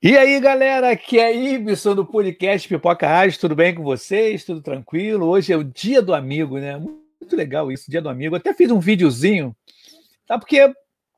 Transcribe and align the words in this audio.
E 0.00 0.16
aí, 0.16 0.38
galera, 0.38 0.92
aqui 0.92 1.18
é 1.18 1.34
Ibson 1.34 1.92
do 1.92 2.06
podcast 2.06 2.68
Pipoca 2.68 3.04
Rádio, 3.04 3.40
tudo 3.40 3.56
bem 3.56 3.74
com 3.74 3.82
vocês? 3.82 4.44
Tudo 4.44 4.62
tranquilo? 4.62 5.26
Hoje 5.26 5.52
é 5.52 5.56
o 5.56 5.64
dia 5.64 6.00
do 6.00 6.14
amigo, 6.14 6.56
né? 6.60 6.76
Muito 6.76 7.34
legal 7.34 7.72
isso, 7.72 7.90
dia 7.90 8.00
do 8.00 8.08
amigo. 8.08 8.36
até 8.36 8.54
fiz 8.54 8.70
um 8.70 8.78
videozinho, 8.78 9.56
tá? 10.24 10.38
Porque 10.38 10.72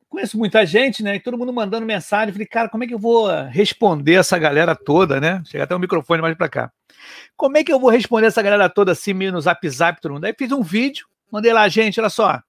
conheço 0.08 0.38
muita 0.38 0.64
gente, 0.64 1.02
né? 1.02 1.16
E 1.16 1.20
todo 1.20 1.36
mundo 1.36 1.52
mandando 1.52 1.84
mensagem. 1.84 2.32
Falei, 2.32 2.46
cara, 2.46 2.70
como 2.70 2.82
é 2.82 2.86
que 2.86 2.94
eu 2.94 2.98
vou 2.98 3.28
responder 3.50 4.14
essa 4.14 4.38
galera 4.38 4.74
toda, 4.74 5.20
né? 5.20 5.42
Chega 5.44 5.64
até 5.64 5.76
o 5.76 5.78
microfone 5.78 6.22
mais 6.22 6.34
para 6.34 6.48
cá. 6.48 6.72
Como 7.36 7.58
é 7.58 7.62
que 7.62 7.70
eu 7.70 7.78
vou 7.78 7.90
responder 7.90 8.28
essa 8.28 8.40
galera 8.40 8.70
toda 8.70 8.92
assim, 8.92 9.12
meio 9.12 9.30
no 9.30 9.42
zap 9.42 9.68
zap, 9.68 10.00
todo 10.00 10.14
mundo? 10.14 10.24
Aí 10.24 10.34
fiz 10.38 10.52
um 10.52 10.62
vídeo, 10.62 11.06
mandei 11.30 11.52
lá, 11.52 11.68
gente, 11.68 12.00
olha 12.00 12.08
só. 12.08 12.40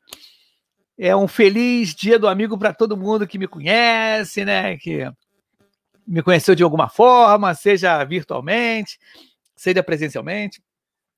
É 0.97 1.13
um 1.13 1.27
feliz 1.27 1.93
dia 1.93 2.17
do 2.17 2.29
amigo 2.29 2.57
para 2.57 2.73
todo 2.73 2.95
mundo 2.95 3.27
que 3.27 3.37
me 3.37 3.49
conhece, 3.49 4.45
né? 4.45 4.77
Que 4.77 5.11
me 6.11 6.21
conheceu 6.21 6.53
de 6.53 6.61
alguma 6.61 6.89
forma, 6.89 7.55
seja 7.55 8.03
virtualmente, 8.03 8.99
seja 9.55 9.81
presencialmente. 9.81 10.61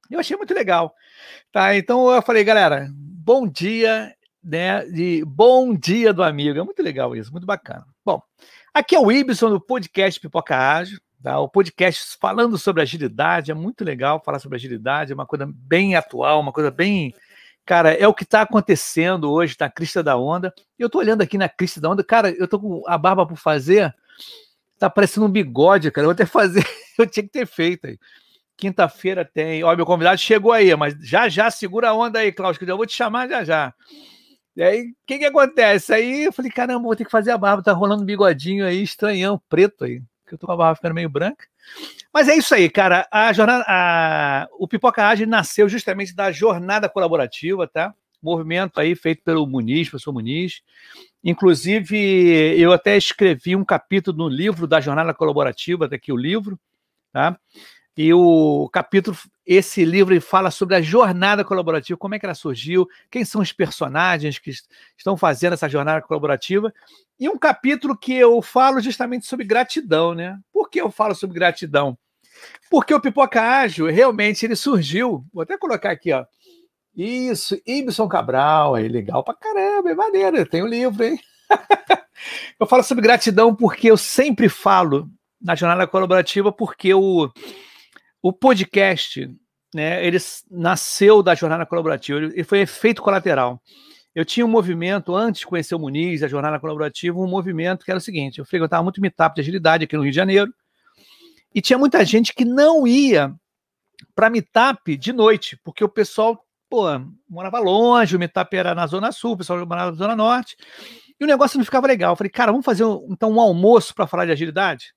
Eu 0.10 0.20
achei 0.20 0.38
muito 0.38 0.54
legal. 0.54 0.94
Tá? 1.52 1.76
Então 1.76 2.12
eu 2.12 2.22
falei, 2.22 2.44
galera, 2.44 2.88
bom 2.94 3.48
dia, 3.48 4.14
né? 4.44 4.86
De 4.86 5.26
bom 5.26 5.76
dia 5.76 6.14
do 6.14 6.22
amigo. 6.22 6.60
É 6.60 6.64
muito 6.64 6.84
legal 6.84 7.16
isso, 7.16 7.32
muito 7.32 7.48
bacana. 7.48 7.84
Bom, 8.06 8.22
aqui 8.72 8.96
é 8.96 9.00
o 9.00 9.12
Ibson 9.12 9.50
do 9.50 9.60
podcast 9.60 10.20
Pipoca 10.20 10.56
Ágil. 10.56 11.00
Tá? 11.24 11.40
O 11.40 11.50
podcast 11.50 12.16
falando 12.22 12.56
sobre 12.60 12.84
agilidade, 12.84 13.50
é 13.50 13.56
muito 13.56 13.84
legal 13.84 14.22
falar 14.24 14.38
sobre 14.38 14.58
agilidade, 14.58 15.12
é 15.12 15.16
uma 15.16 15.26
coisa 15.26 15.50
bem 15.52 15.96
atual, 15.96 16.40
uma 16.40 16.52
coisa 16.52 16.70
bem. 16.70 17.16
Cara, 17.66 17.94
é 17.94 18.08
o 18.08 18.14
que 18.14 18.26
está 18.26 18.42
acontecendo 18.42 19.32
hoje 19.32 19.56
na 19.60 19.72
crista 19.72 20.04
da 20.04 20.18
onda. 20.18 20.54
Eu 20.78 20.86
estou 20.86 21.02
olhando 21.02 21.24
aqui 21.24 21.36
na 21.36 21.50
crista 21.50 21.82
da 21.82 21.90
onda, 21.90 22.04
cara, 22.04 22.30
eu 22.30 22.46
estou 22.46 22.60
com 22.60 22.84
a 22.86 22.96
barba 22.96 23.26
por 23.26 23.38
fazer 23.38 23.92
Tá 24.84 24.90
parecendo 24.90 25.26
um 25.28 25.30
bigode, 25.30 25.90
cara. 25.92 26.04
Eu 26.04 26.10
vou 26.10 26.12
até 26.12 26.26
fazer. 26.26 26.62
Eu 27.00 27.08
tinha 27.08 27.24
que 27.24 27.30
ter 27.30 27.48
feito 27.48 27.88
aí. 27.88 27.98
Quinta-feira 28.58 29.24
tem. 29.24 29.64
Ó, 29.64 29.74
meu 29.78 29.86
convidado 29.86 30.20
chegou 30.20 30.52
aí, 30.52 30.76
mas 30.76 30.94
já 31.00 31.30
já 31.30 31.50
segura 31.50 31.88
a 31.88 31.94
onda 31.94 32.20
aí, 32.20 32.34
Cláudio, 32.34 32.60
que 32.60 32.70
eu 32.70 32.76
vou 32.76 32.86
te 32.86 32.94
chamar 32.94 33.30
já 33.30 33.46
já. 33.46 33.74
E 34.58 34.62
aí, 34.62 34.82
o 34.90 34.96
que 35.08 35.20
que 35.20 35.26
acontece? 35.26 35.94
Aí 35.94 36.26
eu 36.26 36.34
falei, 36.34 36.52
caramba, 36.52 36.84
vou 36.84 36.98
ter 36.98 37.06
que 37.06 37.12
fazer 37.12 37.32
a 37.32 37.38
barba. 37.38 37.64
Tá 37.64 37.72
rolando 37.72 38.04
um 38.04 38.06
bigodinho 38.06 38.66
aí, 38.66 38.84
estranhão, 38.84 39.42
preto 39.48 39.86
aí. 39.86 40.02
Que 40.28 40.34
eu 40.34 40.38
tô 40.38 40.48
com 40.48 40.52
a 40.52 40.58
barba 40.58 40.76
ficando 40.76 40.96
meio 40.96 41.10
branca. 41.10 41.48
Mas 42.14 42.28
é 42.28 42.36
isso 42.36 42.54
aí, 42.54 42.70
cara. 42.70 43.08
A 43.10 43.32
jornada, 43.32 43.64
a... 43.66 44.50
o 44.60 44.68
Pipoca 44.68 45.08
Ágil 45.08 45.28
nasceu 45.28 45.70
justamente 45.70 46.14
da 46.14 46.30
jornada 46.30 46.90
colaborativa, 46.90 47.66
tá? 47.70 47.96
Movimento 48.24 48.80
aí 48.80 48.96
feito 48.96 49.24
pelo 49.24 49.46
Muniz, 49.46 49.90
professor 49.90 50.14
Muniz. 50.14 50.62
Inclusive, 51.24 51.98
eu 52.60 52.72
até 52.72 52.98
escrevi 52.98 53.56
um 53.56 53.64
capítulo 53.64 54.18
no 54.18 54.30
livro 54.30 54.68
da 54.68 54.82
Jornada 54.82 55.14
Colaborativa, 55.14 55.88
daqui 55.88 56.12
o 56.12 56.18
livro, 56.18 56.60
tá? 57.12 57.38
E 57.96 58.12
o 58.12 58.68
capítulo, 58.74 59.16
esse 59.46 59.86
livro 59.86 60.20
fala 60.20 60.50
sobre 60.50 60.76
a 60.76 60.82
jornada 60.82 61.44
colaborativa, 61.44 61.98
como 61.98 62.16
é 62.16 62.20
que 62.20 62.26
ela 62.26 62.34
surgiu, 62.34 62.88
quem 63.12 63.24
são 63.24 63.40
os 63.40 63.52
personagens 63.52 64.40
que 64.40 64.52
estão 64.98 65.16
fazendo 65.16 65.54
essa 65.54 65.70
jornada 65.70 66.02
colaborativa. 66.02 66.74
E 67.20 67.30
um 67.30 67.38
capítulo 67.38 67.96
que 67.96 68.14
eu 68.14 68.42
falo 68.42 68.82
justamente 68.82 69.28
sobre 69.28 69.46
gratidão, 69.46 70.16
né? 70.16 70.40
Por 70.52 70.72
que 70.72 70.82
eu 70.82 70.90
falo 70.90 71.14
sobre 71.14 71.36
gratidão? 71.36 71.96
Porque 72.70 72.94
o 72.94 73.00
Pipoca 73.00 73.42
Ágil, 73.42 73.86
realmente, 73.86 74.44
ele 74.44 74.56
surgiu, 74.56 75.24
vou 75.32 75.44
até 75.44 75.56
colocar 75.56 75.92
aqui, 75.92 76.12
ó, 76.12 76.26
isso, 76.96 77.60
Ibson 77.66 78.08
Cabral, 78.08 78.76
aí 78.76 78.88
legal 78.88 79.24
pra 79.24 79.34
caramba, 79.34 79.90
é 79.90 79.96
maneiro, 79.96 80.46
tem 80.46 80.62
o 80.62 80.66
um 80.66 80.68
livro, 80.68 81.04
hein? 81.04 81.20
eu 82.60 82.68
falo 82.68 82.84
sobre 82.84 83.04
gratidão 83.04 83.56
porque 83.56 83.90
eu 83.90 83.98
sempre 83.98 84.48
falo 84.48 85.10
na 85.42 85.56
jornada 85.56 85.88
colaborativa, 85.88 86.52
porque 86.52 86.94
o, 86.94 87.32
o 88.22 88.32
podcast, 88.32 89.30
né, 89.74 90.06
ele 90.06 90.18
nasceu 90.50 91.24
da 91.24 91.36
jornada 91.36 91.66
colaborativa, 91.66 92.20
ele 92.20 92.44
foi 92.44 92.60
efeito 92.60 93.02
colateral. 93.02 93.62
Eu 94.16 94.24
tinha 94.24 94.46
um 94.46 94.50
movimento, 94.50 95.16
antes 95.16 95.40
de 95.40 95.48
conhecer 95.48 95.74
o 95.74 95.80
Muniz, 95.80 96.22
a 96.22 96.28
jornada 96.28 96.60
colaborativa, 96.60 97.20
um 97.20 97.28
movimento 97.28 97.84
que 97.84 97.90
era 97.90 97.98
o 97.98 98.02
seguinte: 98.02 98.38
eu 98.38 98.46
frequentava 98.46 98.84
muito 98.84 99.02
meetup 99.02 99.34
de 99.34 99.42
agilidade 99.42 99.84
aqui 99.84 99.98
no 99.98 100.04
Rio 100.04 100.12
de 100.12 100.16
Janeiro, 100.16 100.54
e 101.54 101.62
tinha 101.62 101.80
muita 101.80 102.06
gente 102.06 102.34
que 102.34 102.46
não 102.46 102.86
ia 102.86 103.34
para 104.14 104.30
meetup 104.30 104.96
de 104.96 105.12
noite, 105.12 105.60
porque 105.64 105.84
o 105.84 105.90
pessoal 105.90 106.44
pô, 106.74 106.88
morava 107.30 107.60
longe, 107.60 108.16
o 108.16 108.20
meetup 108.20 108.58
era 108.58 108.74
na 108.74 108.88
Zona 108.88 109.12
Sul, 109.12 109.34
o 109.34 109.38
pessoal 109.38 109.64
morava 109.64 109.92
na 109.92 109.98
Zona 109.98 110.16
Norte, 110.16 110.58
e 111.20 111.24
o 111.24 111.28
negócio 111.28 111.56
não 111.60 111.64
ficava 111.64 111.86
legal. 111.86 112.14
Eu 112.14 112.16
falei, 112.16 112.32
cara, 112.32 112.52
vamos 112.52 112.66
fazer 112.66 112.84
então 113.10 113.32
um 113.32 113.40
almoço 113.40 113.94
para 113.94 114.08
falar 114.08 114.26
de 114.26 114.32
agilidade? 114.32 114.92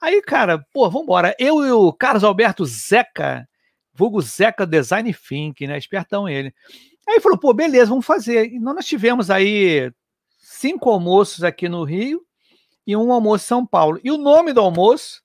Aí, 0.00 0.22
cara, 0.22 0.64
pô, 0.72 0.88
vamos 0.88 1.02
embora. 1.02 1.36
Eu 1.38 1.62
e 1.62 1.70
o 1.72 1.92
Carlos 1.92 2.24
Alberto 2.24 2.64
Zeca, 2.64 3.46
vulgo 3.92 4.22
Zeca 4.22 4.66
Design 4.66 5.12
Think, 5.12 5.66
né? 5.66 5.76
Espertão 5.76 6.26
ele. 6.26 6.54
Aí 7.06 7.20
falou, 7.20 7.36
pô, 7.36 7.52
beleza, 7.52 7.90
vamos 7.90 8.06
fazer. 8.06 8.46
E 8.46 8.58
nós 8.58 8.86
tivemos 8.86 9.30
aí 9.30 9.92
cinco 10.38 10.88
almoços 10.88 11.44
aqui 11.44 11.68
no 11.68 11.84
Rio 11.84 12.22
e 12.86 12.96
um 12.96 13.12
almoço 13.12 13.44
em 13.44 13.48
São 13.48 13.66
Paulo. 13.66 14.00
E 14.02 14.10
o 14.10 14.16
nome 14.16 14.54
do 14.54 14.60
almoço, 14.62 15.20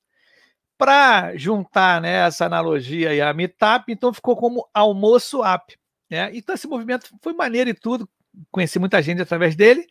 para 0.78 1.38
juntar 1.38 2.02
né, 2.02 2.28
essa 2.28 2.46
analogia 2.46 3.12
aí 3.12 3.22
a 3.22 3.34
Meetup, 3.34 3.90
então 3.90 4.14
ficou 4.14 4.36
como 4.36 4.68
Almoço 4.74 5.42
App. 5.42 5.74
Né? 6.10 6.32
Então, 6.36 6.56
esse 6.56 6.68
movimento 6.68 7.10
foi 7.22 7.34
maneiro 7.34 7.70
e 7.70 7.74
tudo, 7.74 8.10
conheci 8.52 8.80
muita 8.80 9.02
gente 9.02 9.22
através 9.22 9.56
dele, 9.56 9.88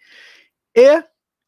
e 0.77 1.05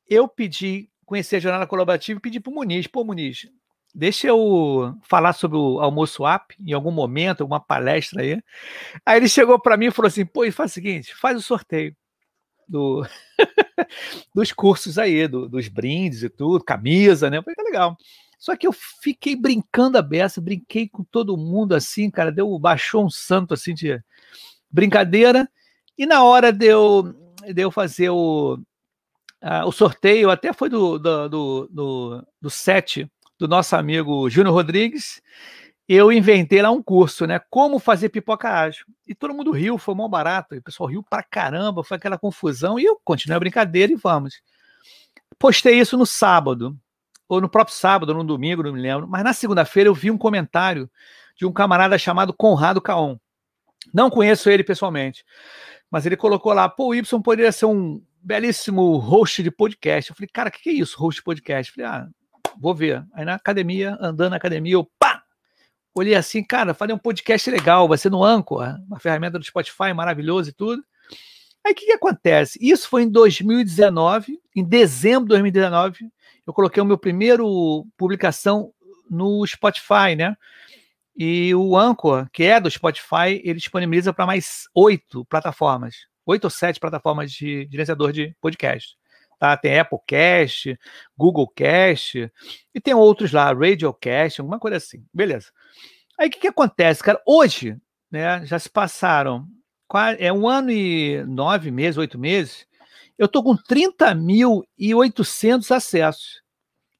eu 0.09 0.29
pedi, 0.29 0.89
conhecer 1.05 1.37
a 1.37 1.41
jornada 1.41 1.67
colaborativa 1.67 2.19
e 2.19 2.23
pedi 2.23 2.41
para 2.41 2.51
o 2.51 2.55
Muniz, 2.55 2.87
pô, 2.87 3.05
Muniz, 3.05 3.49
deixa 3.95 4.29
eu 4.29 4.95
falar 5.03 5.33
sobre 5.33 5.57
o 5.57 5.81
almoço 5.81 6.27
app 6.27 6.55
em 6.61 6.73
algum 6.73 6.91
momento, 6.91 7.41
alguma 7.41 7.61
palestra 7.61 8.23
aí. 8.23 8.43
Aí 9.05 9.17
ele 9.19 9.29
chegou 9.29 9.59
para 9.59 9.77
mim 9.77 9.87
e 9.87 9.91
falou 9.91 10.09
assim: 10.09 10.27
pô, 10.27 10.45
e 10.45 10.53
faz 10.53 10.71
o 10.71 10.75
seguinte, 10.75 11.15
faz 11.15 11.39
o 11.39 11.43
sorteio 11.43 11.97
do, 12.69 13.07
dos 14.35 14.53
cursos 14.53 14.99
aí, 14.99 15.27
do, 15.27 15.49
dos 15.49 15.69
brindes 15.69 16.23
e 16.23 16.29
tudo, 16.29 16.63
camisa, 16.63 17.31
né? 17.31 17.41
Falei, 17.41 17.55
tá 17.55 17.63
legal. 17.63 17.97
Só 18.39 18.55
que 18.55 18.67
eu 18.67 18.73
fiquei 18.73 19.35
brincando 19.35 19.97
a 19.97 20.03
beça, 20.03 20.43
brinquei 20.43 20.89
com 20.89 21.03
todo 21.03 21.37
mundo 21.39 21.75
assim, 21.75 22.11
cara, 22.11 22.31
deu, 22.31 22.59
baixou 22.59 23.05
um 23.05 23.11
santo 23.11 23.55
assim 23.55 23.73
de, 23.73 23.99
brincadeira. 24.77 25.49
E 25.97 26.05
na 26.05 26.23
hora 26.23 26.53
de 26.53 26.67
eu, 26.67 27.15
de 27.53 27.63
eu 27.63 27.71
fazer 27.71 28.11
o, 28.11 28.59
o 29.65 29.73
sorteio, 29.73 30.31
até 30.31 30.53
foi 30.53 30.69
do, 30.69 30.99
do, 30.99 31.29
do, 31.29 31.69
do, 31.73 32.27
do 32.43 32.51
set 32.51 33.11
do 33.39 33.49
nosso 33.49 33.75
amigo 33.75 34.29
Júnior 34.29 34.55
Rodrigues, 34.55 35.23
eu 35.89 36.13
inventei 36.13 36.61
lá 36.61 36.71
um 36.71 36.83
curso, 36.83 37.27
né? 37.27 37.41
Como 37.49 37.79
fazer 37.79 38.11
pipoca 38.11 38.51
ágil. 38.51 38.85
E 39.07 39.15
todo 39.15 39.33
mundo 39.33 39.51
riu, 39.53 39.79
foi 39.79 39.95
mal 39.95 40.09
barato. 40.09 40.55
E 40.55 40.59
o 40.59 40.63
pessoal 40.63 40.91
riu 40.91 41.03
pra 41.03 41.23
caramba, 41.23 41.83
foi 41.83 41.97
aquela 41.97 42.19
confusão. 42.19 42.79
E 42.79 42.85
eu 42.85 43.01
continuei 43.03 43.37
a 43.37 43.41
brincadeira 43.41 43.93
e 43.93 43.97
vamos. 43.97 44.43
Postei 45.39 45.79
isso 45.79 45.97
no 45.97 46.05
sábado, 46.05 46.77
ou 47.29 47.41
no 47.41 47.49
próprio 47.49 47.77
sábado, 47.77 48.11
ou 48.11 48.17
no 48.17 48.25
domingo, 48.25 48.63
não 48.63 48.73
me 48.73 48.81
lembro. 48.81 49.09
Mas 49.09 49.25
na 49.25 49.33
segunda-feira 49.33 49.89
eu 49.89 49.95
vi 49.95 50.11
um 50.11 50.19
comentário 50.19 50.91
de 51.37 51.47
um 51.47 51.53
camarada 51.53 51.97
chamado 51.97 52.35
Conrado 52.35 52.81
Caon. 52.81 53.17
Não 53.93 54.11
conheço 54.11 54.51
ele 54.51 54.65
pessoalmente, 54.65 55.25
mas 55.91 56.07
ele 56.07 56.17
colocou 56.17 56.53
lá, 56.53 56.69
pô, 56.69 56.89
o 56.89 56.95
Y 56.95 57.23
poderia 57.23 57.53
ser 57.53 57.67
um 57.67 58.03
belíssimo 58.23 58.97
host 58.97 59.43
de 59.43 59.51
podcast. 59.51 60.11
Eu 60.11 60.17
falei, 60.17 60.29
cara, 60.33 60.49
o 60.49 60.53
que, 60.53 60.63
que 60.63 60.71
é 60.71 60.73
isso, 60.73 60.99
host 60.99 61.21
de 61.21 61.25
podcast? 61.25 61.71
Eu 61.71 61.75
falei, 61.75 62.01
ah, 62.01 62.09
vou 62.61 62.75
ver. 62.75 63.05
Aí 63.15 63.25
na 63.25 63.35
academia, 63.35 63.97
andando 64.01 64.31
na 64.31 64.37
academia, 64.37 64.75
eu 64.75 64.91
pá! 64.99 65.23
Olhei 65.95 66.15
assim, 66.15 66.45
cara, 66.45 66.75
falei 66.75 66.95
um 66.95 66.99
podcast 66.99 67.51
legal, 67.51 67.89
vai 67.89 67.97
ser 67.97 68.11
no 68.11 68.23
Anchor, 68.23 68.77
uma 68.87 69.01
ferramenta 69.01 69.39
do 69.39 69.45
Spotify 69.45 69.95
maravilhoso 69.95 70.51
e 70.51 70.53
tudo. 70.53 70.83
Aí 71.65 71.73
o 71.73 71.75
que, 71.75 71.87
que 71.87 71.93
acontece? 71.93 72.59
Isso 72.61 72.89
foi 72.89 73.03
em 73.03 73.09
2019, 73.09 74.39
em 74.55 74.63
dezembro 74.63 75.25
de 75.25 75.31
2019, 75.31 76.11
eu 76.47 76.53
coloquei 76.53 76.83
o 76.83 76.87
meu 76.87 76.99
primeiro 76.99 77.87
publicação 77.97 78.73
no 79.11 79.45
Spotify, 79.47 80.15
né? 80.17 80.37
E 81.17 81.55
o 81.55 81.77
Anchor, 81.77 82.29
que 82.31 82.45
é 82.45 82.61
do 82.61 82.71
Spotify, 82.71 83.41
ele 83.43 83.55
disponibiliza 83.55 84.13
para 84.13 84.27
mais 84.27 84.65
oito 84.75 85.25
plataformas, 85.25 86.07
oito 86.27 86.45
ou 86.45 86.51
sete 86.51 86.79
plataformas 86.79 87.33
de 87.33 87.67
gerenciador 87.71 88.13
de 88.13 88.37
podcast. 88.41 88.97
Tá? 89.39 89.57
Tem 89.57 89.79
Apple 89.79 89.99
Cast, 90.07 90.79
Google 91.17 91.49
Cast, 91.49 92.31
e 92.75 92.81
tem 92.81 92.95
outros 92.95 93.33
lá, 93.33 93.53
Radiocast, 93.53 94.41
alguma 94.41 94.59
coisa 94.59 94.77
assim. 94.77 95.05
Beleza. 95.13 95.49
Aí 96.19 96.29
o 96.29 96.31
que, 96.31 96.41
que 96.41 96.49
acontece, 96.49 97.03
cara? 97.03 97.21
Hoje, 97.27 97.77
né, 98.11 98.45
já 98.45 98.59
se 98.59 98.69
passaram 98.69 99.47
é 100.19 100.33
um 100.33 100.49
ano 100.49 100.71
e 100.71 101.23
nove 101.25 101.71
meses, 101.71 101.97
oito 101.97 102.19
meses, 102.19 102.67
eu 103.17 103.27
estou 103.27 103.43
com 103.43 103.57
30.800 103.57 105.75
acessos. 105.75 106.43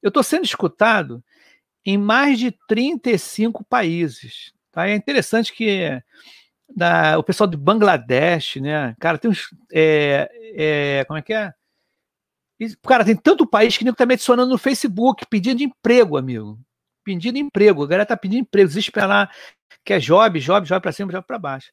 Eu 0.01 0.07
estou 0.07 0.23
sendo 0.23 0.45
escutado 0.45 1.23
em 1.87 1.97
mais 1.97 2.37
de 2.37 2.51
35 2.67 3.63
países. 3.63 4.51
Tá? 4.73 4.89
É 4.89 4.93
interessante 4.93 5.53
que 5.53 6.03
da, 6.75 7.17
o 7.17 7.23
pessoal 7.23 7.49
de 7.49 7.55
Bangladesh, 7.55 8.57
né? 8.57 8.93
Cara, 8.99 9.17
tem 9.17 9.31
uns. 9.31 9.47
É, 9.71 10.29
é, 10.53 11.05
como 11.05 11.17
é 11.17 11.21
que 11.21 11.33
é? 11.33 11.53
Cara, 12.85 13.05
tem 13.05 13.15
tanto 13.15 13.47
país 13.47 13.77
que 13.77 13.85
nem 13.85 13.93
tá 13.93 14.05
me 14.05 14.15
adicionando 14.15 14.51
no 14.51 14.57
Facebook, 14.57 15.25
pedindo 15.29 15.63
emprego, 15.63 16.17
amigo. 16.17 16.59
Pedindo 17.05 17.37
emprego. 17.37 17.83
A 17.83 17.87
galera 17.87 18.05
tá 18.05 18.17
pedindo 18.17 18.41
emprego, 18.41 18.67
desesperar, 18.67 19.33
que 19.85 19.93
é 19.93 19.99
job, 19.99 20.41
job, 20.41 20.67
job 20.67 20.81
para 20.81 20.91
cima, 20.91 21.09
job 21.09 21.25
para 21.25 21.39
baixo. 21.39 21.71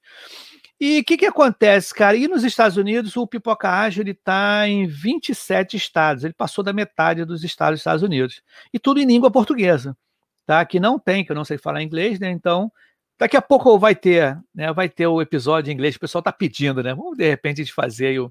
E 0.86 1.00
o 1.00 1.04
que, 1.04 1.16
que 1.16 1.24
acontece, 1.24 1.94
cara? 1.94 2.14
E 2.14 2.28
nos 2.28 2.44
Estados 2.44 2.76
Unidos, 2.76 3.16
o 3.16 3.26
Pipoca 3.26 3.70
Ágil 3.70 4.06
está 4.06 4.68
em 4.68 4.86
27 4.86 5.78
estados. 5.78 6.24
Ele 6.24 6.34
passou 6.34 6.62
da 6.62 6.74
metade 6.74 7.24
dos 7.24 7.42
estados 7.42 7.76
dos 7.76 7.80
Estados 7.80 8.02
Unidos. 8.02 8.42
E 8.70 8.78
tudo 8.78 9.00
em 9.00 9.06
língua 9.06 9.30
portuguesa. 9.30 9.96
Tá? 10.44 10.62
Que 10.62 10.78
não 10.78 10.98
tem, 10.98 11.24
que 11.24 11.32
eu 11.32 11.36
não 11.36 11.42
sei 11.42 11.56
falar 11.56 11.82
inglês, 11.82 12.20
né? 12.20 12.30
Então, 12.30 12.70
daqui 13.18 13.34
a 13.34 13.40
pouco 13.40 13.78
vai 13.78 13.94
ter, 13.94 14.38
né? 14.54 14.74
Vai 14.74 14.90
ter 14.90 15.06
o 15.06 15.22
episódio 15.22 15.70
em 15.70 15.74
inglês. 15.74 15.96
O 15.96 16.00
pessoal 16.00 16.20
está 16.20 16.30
pedindo, 16.30 16.82
né? 16.82 16.94
Vamos, 16.94 17.16
de 17.16 17.26
repente, 17.26 17.62
gente 17.62 17.72
fazer 17.72 18.20
o, 18.20 18.30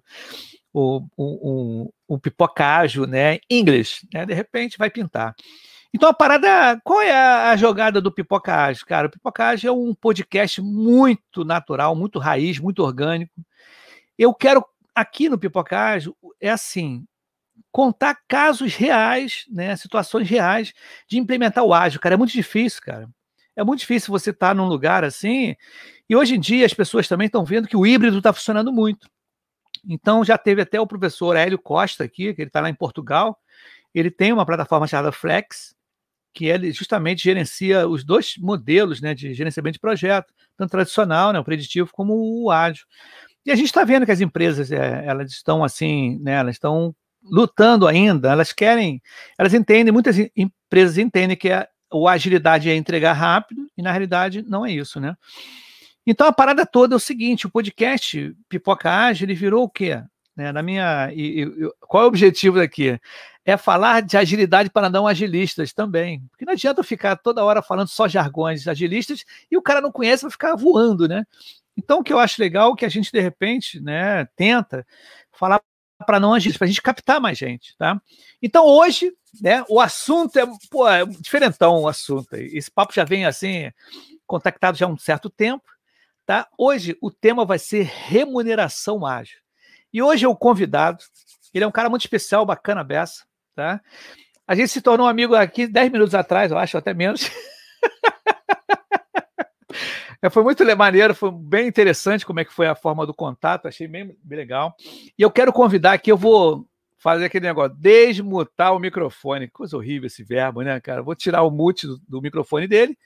o, 0.72 1.02
um, 1.18 1.90
um 2.08 2.20
pipoca 2.20 2.64
ágil, 2.64 3.08
né? 3.08 3.40
Inglês, 3.50 4.06
né? 4.14 4.28
De 4.28 4.34
repente 4.36 4.78
vai 4.78 4.92
pintar. 4.92 5.34
Então 5.94 6.10
a 6.10 6.14
parada, 6.14 6.82
qual 6.84 7.02
é 7.02 7.12
a, 7.12 7.56
jogada 7.56 8.02
do 8.02 8.12
Pipoca 8.12 8.56
Ágil, 8.56 8.86
cara? 8.88 9.08
O 9.08 9.12
Pipoca 9.12 9.46
Ágil 9.46 9.70
é 9.70 9.72
um 9.72 9.94
podcast 9.94 10.60
muito 10.62 11.46
natural, 11.46 11.96
muito 11.96 12.18
raiz, 12.18 12.58
muito 12.58 12.84
orgânico. 12.84 13.34
Eu 14.18 14.34
quero 14.34 14.66
aqui 14.96 15.30
no 15.30 15.38
Pipoca 15.38 15.80
Ágil 15.80 16.16
é 16.42 16.50
assim, 16.50 17.06
contar 17.72 18.20
casos 18.28 18.76
reais, 18.76 19.46
né, 19.50 19.76
situações 19.76 20.30
reais 20.30 20.74
de 21.08 21.18
implementar 21.18 21.64
o 21.64 21.74
ágil, 21.74 22.00
cara, 22.00 22.16
é 22.16 22.18
muito 22.18 22.34
difícil, 22.34 22.82
cara. 22.82 23.10
É 23.56 23.64
muito 23.64 23.80
difícil 23.82 24.12
você 24.12 24.32
estar 24.32 24.50
tá 24.50 24.54
num 24.54 24.68
lugar 24.68 25.04
assim. 25.04 25.56
E 26.10 26.16
hoje 26.16 26.36
em 26.36 26.40
dia 26.40 26.66
as 26.66 26.74
pessoas 26.74 27.08
também 27.08 27.28
estão 27.28 27.46
vendo 27.46 27.68
que 27.68 27.78
o 27.78 27.86
híbrido 27.86 28.18
está 28.18 28.34
funcionando 28.34 28.74
muito. 28.74 29.08
Então 29.88 30.24
já 30.24 30.38
teve 30.38 30.62
até 30.62 30.80
o 30.80 30.88
professor 30.88 31.36
Hélio 31.36 31.60
Costa 31.60 32.04
aqui, 32.04 32.34
que 32.34 32.42
ele 32.42 32.50
está 32.50 32.62
lá 32.62 32.70
em 32.70 32.74
Portugal. 32.74 33.38
Ele 33.94 34.10
tem 34.10 34.34
uma 34.34 34.46
plataforma 34.46 34.88
chamada 34.88 35.12
Flex, 35.12 35.76
que 36.34 36.46
ele 36.46 36.72
justamente 36.72 37.24
gerencia 37.24 37.88
os 37.88 38.04
dois 38.04 38.36
modelos 38.38 39.02
né, 39.02 39.14
de 39.14 39.34
gerenciamento 39.34 39.74
de 39.74 39.80
projeto, 39.80 40.34
tanto 40.58 40.72
tradicional, 40.72 41.32
né, 41.32 41.40
o 41.40 41.44
preditivo, 41.44 41.90
como 41.92 42.14
o 42.16 42.52
ágil. 42.52 42.86
E 43.46 43.52
a 43.52 43.56
gente 43.56 43.68
está 43.68 43.84
vendo 43.84 44.06
que 44.06 44.12
as 44.12 44.22
empresas 44.22 44.72
é, 44.72 45.04
elas 45.06 45.32
estão 45.32 45.64
assim, 45.64 46.20
né, 46.22 46.34
elas 46.34 46.56
estão 46.56 46.96
lutando 47.24 47.88
ainda, 47.88 48.32
elas 48.32 48.52
querem, 48.52 49.02
elas 49.38 49.54
entendem, 49.54 49.94
muitas 49.94 50.18
empresas 50.36 50.98
entendem 50.98 51.38
que 51.38 51.50
a, 51.52 51.68
a 51.92 52.12
agilidade 52.12 52.70
é 52.70 52.76
entregar 52.76 53.14
rápido, 53.14 53.68
e 53.78 53.82
na 53.82 53.92
realidade 53.92 54.42
não 54.42 54.66
é 54.66 54.72
isso, 54.72 55.00
né? 55.00 55.16
Então 56.06 56.28
a 56.28 56.34
parada 56.34 56.66
toda 56.66 56.96
é 56.96 56.98
o 56.98 57.00
seguinte: 57.00 57.48
o 57.48 57.50
podcast 57.50 58.36
Pipoca 58.50 58.92
Ágil 58.92 59.26
ele 59.26 59.36
virou 59.36 59.64
o 59.64 59.70
quê? 59.70 60.02
Né, 60.36 60.52
na 60.52 60.64
minha, 60.64 61.10
qual 61.82 62.04
é 62.04 62.06
o 62.06 62.10
objetivo 62.10 62.58
daqui? 62.58 63.00
É 63.46 63.58
falar 63.58 64.02
de 64.02 64.16
agilidade 64.16 64.70
para 64.70 64.90
não 64.90 65.06
agilistas 65.06 65.74
também. 65.74 66.22
Porque 66.30 66.46
não 66.46 66.54
adianta 66.54 66.82
ficar 66.84 67.18
toda 67.18 67.44
hora 67.44 67.62
falando 67.62 67.88
só 67.90 68.08
jargões 68.08 68.68
agilistas 68.68 69.26
e 69.52 69.58
o 69.58 69.62
cara 69.62 69.82
não 69.82 69.92
conhece, 69.92 70.24
vai 70.24 70.32
ficar 70.32 70.56
voando, 70.56 71.08
né? 71.08 71.26
Então, 71.76 72.00
o 72.00 72.04
que 72.04 72.14
eu 72.14 72.20
acho 72.20 72.42
legal 72.42 72.74
é 72.74 72.76
que 72.76 72.86
a 72.86 72.90
gente, 72.90 73.12
de 73.12 73.20
repente, 73.20 73.80
né, 73.82 74.26
tenta 74.36 74.86
falar 75.32 75.62
para 76.06 76.20
não 76.20 76.34
agir, 76.34 76.58
para 76.58 76.66
a 76.66 76.68
gente 76.68 76.82
captar 76.82 77.20
mais 77.20 77.38
gente, 77.38 77.76
tá? 77.78 78.00
Então, 78.42 78.66
hoje, 78.66 79.12
né, 79.42 79.64
o 79.70 79.80
assunto 79.80 80.38
é, 80.38 80.46
pô, 80.70 80.88
é 80.88 81.06
diferentão 81.06 81.82
o 81.82 81.88
assunto. 81.88 82.34
Esse 82.34 82.70
papo 82.70 82.94
já 82.94 83.04
vem 83.04 83.26
assim, 83.26 83.72
contactado 84.28 84.78
já 84.78 84.86
há 84.86 84.90
um 84.90 84.98
certo 84.98 85.30
tempo, 85.30 85.64
tá? 86.26 86.48
Hoje, 86.58 86.98
o 87.02 87.10
tema 87.12 87.46
vai 87.46 87.60
ser 87.60 87.84
remuneração 87.84 89.06
ágil. 89.06 89.40
E 89.92 90.02
hoje 90.02 90.26
é 90.26 90.28
o 90.28 90.36
convidado, 90.36 91.04
ele 91.54 91.64
é 91.64 91.68
um 91.68 91.72
cara 91.72 91.90
muito 91.90 92.02
especial, 92.02 92.46
bacana 92.46 92.84
beça, 92.84 93.26
tá? 93.56 93.82
A 94.48 94.56
gente 94.56 94.70
se 94.70 94.82
tornou 94.82 95.08
amigo 95.08 95.36
aqui 95.36 95.68
10 95.68 95.92
minutos 95.92 96.16
atrás, 96.16 96.52
eu 96.52 96.58
acho, 96.58 96.78
até 96.78 96.94
menos. 96.94 97.30
É, 100.22 100.30
foi 100.30 100.42
muito 100.42 100.64
maneiro, 100.78 101.14
foi 101.14 101.30
bem 101.30 101.68
interessante 101.68 102.26
como 102.26 102.40
é 102.40 102.46
que 102.46 102.54
foi 102.54 102.66
a 102.66 102.76
forma 102.76 103.06
do 103.06 103.14
contato, 103.14 103.68
achei 103.68 103.90
bem, 103.90 104.16
bem 104.24 104.38
legal. 104.38 104.74
E 105.20 105.22
eu 105.22 105.30
quero 105.30 105.52
convidar 105.52 105.92
aqui, 105.92 106.10
eu 106.10 106.16
vou 106.16 106.66
fazer 106.98 107.26
aquele 107.26 107.46
negócio, 107.46 107.76
desmutar 107.78 108.74
o 108.74 108.80
microfone. 108.80 109.50
Coisa 109.50 109.76
horrível 109.76 110.08
esse 110.08 110.24
verbo, 110.24 110.62
né, 110.62 110.80
cara? 110.80 111.04
Vou 111.04 111.14
tirar 111.14 111.44
o 111.44 111.52
mute 111.52 111.86
do, 111.86 112.00
do, 112.08 112.22
microfone 112.22 112.66
dele. 112.66 112.98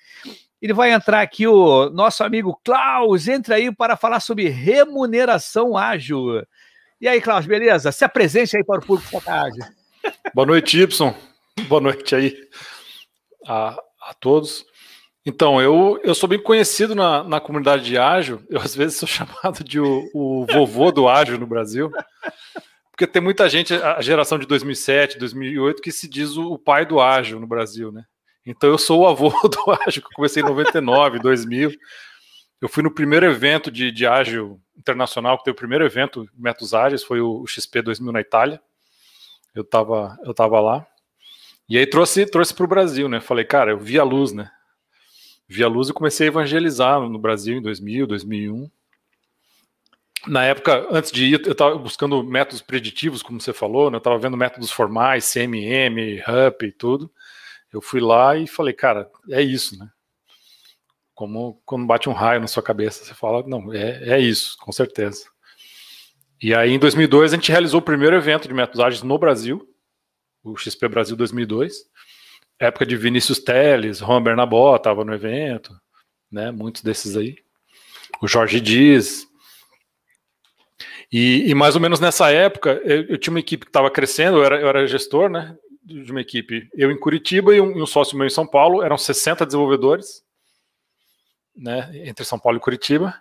Ele 0.62 0.74
vai 0.74 0.92
entrar 0.92 1.22
aqui, 1.22 1.48
o 1.48 1.90
nosso 1.90 2.24
amigo 2.24 2.62
Klaus, 2.64 3.28
entra 3.28 3.56
aí 3.56 3.74
para 3.74 3.98
falar 3.98 4.20
sobre 4.20 4.48
remuneração 4.48 5.76
ágil. 5.76 6.44
E 7.02 7.08
aí, 7.08 7.20
Klaus, 7.20 7.48
beleza? 7.48 7.92
Se 7.92 8.06
apresente 8.06 8.56
aí 8.56 8.64
para 8.64 8.80
o 8.80 8.86
público 8.86 9.10
da. 9.10 9.66
Boa 10.33 10.45
noite, 10.45 10.80
Y. 10.80 11.15
Boa 11.68 11.81
noite 11.81 12.15
aí 12.15 12.36
a, 13.48 13.77
a 14.01 14.13
todos. 14.13 14.65
Então, 15.25 15.62
eu, 15.62 16.00
eu 16.04 16.15
sou 16.15 16.30
bem 16.30 16.42
conhecido 16.42 16.95
na, 16.95 17.24
na 17.24 17.39
comunidade 17.39 17.83
de 17.83 17.98
ágil. 17.98 18.42
Eu, 18.50 18.62
às 18.62 18.75
vezes, 18.75 18.98
sou 18.98 19.07
chamado 19.09 19.63
de 19.63 19.80
o, 19.80 20.09
o 20.13 20.45
vovô 20.45 20.92
do 20.92 21.07
ágil 21.07 21.38
no 21.38 21.45
Brasil. 21.45 21.92
Porque 22.92 23.06
tem 23.06 23.21
muita 23.21 23.50
gente, 23.50 23.74
a 23.74 24.01
geração 24.01 24.39
de 24.39 24.48
2007, 24.48 25.19
2008, 25.19 25.81
que 25.81 25.92
se 25.92 26.07
diz 26.07 26.38
o, 26.38 26.57
pai 26.57 26.86
do 26.86 27.00
ágil 27.01 27.39
no 27.39 27.45
Brasil, 27.45 27.92
né? 27.92 28.04
Então, 28.45 28.69
eu 28.69 28.77
sou 28.77 29.01
o 29.01 29.07
avô 29.07 29.30
do 29.50 29.71
ágil, 29.86 30.01
que 30.01 30.07
eu 30.07 30.15
comecei 30.15 30.42
em 30.42 30.45
99, 30.45 31.19
2000. 31.19 31.71
Eu 32.62 32.69
fui 32.69 32.81
no 32.81 32.94
primeiro 32.94 33.25
evento 33.25 33.69
de, 33.69 33.92
de 33.92 34.07
ágil 34.07 34.62
internacional, 34.77 35.38
que 35.38 35.44
teve 35.44 35.56
o 35.56 35.59
primeiro 35.59 35.86
evento 35.86 36.25
métodos 36.36 36.74
ágeis, 36.74 37.04
foi 37.04 37.19
o 37.19 37.45
XP 37.45 37.81
2000 37.81 38.13
na 38.13 38.21
Itália. 38.21 38.62
Eu 39.57 39.63
estava 39.63 40.15
eu 40.24 40.36
tava 40.36 40.59
lá. 40.59 40.86
E 41.68 41.77
aí 41.77 41.88
trouxe, 41.88 42.25
trouxe 42.27 42.54
para 42.54 42.63
o 42.63 42.68
Brasil, 42.68 43.09
né? 43.09 43.19
Falei, 43.19 43.44
cara, 43.44 43.71
eu 43.71 43.80
vi 43.80 44.00
a 44.00 44.04
luz, 44.04 44.31
né? 44.31 44.51
Vi 45.48 45.63
a 45.63 45.68
luz 45.68 45.89
e 45.89 45.94
comecei 45.94 46.27
a 46.27 46.30
evangelizar 46.30 47.01
no 47.01 47.18
Brasil 47.18 47.57
em 47.57 47.62
2000, 47.62 48.06
2001. 48.06 48.69
Na 50.27 50.44
época, 50.44 50.88
antes 50.92 51.12
de 51.12 51.25
ir, 51.25 51.42
eu 51.45 51.54
estava 51.54 51.75
buscando 51.77 52.24
métodos 52.24 52.62
preditivos, 52.62 53.24
como 53.24 53.42
você 53.42 53.51
falou, 53.51 53.89
né? 53.89 53.95
eu 53.95 54.00
estava 54.00 54.18
vendo 54.19 54.38
métodos 54.38 54.71
formais, 54.71 55.31
CMM, 55.31 56.21
HUP 56.21 56.65
e 56.65 56.71
tudo. 56.71 57.12
Eu 57.74 57.81
fui 57.81 58.00
lá 58.00 58.38
e 58.38 58.45
falei, 58.45 58.74
cara, 58.74 59.09
é 59.30 59.42
isso, 59.42 59.77
né? 59.80 59.89
Como 61.15 61.59
quando 61.65 61.88
bate 61.88 62.07
um 62.09 62.13
raio 62.13 62.42
na 62.42 62.48
sua 62.48 62.62
cabeça, 62.62 63.04
você 63.04 63.14
fala, 63.14 63.44
não, 63.47 63.73
é, 63.73 64.09
é 64.09 64.19
isso, 64.19 64.56
com 64.59 64.71
certeza. 64.71 65.26
E 66.42 66.54
aí, 66.54 66.72
em 66.72 66.80
2002, 66.80 67.34
a 67.34 67.36
gente 67.36 67.52
realizou 67.52 67.80
o 67.80 67.84
primeiro 67.84 68.16
evento 68.16 68.48
de 68.48 68.54
métodos 68.54 68.80
ágeis 68.80 69.04
no 69.04 69.18
Brasil, 69.18 69.68
o 70.44 70.56
XP 70.56 70.88
Brasil 70.88 71.16
2002. 71.16 71.84
Época 72.60 72.86
de 72.86 72.96
Vinícius 72.96 73.40
Teles, 73.40 74.00
Juan 74.00 74.22
Bernabó 74.22 74.76
estava 74.76 75.04
no 75.04 75.14
evento, 75.14 75.76
né? 76.32 76.52
Muitos 76.52 76.82
desses 76.82 77.16
aí. 77.16 77.36
O 78.22 78.28
Jorge 78.28 78.60
Dias. 78.60 79.28
E, 81.12 81.50
e 81.50 81.56
mais 81.56 81.76
ou 81.76 81.82
menos 81.82 82.00
nessa 82.00 82.32
época, 82.32 82.82
eu, 82.84 83.04
eu 83.04 83.18
tinha 83.18 83.32
uma 83.32 83.40
equipe 83.40 83.66
que 83.66 83.70
estava 83.70 83.92
crescendo, 83.92 84.38
eu 84.38 84.44
era, 84.44 84.60
eu 84.60 84.68
era 84.68 84.88
gestor, 84.88 85.30
né? 85.30 85.56
De 85.84 86.12
uma 86.12 86.22
equipe, 86.22 86.68
eu 86.74 86.92
em 86.92 87.00
Curitiba 87.00 87.56
e 87.56 87.62
um, 87.62 87.82
um 87.82 87.86
sócio 87.86 88.18
meu 88.18 88.28
em 88.28 88.32
São 88.32 88.46
Paulo, 88.46 88.84
eram 88.84 88.98
60 88.98 89.46
desenvolvedores 89.46 90.24
né, 91.58 91.90
entre 92.06 92.24
São 92.24 92.38
Paulo 92.38 92.58
e 92.58 92.62
Curitiba. 92.62 93.20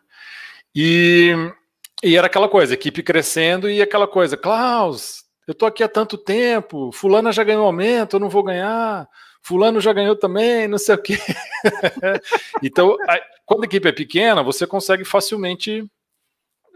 E, 0.74 1.32
e 2.02 2.16
era 2.16 2.26
aquela 2.26 2.48
coisa, 2.48 2.74
equipe 2.74 3.02
crescendo 3.02 3.68
e 3.68 3.80
aquela 3.80 4.06
coisa, 4.06 4.36
Klaus, 4.36 5.24
eu 5.46 5.54
tô 5.54 5.66
aqui 5.66 5.82
há 5.82 5.88
tanto 5.88 6.18
tempo, 6.18 6.90
fulana 6.92 7.32
já 7.32 7.44
ganhou 7.44 7.66
aumento, 7.66 8.16
eu 8.16 8.20
não 8.20 8.28
vou 8.28 8.42
ganhar, 8.42 9.08
fulano 9.42 9.80
já 9.80 9.92
ganhou 9.92 10.16
também, 10.16 10.68
não 10.68 10.78
sei 10.78 10.94
o 10.94 11.02
quê. 11.02 11.18
então, 12.62 12.96
a, 13.08 13.20
quando 13.44 13.62
a 13.62 13.66
equipe 13.66 13.88
é 13.88 13.92
pequena, 13.92 14.42
você 14.42 14.66
consegue 14.66 15.04
facilmente 15.04 15.84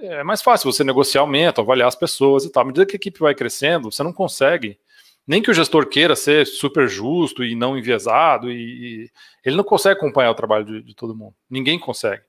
é 0.02 0.24
mais 0.24 0.40
fácil 0.40 0.72
você 0.72 0.82
negociar 0.82 1.20
aumento, 1.20 1.60
avaliar 1.60 1.88
as 1.88 1.94
pessoas 1.94 2.44
e 2.44 2.50
tal. 2.50 2.62
À 2.62 2.66
medida 2.66 2.86
que 2.86 2.94
a 2.94 2.96
equipe 2.96 3.20
vai 3.20 3.34
crescendo, 3.34 3.92
você 3.92 4.02
não 4.02 4.12
consegue 4.12 4.78
nem 5.26 5.42
que 5.42 5.50
o 5.50 5.54
gestor 5.54 5.86
queira 5.86 6.16
ser 6.16 6.46
super 6.46 6.88
justo 6.88 7.44
e 7.44 7.54
não 7.54 7.78
enviesado, 7.78 8.50
e, 8.50 9.04
e 9.04 9.10
ele 9.44 9.56
não 9.56 9.62
consegue 9.62 9.96
acompanhar 9.96 10.30
o 10.30 10.34
trabalho 10.34 10.64
de, 10.64 10.82
de, 10.82 10.94
todo 10.94 11.14
mundo. 11.14 11.34
Ninguém 11.48 11.78
consegue. 11.78 12.22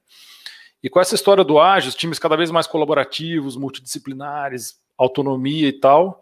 E 0.83 0.89
com 0.89 0.99
essa 0.99 1.15
história 1.15 1.43
do 1.43 1.59
ágil, 1.59 1.91
times 1.91 2.19
cada 2.19 2.35
vez 2.35 2.49
mais 2.49 2.67
colaborativos, 2.67 3.55
multidisciplinares, 3.55 4.79
autonomia 4.97 5.67
e 5.67 5.73
tal, 5.73 6.21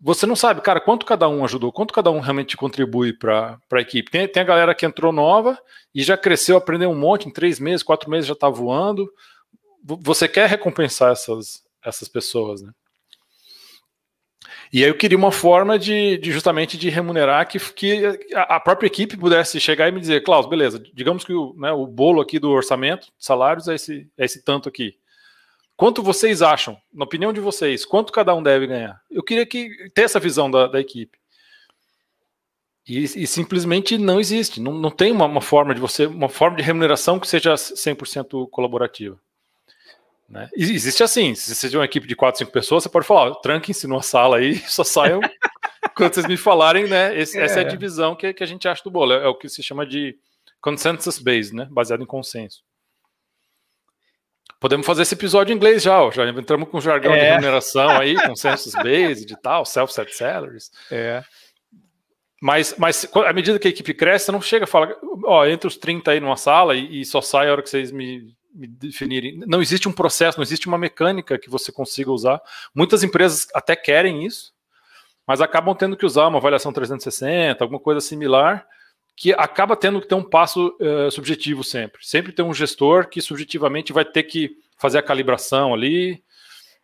você 0.00 0.26
não 0.26 0.34
sabe, 0.34 0.62
cara, 0.62 0.80
quanto 0.80 1.04
cada 1.04 1.28
um 1.28 1.44
ajudou, 1.44 1.70
quanto 1.70 1.92
cada 1.92 2.10
um 2.10 2.20
realmente 2.20 2.56
contribui 2.56 3.12
para 3.12 3.58
a 3.70 3.80
equipe. 3.80 4.10
Tem, 4.10 4.26
tem 4.26 4.42
a 4.42 4.46
galera 4.46 4.74
que 4.74 4.86
entrou 4.86 5.12
nova 5.12 5.58
e 5.94 6.02
já 6.02 6.16
cresceu, 6.16 6.56
aprendeu 6.56 6.90
um 6.90 6.98
monte, 6.98 7.28
em 7.28 7.32
três 7.32 7.60
meses, 7.60 7.82
quatro 7.82 8.08
meses 8.08 8.26
já 8.26 8.32
está 8.32 8.48
voando. 8.48 9.10
Você 9.84 10.26
quer 10.26 10.48
recompensar 10.48 11.12
essas, 11.12 11.62
essas 11.84 12.08
pessoas, 12.08 12.62
né? 12.62 12.72
E 14.72 14.84
aí 14.84 14.90
eu 14.90 14.96
queria 14.96 15.18
uma 15.18 15.32
forma 15.32 15.76
de, 15.76 16.16
de 16.18 16.30
justamente 16.30 16.78
de 16.78 16.88
remunerar 16.88 17.48
que, 17.48 17.58
que 17.72 18.02
a 18.34 18.60
própria 18.60 18.86
equipe 18.86 19.16
pudesse 19.16 19.58
chegar 19.58 19.88
e 19.88 19.92
me 19.92 20.00
dizer, 20.00 20.22
Klaus, 20.22 20.46
beleza, 20.46 20.80
digamos 20.94 21.24
que 21.24 21.32
o, 21.32 21.54
né, 21.58 21.72
o 21.72 21.86
bolo 21.86 22.20
aqui 22.20 22.38
do 22.38 22.50
orçamento, 22.50 23.08
salários, 23.18 23.66
é 23.66 23.74
esse, 23.74 24.08
é 24.16 24.24
esse 24.24 24.44
tanto 24.44 24.68
aqui. 24.68 24.96
quanto 25.76 26.04
vocês 26.04 26.40
acham, 26.40 26.76
na 26.92 27.04
opinião 27.04 27.32
de 27.32 27.40
vocês, 27.40 27.84
quanto 27.84 28.12
cada 28.12 28.32
um 28.32 28.42
deve 28.42 28.68
ganhar? 28.68 29.02
Eu 29.10 29.24
queria 29.24 29.44
que 29.44 29.90
ter 29.92 30.02
essa 30.02 30.20
visão 30.20 30.48
da, 30.48 30.68
da 30.68 30.80
equipe. 30.80 31.18
E, 32.86 33.04
e, 33.04 33.26
simplesmente 33.26 33.98
não 33.98 34.18
existe. 34.18 34.60
Não, 34.60 34.72
não 34.72 34.90
tem 34.90 35.12
uma, 35.12 35.26
uma, 35.26 35.40
forma 35.40 35.74
de 35.74 35.80
você, 35.80 36.06
uma 36.06 36.28
forma 36.28 36.56
de 36.56 36.62
remuneração 36.62 37.20
que 37.20 37.28
seja 37.28 37.54
100% 37.54 38.48
colaborativa. 38.50 39.18
Né? 40.30 40.48
Existe 40.54 41.02
assim, 41.02 41.34
se 41.34 41.52
você 41.52 41.66
tiver 41.66 41.80
uma 41.80 41.84
equipe 41.84 42.06
de 42.06 42.14
4, 42.14 42.38
5 42.38 42.52
pessoas, 42.52 42.84
você 42.84 42.88
pode 42.88 43.04
falar, 43.04 43.34
tranquem-se 43.36 43.88
numa 43.88 44.00
sala 44.00 44.36
aí, 44.36 44.56
só 44.70 44.84
saiam 44.84 45.20
quando 45.96 46.14
vocês 46.14 46.26
me 46.26 46.36
falarem, 46.36 46.86
né? 46.86 47.18
Esse, 47.18 47.36
é. 47.36 47.42
Essa 47.42 47.60
é 47.60 47.64
a 47.64 47.68
divisão 47.68 48.14
que, 48.14 48.32
que, 48.32 48.44
a 48.44 48.46
gente 48.46 48.68
acha 48.68 48.82
do 48.84 48.92
bolo. 48.92 49.12
É, 49.12 49.24
é, 49.24 49.26
o 49.26 49.34
que 49.34 49.48
se 49.48 49.60
chama 49.60 49.84
de 49.84 50.16
consensus 50.60 51.18
based, 51.18 51.52
né? 51.52 51.66
Baseado 51.68 52.04
em 52.04 52.06
consenso. 52.06 52.62
Podemos 54.60 54.86
fazer 54.86 55.02
esse 55.02 55.14
episódio 55.14 55.52
em 55.52 55.56
inglês 55.56 55.82
já, 55.82 56.00
ó. 56.00 56.12
já 56.12 56.28
entramos 56.28 56.68
com 56.68 56.80
jargão 56.80 57.12
é. 57.12 57.18
de 57.18 57.24
remuneração 57.24 57.90
aí, 57.90 58.14
consensus 58.24 58.74
based 58.74 59.32
e 59.32 59.36
tal, 59.36 59.64
self-set 59.64 60.14
salaries. 60.14 60.70
É. 60.92 61.24
Mas, 62.40 62.76
mas 62.78 63.08
à 63.26 63.32
medida 63.32 63.58
que 63.58 63.66
a 63.66 63.70
equipe 63.70 63.92
cresce, 63.94 64.26
você 64.26 64.32
não 64.32 64.40
chega 64.40 64.64
a 64.64 64.68
falar, 64.68 64.94
ó, 65.24 65.44
entre 65.44 65.66
os 65.66 65.76
30 65.76 66.12
aí 66.12 66.20
numa 66.20 66.36
sala 66.36 66.76
e, 66.76 67.00
e 67.00 67.04
só 67.04 67.20
sai 67.20 67.48
a 67.48 67.52
hora 67.52 67.62
que 67.62 67.68
vocês 67.68 67.90
me 67.90 68.38
me 68.52 68.66
definirem. 68.66 69.38
Não 69.46 69.62
existe 69.62 69.88
um 69.88 69.92
processo, 69.92 70.38
não 70.38 70.42
existe 70.42 70.66
uma 70.66 70.78
mecânica 70.78 71.38
que 71.38 71.50
você 71.50 71.70
consiga 71.70 72.10
usar. 72.10 72.40
Muitas 72.74 73.02
empresas 73.02 73.46
até 73.54 73.76
querem 73.76 74.26
isso, 74.26 74.52
mas 75.26 75.40
acabam 75.40 75.74
tendo 75.74 75.96
que 75.96 76.06
usar 76.06 76.26
uma 76.26 76.38
avaliação 76.38 76.72
360, 76.72 77.62
alguma 77.62 77.80
coisa 77.80 78.00
similar, 78.00 78.66
que 79.16 79.32
acaba 79.32 79.76
tendo 79.76 80.00
que 80.00 80.08
ter 80.08 80.14
um 80.14 80.28
passo 80.28 80.76
uh, 80.80 81.10
subjetivo 81.10 81.62
sempre. 81.62 82.04
Sempre 82.04 82.32
tem 82.32 82.44
um 82.44 82.54
gestor 82.54 83.08
que 83.08 83.20
subjetivamente 83.20 83.92
vai 83.92 84.04
ter 84.04 84.24
que 84.24 84.56
fazer 84.78 84.98
a 84.98 85.02
calibração 85.02 85.74
ali. 85.74 86.22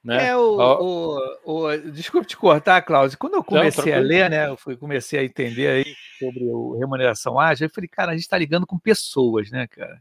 Né? 0.05 0.29
É, 0.29 0.37
o, 0.37 1.19
o, 1.45 1.67
o, 1.67 1.77
desculpe 1.91 2.29
te 2.29 2.37
cortar, 2.37 2.81
Cláudio. 2.83 3.19
Quando 3.19 3.35
eu 3.35 3.43
comecei 3.43 3.93
Não, 3.93 3.99
a 3.99 4.03
ler, 4.03 4.31
né, 4.31 4.49
eu 4.49 4.57
fui, 4.57 4.77
comecei 4.77 5.19
a 5.19 5.25
entender 5.25 5.67
aí 5.67 5.95
sobre 6.19 6.45
o 6.45 6.79
remuneração 6.79 7.41
ágil, 7.41 7.67
eu 7.67 7.75
falei, 7.75 7.89
cara, 7.89 8.13
a 8.13 8.15
gente 8.15 8.23
está 8.23 8.39
ligando 8.39 8.67
com 8.67 8.79
pessoas, 8.79 9.51
né, 9.51 9.67
cara? 9.67 10.01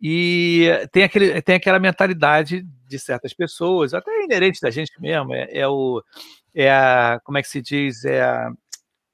E 0.00 0.68
tem, 0.92 1.02
aquele, 1.02 1.42
tem 1.42 1.56
aquela 1.56 1.78
mentalidade 1.78 2.64
de 2.86 2.98
certas 2.98 3.34
pessoas, 3.34 3.92
até 3.92 4.24
inerente 4.24 4.60
da 4.60 4.70
gente 4.70 4.92
mesmo, 5.00 5.34
é, 5.34 5.48
é 5.50 5.68
o. 5.68 6.02
É 6.54 6.70
a, 6.70 7.20
como 7.24 7.38
é 7.38 7.42
que 7.42 7.48
se 7.48 7.60
diz? 7.60 8.04
É 8.04 8.22
a, 8.22 8.50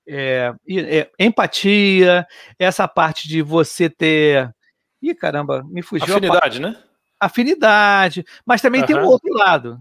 é, 0.07 0.55
é, 0.69 1.11
empatia, 1.19 2.27
essa 2.59 2.87
parte 2.87 3.27
de 3.27 3.43
você 3.43 3.89
ter. 3.89 4.55
Ih, 5.01 5.15
caramba, 5.15 5.65
me 5.65 5.83
fugiu. 5.83 6.17
Afinidade, 6.17 6.61
né? 6.61 6.77
Afinidade, 7.19 8.25
mas 8.45 8.61
também 8.61 8.83
uhum. 8.83 8.87
tem 8.87 8.97
um 8.97 9.05
outro 9.05 9.33
lado, 9.33 9.81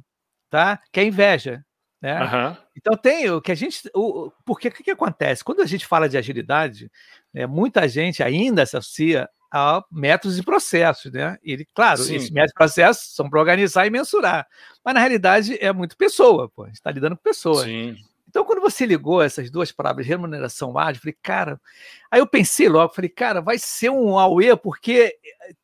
tá? 0.50 0.80
Que 0.92 1.02
é 1.02 1.04
a 1.04 1.06
inveja. 1.06 1.66
Né? 2.02 2.22
Uhum. 2.22 2.58
Então 2.76 2.98
tem 2.98 3.30
o 3.30 3.42
que 3.42 3.52
a 3.52 3.56
gente. 3.56 3.90
O, 3.94 4.32
porque 4.46 4.68
o 4.68 4.72
que, 4.72 4.84
que 4.84 4.92
acontece? 4.92 5.44
Quando 5.44 5.62
a 5.62 5.66
gente 5.66 5.86
fala 5.86 6.08
de 6.08 6.18
agilidade, 6.18 6.92
né, 7.34 7.46
muita 7.46 7.88
gente 7.88 8.22
ainda 8.22 8.64
associa 8.64 9.30
a 9.54 9.84
métodos 9.92 10.40
e 10.40 10.44
processos, 10.44 11.12
né? 11.12 11.38
Ele, 11.44 11.68
claro, 11.76 12.02
Sim. 12.02 12.16
esses 12.16 12.32
métodos 12.32 12.54
e 12.54 12.56
processos 12.56 13.14
são 13.14 13.30
para 13.30 13.40
organizar 13.40 13.86
e 13.86 13.92
mensurar, 13.92 14.48
mas 14.84 14.96
na 14.96 15.00
realidade 15.00 15.56
é 15.62 15.72
muito 15.72 15.96
pessoa, 15.96 16.50
pô, 16.50 16.64
a 16.64 16.68
gente 16.68 16.78
está 16.78 16.90
lidando 16.90 17.16
com 17.16 17.22
pessoas. 17.22 17.66
Sim. 17.66 17.96
Então, 18.28 18.44
quando 18.44 18.62
você 18.62 18.84
ligou 18.84 19.22
essas 19.22 19.52
duas 19.52 19.72
palavras, 19.72 20.08
remuneração 20.08 20.76
ágil, 20.76 21.00
falei, 21.00 21.16
cara. 21.22 21.62
Aí 22.10 22.20
eu 22.20 22.26
pensei 22.26 22.68
logo, 22.68 22.92
falei, 22.92 23.10
cara, 23.10 23.42
vai 23.42 23.60
ser 23.60 23.92
um 23.92 24.18
AUE, 24.18 24.58
porque 24.58 25.16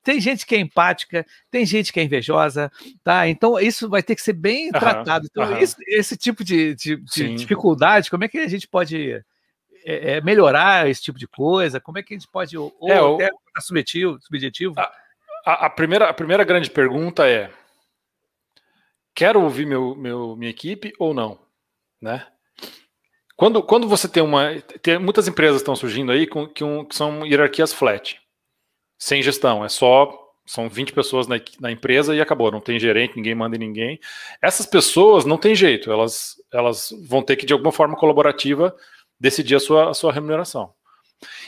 tem 0.03 0.21
gente 0.21 0.45
que 0.45 0.53
é 0.53 0.59
empática, 0.59 1.25
tem 1.49 1.65
gente 1.65 1.91
que 1.91 1.99
é 1.99 2.03
invejosa, 2.03 2.71
tá? 3.03 3.27
Então, 3.27 3.59
isso 3.59 3.89
vai 3.89 4.03
ter 4.03 4.13
que 4.13 4.21
ser 4.21 4.33
bem 4.33 4.69
tratado. 4.69 5.25
Então, 5.25 5.57
esse, 5.57 5.77
esse, 5.87 6.15
tipo 6.15 6.43
de, 6.43 6.75
de, 6.75 6.97
de 6.97 7.33
dificuldade, 7.33 8.11
como 8.11 8.23
é 8.23 8.27
que 8.27 8.37
a 8.37 8.47
gente 8.47 8.67
pode 8.67 9.19
é, 9.89 10.11
é, 10.17 10.21
melhorar 10.21 10.87
esse 10.89 11.01
tipo 11.01 11.17
de 11.17 11.27
coisa? 11.27 11.79
Como 11.79 11.97
é 11.97 12.03
que 12.03 12.13
a 12.13 12.17
gente 12.17 12.27
pode, 12.27 12.57
ou, 12.57 12.71
é, 12.83 12.93
até 12.93 13.33
o... 13.33 13.61
subjetivo? 13.61 14.19
subjetivo? 14.21 14.75
A, 14.77 14.91
a, 15.45 15.65
a, 15.65 15.69
primeira, 15.69 16.09
a 16.09 16.13
primeira 16.13 16.43
grande 16.43 16.69
pergunta 16.69 17.27
é: 17.27 17.51
quero 19.15 19.41
ouvir 19.41 19.65
meu, 19.65 19.95
meu, 19.95 20.35
minha 20.35 20.51
equipe 20.51 20.93
ou 20.99 21.13
não? 21.13 21.39
Né? 22.01 22.25
Quando, 23.35 23.63
quando 23.63 23.87
você 23.87 24.07
tem 24.07 24.21
uma. 24.21 24.61
Tem, 24.81 24.99
muitas 24.99 25.27
empresas 25.27 25.57
estão 25.57 25.75
surgindo 25.75 26.11
aí 26.11 26.27
com, 26.27 26.47
que, 26.47 26.63
um, 26.63 26.85
que 26.85 26.95
são 26.95 27.25
hierarquias 27.25 27.73
flat, 27.73 28.19
sem 28.97 29.23
gestão, 29.23 29.65
é 29.65 29.69
só 29.69 30.29
são 30.49 30.67
20 30.67 30.93
pessoas 30.93 31.27
na, 31.27 31.35
na, 31.59 31.71
empresa 31.71 32.15
e 32.15 32.19
acabou, 32.19 32.51
não 32.51 32.59
tem 32.59 32.79
gerente, 32.79 33.15
ninguém 33.15 33.35
manda 33.35 33.55
em 33.55 33.59
ninguém. 33.59 33.99
Essas 34.41 34.65
pessoas 34.65 35.23
não 35.23 35.37
tem 35.37 35.53
jeito, 35.53 35.91
elas, 35.91 36.37
elas 36.51 36.91
vão 37.07 37.21
ter 37.21 37.35
que, 37.35 37.45
de 37.45 37.53
alguma 37.53 37.71
forma 37.71 37.95
colaborativa, 37.95 38.75
decidir 39.19 39.55
a 39.55 39.59
sua, 39.59 39.89
a 39.89 39.93
sua 39.93 40.13
remuneração. 40.13 40.73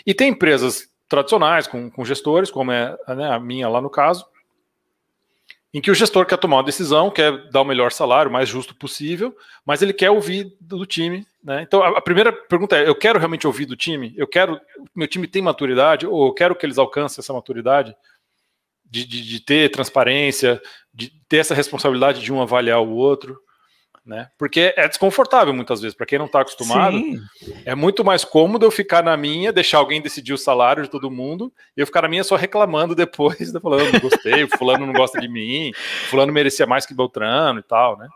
E 0.06 0.14
tem 0.14 0.30
empresas 0.30 0.90
tradicionais, 1.08 1.68
com, 1.68 1.90
com 1.90 2.06
gestores, 2.06 2.52
como 2.52 2.72
é 2.72 2.98
né, 3.10 3.32
a 3.32 3.40
minha 3.40 3.68
lá 3.68 3.82
no 3.82 3.90
caso, 3.90 4.26
em 5.74 5.80
que 5.80 5.90
o 5.90 5.96
gestor 5.96 6.26
quer 6.26 6.38
tomar 6.38 6.58
uma 6.58 6.64
decisão, 6.64 7.10
quer 7.10 7.50
dar 7.50 7.62
o 7.62 7.66
melhor 7.66 7.92
salário, 7.92 8.30
o 8.30 8.34
mais 8.34 8.50
justo 8.50 8.76
possível, 8.76 9.36
mas 9.66 9.82
ele 9.82 9.94
quer 9.94 10.10
ouvir 10.10 10.56
do 10.60 10.86
time. 10.86 11.26
Né? 11.42 11.62
Então, 11.62 11.82
a, 11.82 12.02
primeira 12.02 12.34
pergunta 12.34 12.78
é: 12.78 12.88
eu 12.88 12.96
quero 12.96 13.18
realmente 13.18 13.48
ouvir 13.48 13.66
do 13.66 13.76
time? 13.76 14.14
Eu 14.18 14.28
quero. 14.28 14.60
Meu 14.94 15.08
time 15.08 15.28
tem 15.28 15.42
maturidade? 15.42 16.06
Ou 16.06 16.28
eu 16.28 16.34
quero 16.34 16.56
que 16.56 16.66
eles 16.66 16.78
alcancem 16.78 17.22
essa 17.22 17.34
maturidade? 17.34 17.96
De, 18.84 19.06
de, 19.06 19.22
de 19.22 19.40
ter 19.40 19.72
transparência, 19.72 20.62
de 20.94 21.10
ter 21.30 21.38
essa 21.38 21.56
responsabilidade 21.56 22.22
de 22.22 22.34
um 22.34 22.42
avaliar 22.42 22.82
o 22.82 22.92
outro 22.92 23.40
né? 24.06 24.30
Porque 24.38 24.74
é 24.76 24.88
desconfortável 24.88 25.54
muitas 25.54 25.82
vezes, 25.82 25.96
para 25.96 26.06
quem 26.06 26.18
não 26.18 26.26
está 26.26 26.42
acostumado. 26.42 26.98
Sim. 26.98 27.22
É 27.66 27.76
muito 27.76 28.04
mais 28.04 28.26
cômodo 28.26 28.66
eu 28.66 28.72
ficar 28.72 29.04
na 29.04 29.16
minha, 29.16 29.54
deixar 29.54 29.78
alguém 29.78 30.02
decidir 30.02 30.34
o 30.34 30.38
salário 30.38 30.84
de 30.84 30.90
todo 30.90 31.12
mundo, 31.12 31.54
e 31.78 31.82
eu 31.82 31.86
ficar 31.86 32.02
na 32.02 32.08
minha 32.08 32.24
só 32.24 32.36
reclamando 32.36 32.94
depois, 32.96 33.52
falando, 33.52 33.92
não 33.92 34.00
gostei, 34.00 34.48
fulano 34.58 34.86
não 34.86 34.94
gosta 34.94 35.20
de 35.20 35.28
mim, 35.28 35.72
fulano 36.10 36.34
merecia 36.34 36.66
mais 36.66 36.86
que 36.86 36.94
Beltrano 36.94 37.60
e 37.60 37.64
tal, 37.64 37.98
né? 37.98 38.08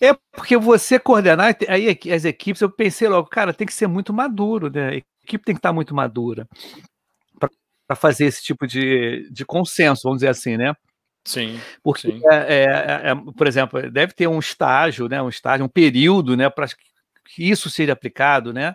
É 0.00 0.14
porque 0.32 0.56
você 0.56 0.98
coordenar 0.98 1.56
aí 1.68 1.98
as 2.12 2.24
equipes, 2.24 2.60
eu 2.60 2.70
pensei 2.70 3.08
logo, 3.08 3.28
cara, 3.28 3.54
tem 3.54 3.66
que 3.66 3.72
ser 3.72 3.86
muito 3.86 4.12
maduro, 4.12 4.70
né? 4.70 4.88
A 4.88 4.94
equipe 4.96 5.44
tem 5.44 5.54
que 5.54 5.60
estar 5.60 5.72
muito 5.72 5.94
madura 5.94 6.46
para 7.86 7.96
fazer 7.96 8.26
esse 8.26 8.42
tipo 8.42 8.66
de, 8.66 9.28
de 9.30 9.44
consenso, 9.44 10.02
vamos 10.04 10.18
dizer 10.18 10.28
assim, 10.28 10.56
né? 10.56 10.74
Sim. 11.24 11.60
Porque, 11.82 12.10
sim. 12.10 12.20
É, 12.30 12.34
é, 12.34 12.64
é, 12.64 13.10
é, 13.10 13.14
por 13.36 13.46
exemplo, 13.46 13.90
deve 13.90 14.12
ter 14.12 14.26
um 14.26 14.38
estágio, 14.38 15.08
né, 15.08 15.22
um 15.22 15.28
estágio, 15.28 15.64
um 15.64 15.68
período, 15.68 16.36
né, 16.36 16.50
para 16.50 16.66
que 16.66 17.50
isso 17.50 17.70
seja 17.70 17.92
aplicado, 17.92 18.52
né? 18.52 18.74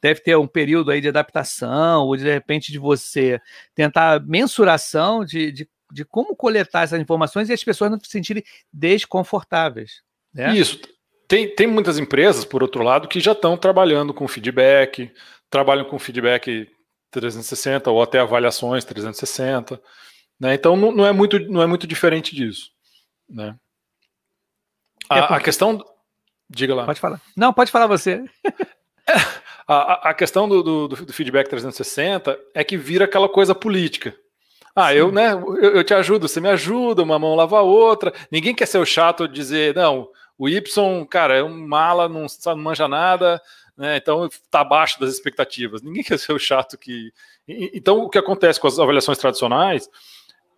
Deve 0.00 0.20
ter 0.20 0.36
um 0.36 0.46
período 0.46 0.90
aí 0.90 1.00
de 1.00 1.08
adaptação, 1.08 2.06
ou 2.06 2.16
de, 2.16 2.24
de 2.24 2.32
repente 2.32 2.70
de 2.72 2.78
você 2.78 3.40
tentar 3.74 4.20
mensuração 4.26 5.24
de, 5.24 5.50
de, 5.50 5.68
de, 5.90 6.04
como 6.04 6.36
coletar 6.36 6.82
essas 6.82 7.00
informações 7.00 7.48
e 7.48 7.52
as 7.52 7.64
pessoas 7.64 7.90
não 7.90 7.98
se 7.98 8.10
sentirem 8.10 8.42
desconfortáveis. 8.72 10.02
Né? 10.34 10.54
Isso. 10.54 10.80
Tem, 11.26 11.54
tem 11.54 11.66
muitas 11.66 11.98
empresas, 11.98 12.44
por 12.44 12.62
outro 12.62 12.82
lado, 12.82 13.08
que 13.08 13.20
já 13.20 13.32
estão 13.32 13.56
trabalhando 13.56 14.12
com 14.12 14.28
feedback, 14.28 15.10
trabalham 15.48 15.84
com 15.84 15.98
feedback 15.98 16.68
360 17.10 17.90
ou 17.90 18.02
até 18.02 18.18
avaliações 18.18 18.84
360. 18.84 19.80
Né? 20.38 20.54
Então 20.54 20.76
não, 20.76 20.92
não, 20.92 21.06
é 21.06 21.12
muito, 21.12 21.38
não 21.38 21.62
é 21.62 21.66
muito 21.66 21.86
diferente 21.86 22.34
disso. 22.34 22.70
Né? 23.28 23.56
A, 25.08 25.18
é 25.18 25.20
porque... 25.22 25.34
a 25.34 25.40
questão. 25.40 25.84
Diga 26.48 26.74
lá. 26.74 26.84
Pode 26.84 27.00
falar. 27.00 27.20
Não, 27.36 27.52
pode 27.52 27.70
falar 27.70 27.86
você. 27.86 28.24
a, 29.66 30.10
a 30.10 30.14
questão 30.14 30.48
do, 30.48 30.62
do, 30.62 30.88
do, 30.88 31.12
feedback 31.12 31.48
360 31.48 32.38
é 32.54 32.62
que 32.62 32.76
vira 32.76 33.06
aquela 33.06 33.28
coisa 33.28 33.54
política. 33.54 34.14
Ah, 34.76 34.90
Sim. 34.90 34.96
eu, 34.96 35.12
né, 35.12 35.32
eu, 35.32 35.76
eu, 35.76 35.84
te 35.84 35.94
ajudo, 35.94 36.28
você 36.28 36.40
me 36.40 36.48
ajuda, 36.48 37.02
uma 37.02 37.18
mão 37.18 37.34
lava 37.34 37.58
a 37.58 37.62
outra. 37.62 38.12
Ninguém 38.30 38.54
quer 38.54 38.66
ser 38.66 38.78
o 38.78 38.84
chato 38.84 39.28
de 39.28 39.34
dizer, 39.34 39.74
não, 39.74 40.08
o 40.36 40.48
Y, 40.48 41.06
cara, 41.06 41.36
é 41.36 41.42
um 41.42 41.66
mala, 41.66 42.08
não, 42.08 42.26
não 42.46 42.56
manja 42.56 42.88
nada, 42.88 43.40
né, 43.76 43.96
então 43.96 44.28
tá 44.50 44.60
abaixo 44.60 44.98
das 44.98 45.12
expectativas. 45.12 45.80
Ninguém 45.80 46.02
quer 46.02 46.18
ser 46.18 46.32
o 46.32 46.38
chato 46.38 46.76
que. 46.76 47.12
Então, 47.46 47.98
o 47.98 48.08
que 48.08 48.18
acontece 48.18 48.58
com 48.58 48.66
as 48.66 48.78
avaliações 48.78 49.18
tradicionais 49.18 49.88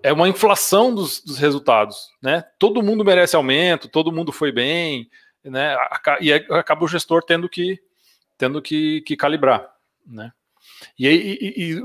é 0.02 0.12
uma 0.12 0.28
inflação 0.28 0.94
dos, 0.94 1.20
dos, 1.22 1.38
resultados, 1.38 2.10
né? 2.22 2.44
Todo 2.58 2.82
mundo 2.82 3.04
merece 3.04 3.36
aumento, 3.36 3.88
todo 3.88 4.12
mundo 4.12 4.32
foi 4.32 4.52
bem, 4.52 5.08
né? 5.44 5.76
E 6.20 6.32
acaba 6.32 6.84
o 6.84 6.88
gestor 6.88 7.22
tendo 7.22 7.48
que 7.48 7.80
tendo 8.38 8.60
que, 8.60 9.00
que 9.02 9.16
calibrar, 9.16 9.68
né? 10.06 10.32
E, 10.98 11.06
e, 11.06 11.72
e, 11.72 11.82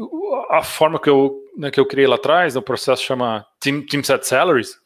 a 0.50 0.64
forma 0.64 1.00
que 1.00 1.10
eu, 1.10 1.40
né, 1.58 1.72
que 1.72 1.80
eu 1.80 1.86
criei 1.86 2.08
lá 2.08 2.16
atrás, 2.16 2.56
o 2.56 2.62
processo 2.62 3.04
chama 3.04 3.46
Team, 3.60 3.86
team 3.86 4.04
Set 4.04 4.26
Salaries. 4.28 4.78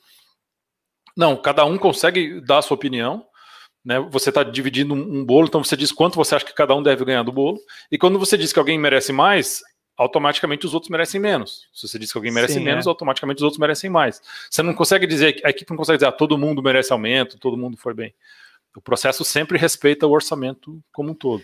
Não, 1.17 1.35
cada 1.35 1.65
um 1.65 1.77
consegue 1.77 2.41
dar 2.41 2.59
a 2.59 2.61
sua 2.61 2.75
opinião, 2.75 3.25
né? 3.83 3.99
Você 4.11 4.29
está 4.29 4.43
dividindo 4.43 4.93
um, 4.93 5.19
um 5.19 5.25
bolo, 5.25 5.47
então 5.47 5.63
você 5.63 5.77
diz 5.77 5.91
quanto 5.91 6.15
você 6.15 6.35
acha 6.35 6.45
que 6.45 6.53
cada 6.53 6.75
um 6.75 6.83
deve 6.83 7.05
ganhar 7.05 7.23
do 7.23 7.31
bolo. 7.31 7.59
E 7.91 7.97
quando 7.97 8.19
você 8.19 8.37
diz 8.37 8.51
que 8.51 8.59
alguém 8.59 8.77
merece 8.77 9.13
mais, 9.13 9.61
automaticamente 9.97 10.65
os 10.65 10.73
outros 10.73 10.89
merecem 10.89 11.19
menos. 11.19 11.67
Se 11.73 11.87
você 11.87 11.97
diz 11.97 12.11
que 12.11 12.17
alguém 12.17 12.31
merece 12.31 12.55
Sim, 12.55 12.63
menos, 12.63 12.85
é. 12.85 12.89
automaticamente 12.89 13.37
os 13.37 13.43
outros 13.43 13.59
merecem 13.59 13.89
mais. 13.89 14.21
Você 14.49 14.61
não 14.61 14.73
consegue 14.73 15.07
dizer, 15.07 15.41
a 15.43 15.49
equipe 15.49 15.69
não 15.69 15.77
consegue 15.77 15.97
dizer, 15.97 16.07
ah, 16.07 16.11
todo 16.11 16.37
mundo 16.37 16.61
merece 16.61 16.91
aumento, 16.91 17.39
todo 17.39 17.57
mundo 17.57 17.77
foi 17.77 17.93
bem. 17.93 18.13
O 18.75 18.81
processo 18.81 19.23
sempre 19.23 19.57
respeita 19.57 20.05
o 20.05 20.11
orçamento 20.11 20.81
como 20.91 21.11
um 21.11 21.13
todo. 21.13 21.43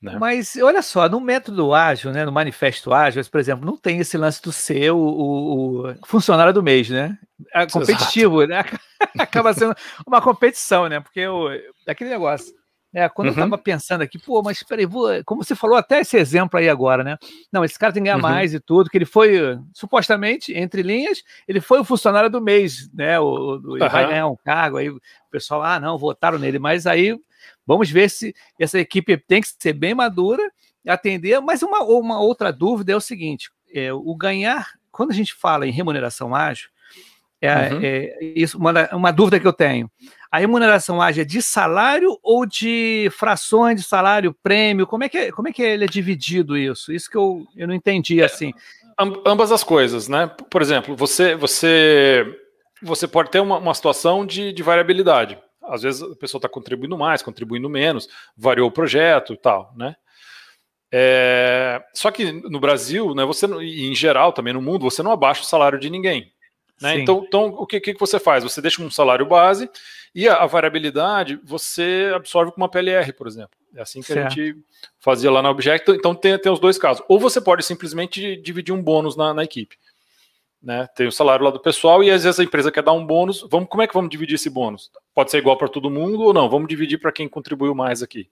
Né? 0.00 0.16
Mas 0.20 0.56
olha 0.56 0.82
só, 0.82 1.08
no 1.08 1.20
método 1.20 1.74
ágil, 1.74 2.12
né, 2.12 2.24
no 2.24 2.30
manifesto 2.30 2.92
ágil, 2.92 3.24
por 3.24 3.40
exemplo, 3.40 3.66
não 3.66 3.76
tem 3.76 3.98
esse 3.98 4.16
lance 4.16 4.40
do 4.42 4.52
ser 4.52 4.92
o, 4.92 4.98
o, 4.98 5.90
o 5.90 6.06
funcionário 6.06 6.52
do 6.52 6.62
mês, 6.62 6.88
né? 6.88 7.18
É 7.52 7.66
competitivo, 7.66 8.46
né? 8.46 8.64
Acaba 9.18 9.52
sendo 9.54 9.74
uma 10.06 10.20
competição, 10.20 10.88
né? 10.88 11.00
Porque 11.00 11.26
o, 11.26 11.48
aquele 11.86 12.10
negócio. 12.10 12.54
É, 12.96 13.10
quando 13.10 13.26
uhum. 13.26 13.34
eu 13.34 13.44
estava 13.44 13.58
pensando 13.58 14.00
aqui, 14.00 14.18
pô, 14.18 14.42
mas 14.42 14.62
peraí, 14.62 14.86
vou, 14.86 15.10
como 15.26 15.44
você 15.44 15.54
falou 15.54 15.76
até 15.76 16.00
esse 16.00 16.16
exemplo 16.16 16.58
aí 16.58 16.66
agora, 16.66 17.04
né? 17.04 17.18
Não, 17.52 17.62
esse 17.62 17.78
cara 17.78 17.92
tem 17.92 18.02
que 18.02 18.06
ganhar 18.06 18.16
uhum. 18.16 18.22
mais 18.22 18.54
e 18.54 18.58
tudo, 18.58 18.88
que 18.88 18.96
ele 18.96 19.04
foi, 19.04 19.58
supostamente, 19.74 20.54
entre 20.56 20.80
linhas, 20.80 21.22
ele 21.46 21.60
foi 21.60 21.78
o 21.78 21.84
funcionário 21.84 22.30
do 22.30 22.40
mês, 22.40 22.90
né? 22.94 23.20
O, 23.20 23.60
o 23.62 23.76
ele 23.76 23.84
uhum. 23.84 23.90
vai 23.90 24.06
ganhar 24.06 24.26
um 24.28 24.36
cargo, 24.42 24.78
aí 24.78 24.88
o 24.88 24.98
pessoal, 25.30 25.62
ah, 25.62 25.78
não, 25.78 25.98
votaram 25.98 26.38
nele, 26.38 26.58
mas 26.58 26.86
aí 26.86 27.14
vamos 27.66 27.90
ver 27.90 28.08
se 28.08 28.34
essa 28.58 28.78
equipe 28.78 29.14
tem 29.18 29.42
que 29.42 29.48
ser 29.60 29.74
bem 29.74 29.94
madura, 29.94 30.50
atender. 30.88 31.38
Mas 31.42 31.62
uma, 31.62 31.80
uma 31.84 32.18
outra 32.18 32.50
dúvida 32.50 32.92
é 32.92 32.96
o 32.96 33.00
seguinte: 33.00 33.50
é, 33.74 33.92
o 33.92 34.16
ganhar, 34.16 34.70
quando 34.90 35.10
a 35.10 35.14
gente 35.14 35.34
fala 35.34 35.66
em 35.66 35.70
remuneração 35.70 36.34
ágil, 36.34 36.70
é, 37.40 37.72
uhum. 37.72 37.80
é 37.82 38.18
isso, 38.34 38.58
uma, 38.58 38.72
uma 38.94 39.10
dúvida 39.10 39.38
que 39.38 39.46
eu 39.46 39.52
tenho. 39.52 39.90
A 40.30 40.38
remuneração 40.38 41.00
ágil 41.00 41.22
é 41.22 41.24
de 41.24 41.40
salário 41.40 42.18
ou 42.22 42.46
de 42.46 43.08
frações 43.12 43.80
de 43.80 43.86
salário, 43.86 44.34
prêmio? 44.42 44.86
Como 44.86 45.04
é 45.04 45.08
que, 45.08 45.18
é, 45.18 45.32
como 45.32 45.48
é 45.48 45.52
que 45.52 45.62
ele 45.62 45.84
é 45.84 45.88
dividido 45.88 46.56
isso? 46.56 46.92
Isso 46.92 47.10
que 47.10 47.16
eu, 47.16 47.46
eu 47.56 47.68
não 47.68 47.74
entendi 47.74 48.22
assim. 48.22 48.52
É, 48.98 49.02
ambas 49.26 49.52
as 49.52 49.62
coisas, 49.62 50.08
né? 50.08 50.30
Por 50.50 50.62
exemplo, 50.62 50.96
você 50.96 51.34
você 51.34 52.26
você 52.82 53.06
pode 53.08 53.30
ter 53.30 53.40
uma, 53.40 53.58
uma 53.58 53.74
situação 53.74 54.26
de, 54.26 54.52
de 54.52 54.62
variabilidade. 54.62 55.38
Às 55.62 55.82
vezes 55.82 56.02
a 56.02 56.14
pessoa 56.16 56.38
está 56.38 56.48
contribuindo 56.48 56.96
mais, 56.96 57.22
contribuindo 57.22 57.68
menos, 57.68 58.08
variou 58.36 58.68
o 58.68 58.72
projeto 58.72 59.32
e 59.32 59.36
tal, 59.36 59.72
né? 59.76 59.96
É, 60.92 61.82
só 61.92 62.10
que 62.10 62.30
no 62.30 62.60
Brasil, 62.60 63.14
né, 63.14 63.24
você 63.24 63.46
e 63.60 63.86
em 63.86 63.94
geral 63.94 64.32
também 64.32 64.54
no 64.54 64.62
mundo, 64.62 64.88
você 64.88 65.02
não 65.02 65.10
abaixa 65.10 65.42
o 65.42 65.46
salário 65.46 65.78
de 65.78 65.90
ninguém. 65.90 66.32
Né? 66.80 66.98
Então, 67.00 67.24
então, 67.26 67.46
o 67.46 67.66
que, 67.66 67.80
que 67.80 67.94
você 67.94 68.18
faz? 68.18 68.44
Você 68.44 68.60
deixa 68.60 68.82
um 68.82 68.90
salário 68.90 69.24
base 69.24 69.68
e 70.14 70.28
a, 70.28 70.36
a 70.36 70.46
variabilidade 70.46 71.40
você 71.42 72.12
absorve 72.14 72.52
com 72.52 72.60
uma 72.60 72.68
PLR, 72.68 73.12
por 73.12 73.26
exemplo. 73.26 73.56
É 73.74 73.82
assim 73.82 74.00
que 74.00 74.06
certo. 74.06 74.26
a 74.26 74.28
gente 74.30 74.56
fazia 74.98 75.30
lá 75.30 75.42
na 75.42 75.50
Object. 75.50 75.90
Então, 75.90 76.14
tem, 76.14 76.38
tem 76.38 76.52
os 76.52 76.60
dois 76.60 76.78
casos. 76.78 77.04
Ou 77.08 77.18
você 77.18 77.40
pode 77.40 77.64
simplesmente 77.64 78.36
dividir 78.36 78.72
um 78.72 78.82
bônus 78.82 79.16
na, 79.16 79.32
na 79.32 79.44
equipe. 79.44 79.76
Né? 80.62 80.86
Tem 80.96 81.06
o 81.06 81.12
salário 81.12 81.44
lá 81.44 81.50
do 81.50 81.60
pessoal 81.60 82.02
e 82.02 82.10
às 82.10 82.24
vezes 82.24 82.40
a 82.40 82.44
empresa 82.44 82.72
quer 82.72 82.82
dar 82.82 82.92
um 82.92 83.06
bônus. 83.06 83.46
Vamos, 83.50 83.68
como 83.68 83.82
é 83.82 83.86
que 83.86 83.94
vamos 83.94 84.10
dividir 84.10 84.34
esse 84.34 84.50
bônus? 84.50 84.90
Pode 85.14 85.30
ser 85.30 85.38
igual 85.38 85.56
para 85.56 85.68
todo 85.68 85.90
mundo 85.90 86.22
ou 86.22 86.34
não? 86.34 86.48
Vamos 86.48 86.68
dividir 86.68 86.98
para 86.98 87.12
quem 87.12 87.28
contribuiu 87.28 87.74
mais 87.74 88.02
aqui. 88.02 88.28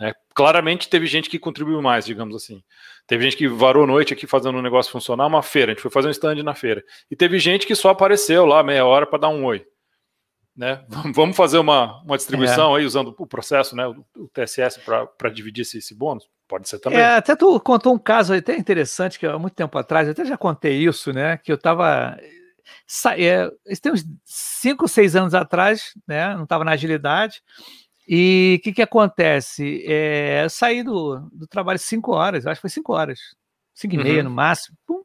É, 0.00 0.12
claramente 0.34 0.88
teve 0.88 1.06
gente 1.06 1.30
que 1.30 1.38
contribuiu 1.38 1.80
mais, 1.80 2.04
digamos 2.04 2.34
assim. 2.36 2.62
Teve 3.06 3.24
gente 3.24 3.36
que 3.36 3.48
varou 3.48 3.86
noite 3.86 4.12
aqui 4.12 4.26
fazendo 4.26 4.58
um 4.58 4.62
negócio 4.62 4.92
funcionar, 4.92 5.26
uma 5.26 5.42
feira. 5.42 5.72
A 5.72 5.74
gente 5.74 5.82
foi 5.82 5.90
fazer 5.90 6.08
um 6.08 6.10
stand 6.10 6.42
na 6.42 6.54
feira. 6.54 6.82
E 7.10 7.16
teve 7.16 7.38
gente 7.38 7.66
que 7.66 7.74
só 7.74 7.90
apareceu 7.90 8.44
lá 8.44 8.62
meia 8.62 8.84
hora 8.84 9.06
para 9.06 9.20
dar 9.20 9.28
um 9.28 9.44
oi. 9.44 9.64
Né? 10.54 10.84
Vamos 11.14 11.36
fazer 11.36 11.58
uma, 11.58 12.02
uma 12.02 12.16
distribuição 12.16 12.74
é. 12.74 12.80
aí 12.80 12.86
usando 12.86 13.14
o 13.18 13.26
processo, 13.26 13.76
né, 13.76 13.86
o, 13.86 14.04
o 14.16 14.28
TSS 14.28 14.80
para 14.80 15.30
dividir 15.30 15.62
esse, 15.62 15.78
esse, 15.78 15.94
bônus? 15.94 16.28
Pode 16.48 16.68
ser 16.68 16.78
também. 16.78 16.98
É, 16.98 17.16
até 17.16 17.34
tu 17.34 17.58
contou 17.60 17.94
um 17.94 17.98
caso 17.98 18.32
até 18.32 18.56
interessante 18.56 19.18
que 19.18 19.26
há 19.26 19.38
muito 19.38 19.54
tempo 19.54 19.76
atrás, 19.76 20.06
eu 20.06 20.12
até 20.12 20.24
já 20.24 20.36
contei 20.36 20.76
isso, 20.76 21.12
né? 21.12 21.36
Que 21.38 21.50
eu 21.50 21.56
estava 21.56 22.16
é, 23.16 23.50
tem 23.80 23.92
uns 23.92 24.04
5, 24.24 24.88
6 24.88 25.16
anos 25.16 25.34
atrás, 25.34 25.92
né? 26.06 26.34
Não 26.34 26.44
estava 26.44 26.64
na 26.64 26.72
agilidade. 26.72 27.42
E 28.08 28.58
o 28.60 28.62
que, 28.62 28.72
que 28.72 28.82
acontece? 28.82 29.84
É, 29.86 30.44
eu 30.44 30.50
saí 30.50 30.82
do, 30.82 31.18
do 31.32 31.46
trabalho 31.46 31.78
5 31.78 32.12
horas, 32.12 32.46
acho 32.46 32.56
que 32.56 32.62
foi 32.62 32.70
5 32.70 32.92
horas, 32.92 33.18
5 33.74 33.94
e 33.94 33.98
meia 33.98 34.18
uhum. 34.18 34.24
no 34.24 34.30
máximo. 34.30 34.76
Pum. 34.86 35.02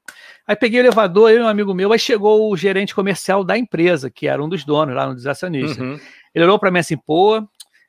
Aí 0.47 0.55
peguei 0.55 0.79
o 0.79 0.83
elevador, 0.83 1.31
eu 1.31 1.39
e 1.39 1.41
um 1.41 1.47
amigo 1.47 1.73
meu, 1.73 1.91
aí 1.91 1.99
chegou 1.99 2.51
o 2.51 2.57
gerente 2.57 2.93
comercial 2.93 3.43
da 3.43 3.57
empresa, 3.57 4.11
que 4.11 4.27
era 4.27 4.43
um 4.43 4.47
dos 4.47 4.63
donos 4.63 4.95
lá 4.95 5.07
no 5.07 5.15
desacionista. 5.15 5.81
Uhum. 5.81 5.99
Ele 6.33 6.45
olhou 6.45 6.59
para 6.59 6.69
mim 6.69 6.79
assim, 6.79 6.97
pô, 6.97 7.43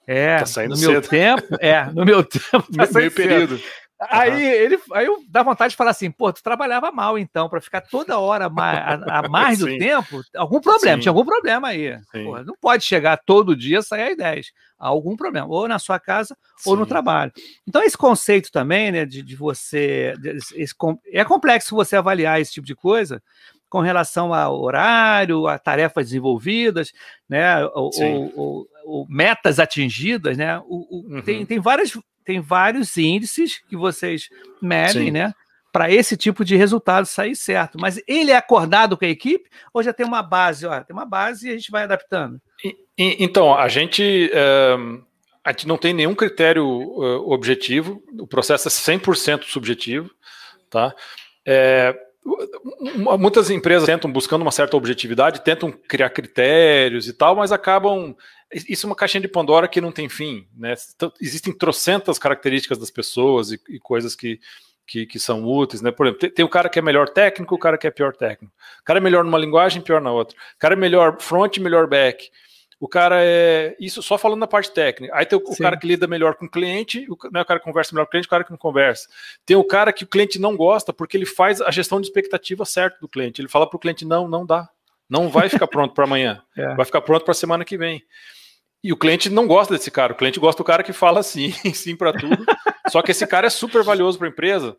é, 0.07 0.39
tá 0.39 0.63
no 0.63 0.77
meu 0.77 0.77
cedo. 0.77 1.09
tempo, 1.09 1.57
é, 1.61 1.85
no 1.93 2.05
meu 2.05 2.25
tempo, 2.25 2.67
tá 2.75 2.89
meio 2.93 3.11
período. 3.11 3.61
Aí 4.11 4.43
ele, 4.43 4.79
aí 4.93 5.07
eu 5.07 5.23
dá 5.29 5.43
vontade 5.43 5.73
de 5.73 5.77
falar 5.77 5.91
assim, 5.91 6.11
pô, 6.11 6.33
tu 6.33 6.43
trabalhava 6.43 6.91
mal 6.91 7.19
então, 7.19 7.49
para 7.49 7.61
ficar 7.61 7.81
toda 7.81 8.19
hora 8.19 8.47
a, 8.47 9.19
a 9.19 9.29
mais 9.29 9.59
do 9.59 9.67
tempo, 9.67 10.23
algum 10.37 10.61
problema, 10.61 10.97
Sim. 10.97 11.03
tinha 11.03 11.11
algum 11.11 11.25
problema 11.25 11.69
aí. 11.69 11.99
Porra, 12.13 12.43
não 12.43 12.55
pode 12.61 12.85
chegar 12.85 13.21
todo 13.25 13.57
dia 13.57 13.83
sair 13.83 14.13
às 14.13 14.17
10. 14.17 14.47
Há 14.79 14.89
algum 14.89 15.17
problema, 15.17 15.47
ou 15.47 15.69
na 15.69 15.79
sua 15.79 16.01
casa 16.01 16.37
Sim. 16.57 16.71
ou 16.71 16.77
no 16.77 16.87
trabalho. 16.87 17.33
Então, 17.67 17.83
esse 17.83 17.97
conceito 17.97 18.51
também, 18.51 18.91
né, 18.91 19.05
de, 19.05 19.23
de 19.23 19.37
você. 19.37 20.15
De, 20.21 20.39
esse, 20.57 20.75
é 21.13 21.25
complexo 21.25 21.77
você 21.77 21.97
avaliar 21.97 22.41
esse 22.41 22.53
tipo 22.53 22.67
de 22.67 22.75
coisa 22.75 23.23
com 23.69 23.81
relação 23.81 24.35
ao 24.35 24.61
horário, 24.61 25.47
a 25.47 25.59
tarefas 25.59 26.07
desenvolvidas, 26.07 26.93
né, 27.27 27.65
ou, 27.73 27.91
ou, 28.37 28.67
ou 28.85 29.07
metas 29.09 29.59
atingidas, 29.59 30.37
né? 30.37 30.59
O, 30.59 30.65
o, 30.91 31.15
uhum. 31.15 31.23
tem, 31.23 31.47
tem 31.47 31.59
várias 31.59 31.97
tem 32.25 32.41
vários 32.41 32.97
índices 32.97 33.61
que 33.69 33.77
vocês 33.77 34.29
medem, 34.61 35.07
Sim. 35.07 35.11
né? 35.11 35.35
Para 35.73 35.91
esse 35.91 36.17
tipo 36.17 36.45
de 36.45 36.55
resultado 36.55 37.07
sair 37.07 37.35
certo. 37.35 37.79
Mas 37.81 38.01
ele 38.07 38.31
é 38.31 38.37
acordado 38.37 38.97
com 38.97 39.05
a 39.05 39.09
equipe 39.09 39.49
ou 39.73 39.83
já 39.83 39.93
tem 39.93 40.05
uma 40.05 40.23
base? 40.23 40.67
Ó, 40.67 40.81
tem 40.81 40.95
uma 40.95 41.07
base 41.07 41.49
e 41.49 41.51
a 41.51 41.57
gente 41.57 41.71
vai 41.71 41.85
adaptando. 41.85 42.41
E, 42.63 42.77
e, 42.99 43.25
então, 43.25 43.55
a 43.55 43.69
gente, 43.69 44.31
é, 44.35 44.77
a 45.43 45.51
gente 45.51 45.67
não 45.67 45.79
tem 45.79 45.95
nenhum 45.95 46.15
critério 46.15 46.67
uh, 46.67 47.33
objetivo, 47.33 48.03
o 48.19 48.27
processo 48.27 48.69
é 48.69 48.71
100% 48.71 49.45
subjetivo. 49.45 50.11
Tá? 50.69 50.95
É, 51.47 51.95
muitas 53.19 53.51
empresas 53.51 53.87
tentam, 53.87 54.11
buscando 54.11 54.43
uma 54.43 54.53
certa 54.53 54.77
objetividade, 54.77 55.43
tentam 55.43 55.73
criar 55.73 56.11
critérios 56.11 57.09
e 57.09 57.13
tal, 57.13 57.35
mas 57.35 57.51
acabam 57.51 58.15
isso 58.53 58.87
é 58.87 58.89
uma 58.89 58.97
caixinha 58.97 59.21
de 59.21 59.29
Pandora 59.29 59.69
que 59.69 59.81
não 59.81 59.93
tem 59.93 60.09
fim, 60.09 60.47
né? 60.57 60.75
Então, 60.95 61.13
existem 61.21 61.53
trocentas 61.53 62.19
características 62.19 62.79
das 62.79 62.91
pessoas 62.91 63.53
e, 63.53 63.61
e 63.69 63.79
coisas 63.79 64.15
que, 64.15 64.41
que, 64.87 65.07
que, 65.07 65.19
são 65.19 65.45
úteis, 65.45 65.83
né? 65.83 65.91
Por 65.91 66.07
exemplo, 66.07 66.21
tem, 66.21 66.31
tem, 66.31 66.45
o 66.45 66.49
cara 66.49 66.69
que 66.69 66.79
é 66.79 66.83
melhor 66.83 67.09
técnico, 67.09 67.55
o 67.55 67.59
cara 67.59 67.79
que 67.79 67.87
é 67.87 67.91
pior 67.91 68.15
técnico. 68.15 68.55
O 68.81 68.85
cara 68.85 68.99
é 68.99 69.03
melhor 69.03 69.25
numa 69.25 69.39
linguagem, 69.39 69.83
pior 69.83 70.01
na 70.01 70.13
outra. 70.13 70.37
O 70.57 70.59
cara 70.59 70.75
é 70.75 70.77
melhor 70.77 71.21
front, 71.21 71.59
melhor 71.59 71.87
back. 71.87 72.31
O 72.83 72.89
cara 72.89 73.25
é. 73.25 73.77
Isso 73.79 74.03
só 74.03 74.19
falando 74.19 74.41
da 74.41 74.47
parte 74.49 74.73
técnica. 74.73 75.15
Aí 75.17 75.25
tem 75.25 75.39
o, 75.39 75.43
o 75.43 75.57
cara 75.57 75.77
que 75.77 75.87
lida 75.87 76.09
melhor 76.09 76.35
com 76.35 76.47
o 76.47 76.51
cliente, 76.51 77.07
o, 77.09 77.17
né, 77.31 77.41
o 77.41 77.45
cara 77.45 77.61
que 77.61 77.65
conversa 77.65 77.95
melhor 77.95 78.07
com 78.07 78.09
o 78.09 78.11
cliente, 78.11 78.27
o 78.27 78.31
cara 78.31 78.43
que 78.43 78.51
não 78.51 78.59
conversa. 78.59 79.09
Tem 79.47 79.57
o 79.57 79.63
cara 79.63 79.93
que 79.93 80.03
o 80.03 80.07
cliente 80.09 80.41
não 80.41 80.57
gosta 80.57 80.93
porque 80.93 81.17
ele 81.17 81.25
faz 81.25 81.61
a 81.61 81.71
gestão 81.71 82.01
de 82.01 82.09
expectativa 82.09 82.65
certa 82.65 82.99
do 83.01 83.09
cliente. 83.09 83.41
Ele 83.41 83.49
fala 83.49 83.71
para 83.71 83.77
o 83.77 83.81
cliente: 83.81 84.05
não, 84.05 84.27
não 84.27 84.45
dá. 84.45 84.69
Não 85.09 85.29
vai 85.29 85.49
ficar 85.49 85.67
pronto 85.69 85.95
para 85.95 86.05
amanhã. 86.05 86.43
É. 86.57 86.75
Vai 86.75 86.85
ficar 86.85 87.01
pronto 87.01 87.25
para 87.25 87.33
a 87.33 87.35
semana 87.35 87.65
que 87.65 87.79
vem. 87.79 88.03
E 88.83 88.93
o 88.93 88.97
cliente 88.97 89.31
não 89.31 89.47
gosta 89.47 89.75
desse 89.75 89.91
cara. 89.91 90.13
O 90.13 90.17
cliente 90.17 90.41
gosta 90.41 90.63
do 90.63 90.67
cara 90.67 90.83
que 90.83 90.93
fala 90.93 91.23
sim, 91.23 91.53
sim 91.73 91.95
para 91.97 92.13
tudo. 92.13 92.45
Só 92.89 93.01
que 93.03 93.13
esse 93.13 93.27
cara 93.27 93.47
é 93.47 93.51
super 93.51 93.83
valioso 93.83 94.19
para 94.19 94.27
a 94.27 94.31
empresa. 94.31 94.77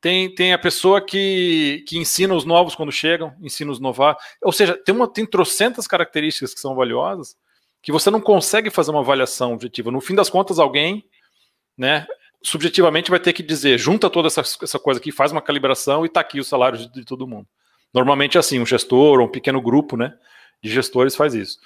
Tem, 0.00 0.34
tem 0.34 0.52
a 0.52 0.58
pessoa 0.58 1.00
que, 1.00 1.84
que 1.86 1.98
ensina 1.98 2.34
os 2.34 2.44
novos 2.44 2.74
quando 2.74 2.92
chegam, 2.92 3.34
ensina 3.40 3.70
os 3.70 3.80
novatos. 3.80 4.24
Ou 4.42 4.52
seja, 4.52 4.76
tem, 4.76 4.94
uma, 4.94 5.08
tem 5.08 5.24
trocentas 5.24 5.86
características 5.86 6.54
que 6.54 6.60
são 6.60 6.74
valiosas 6.74 7.36
que 7.84 7.92
você 7.92 8.10
não 8.10 8.20
consegue 8.20 8.70
fazer 8.70 8.90
uma 8.90 9.00
avaliação 9.00 9.52
objetiva. 9.52 9.90
No 9.90 10.00
fim 10.00 10.14
das 10.14 10.30
contas, 10.30 10.58
alguém, 10.58 11.04
né, 11.76 12.06
subjetivamente 12.42 13.10
vai 13.10 13.20
ter 13.20 13.34
que 13.34 13.42
dizer, 13.42 13.78
junta 13.78 14.08
toda 14.08 14.26
essa, 14.26 14.40
essa 14.40 14.78
coisa 14.78 14.98
aqui, 14.98 15.12
faz 15.12 15.32
uma 15.32 15.42
calibração 15.42 16.02
e 16.02 16.06
está 16.06 16.20
aqui 16.20 16.40
o 16.40 16.44
salário 16.44 16.78
de, 16.78 16.90
de 16.90 17.04
todo 17.04 17.26
mundo. 17.26 17.46
Normalmente 17.92 18.38
é 18.38 18.40
assim, 18.40 18.58
um 18.58 18.64
gestor 18.64 19.20
ou 19.20 19.26
um 19.26 19.30
pequeno 19.30 19.60
grupo 19.60 19.98
né, 19.98 20.14
de 20.62 20.70
gestores 20.70 21.14
faz 21.14 21.34
isso. 21.34 21.58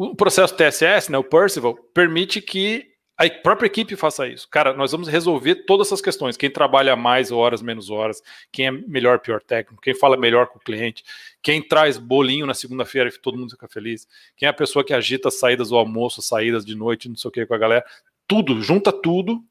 O 0.00 0.14
processo 0.14 0.56
TSS, 0.56 1.12
né, 1.12 1.18
o 1.18 1.22
Percival, 1.22 1.74
permite 1.92 2.40
que 2.40 2.90
a 3.18 3.28
própria 3.28 3.66
equipe 3.66 3.94
faça 3.96 4.26
isso. 4.26 4.48
Cara, 4.48 4.72
nós 4.72 4.92
vamos 4.92 5.08
resolver 5.08 5.66
todas 5.66 5.88
essas 5.88 6.00
questões. 6.00 6.38
Quem 6.38 6.50
trabalha 6.50 6.96
mais 6.96 7.30
horas, 7.30 7.60
menos 7.60 7.90
horas, 7.90 8.22
quem 8.50 8.68
é 8.68 8.70
melhor, 8.70 9.18
pior 9.18 9.42
técnico, 9.42 9.82
quem 9.82 9.92
fala 9.92 10.16
melhor 10.16 10.46
com 10.46 10.56
o 10.56 10.62
cliente, 10.62 11.04
quem 11.42 11.60
traz 11.60 11.98
bolinho 11.98 12.46
na 12.46 12.54
segunda-feira 12.54 13.10
e 13.10 13.18
todo 13.18 13.36
mundo 13.36 13.50
fica 13.50 13.68
feliz, 13.68 14.08
quem 14.38 14.46
é 14.46 14.48
a 14.48 14.54
pessoa 14.54 14.82
que 14.82 14.94
agita 14.94 15.28
as 15.28 15.38
saídas 15.38 15.68
do 15.68 15.76
almoço, 15.76 16.22
saídas 16.22 16.64
de 16.64 16.74
noite, 16.74 17.06
não 17.06 17.16
sei 17.16 17.28
o 17.28 17.32
que 17.32 17.44
com 17.44 17.52
a 17.52 17.58
galera. 17.58 17.84
Tudo, 18.26 18.62
junta 18.62 18.90
tudo 18.90 19.44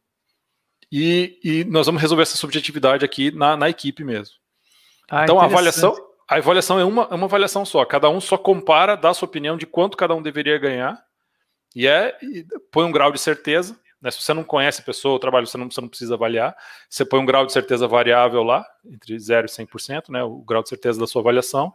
e, 0.92 1.38
e 1.44 1.64
nós 1.66 1.86
vamos 1.86 2.02
resolver 2.02 2.24
essa 2.24 2.38
subjetividade 2.38 3.06
aqui 3.06 3.30
na, 3.30 3.56
na 3.56 3.70
equipe 3.70 4.04
mesmo. 4.04 4.34
Ah, 5.12 5.26
então 5.26 5.40
a 5.40 5.46
avaliação, 5.46 5.96
a 6.30 6.36
avaliação 6.36 6.80
é 6.80 6.86
uma, 6.86 7.08
é 7.10 7.16
uma 7.16 7.26
avaliação 7.26 7.66
só. 7.66 7.84
Cada 7.84 8.08
um 8.08 8.22
só 8.22 8.38
compara, 8.38 8.96
dá 8.96 9.12
sua 9.14 9.28
opinião 9.28 9.58
de 9.58 9.66
quanto 9.66 9.98
cada 9.98 10.14
um 10.14 10.22
deveria 10.22 10.60
ganhar 10.60 11.04
e 11.76 11.88
é 11.88 12.16
e 12.22 12.46
põe 12.72 12.86
um 12.86 12.92
grau 12.92 13.12
de 13.12 13.20
certeza, 13.20 13.76
Né? 14.00 14.12
Se 14.12 14.22
você 14.22 14.34
não 14.34 14.44
conhece 14.44 14.82
a 14.82 14.84
pessoa, 14.84 15.16
o 15.16 15.20
trabalho, 15.20 15.48
você 15.48 15.58
não, 15.58 15.70
você 15.70 15.82
não 15.82 15.90
precisa 15.90 16.14
avaliar. 16.14 16.56
Você 16.88 17.04
põe 17.04 17.20
um 17.20 17.26
grau 17.26 17.46
de 17.46 17.52
certeza 17.52 17.88
variável 17.88 18.44
lá, 18.44 18.64
entre 18.86 19.18
0 19.20 19.48
e 19.48 19.50
100%, 19.50 20.10
né? 20.10 20.24
o 20.24 20.38
grau 20.44 20.62
de 20.62 20.70
certeza 20.70 21.00
da 21.00 21.08
sua 21.08 21.22
avaliação. 21.22 21.74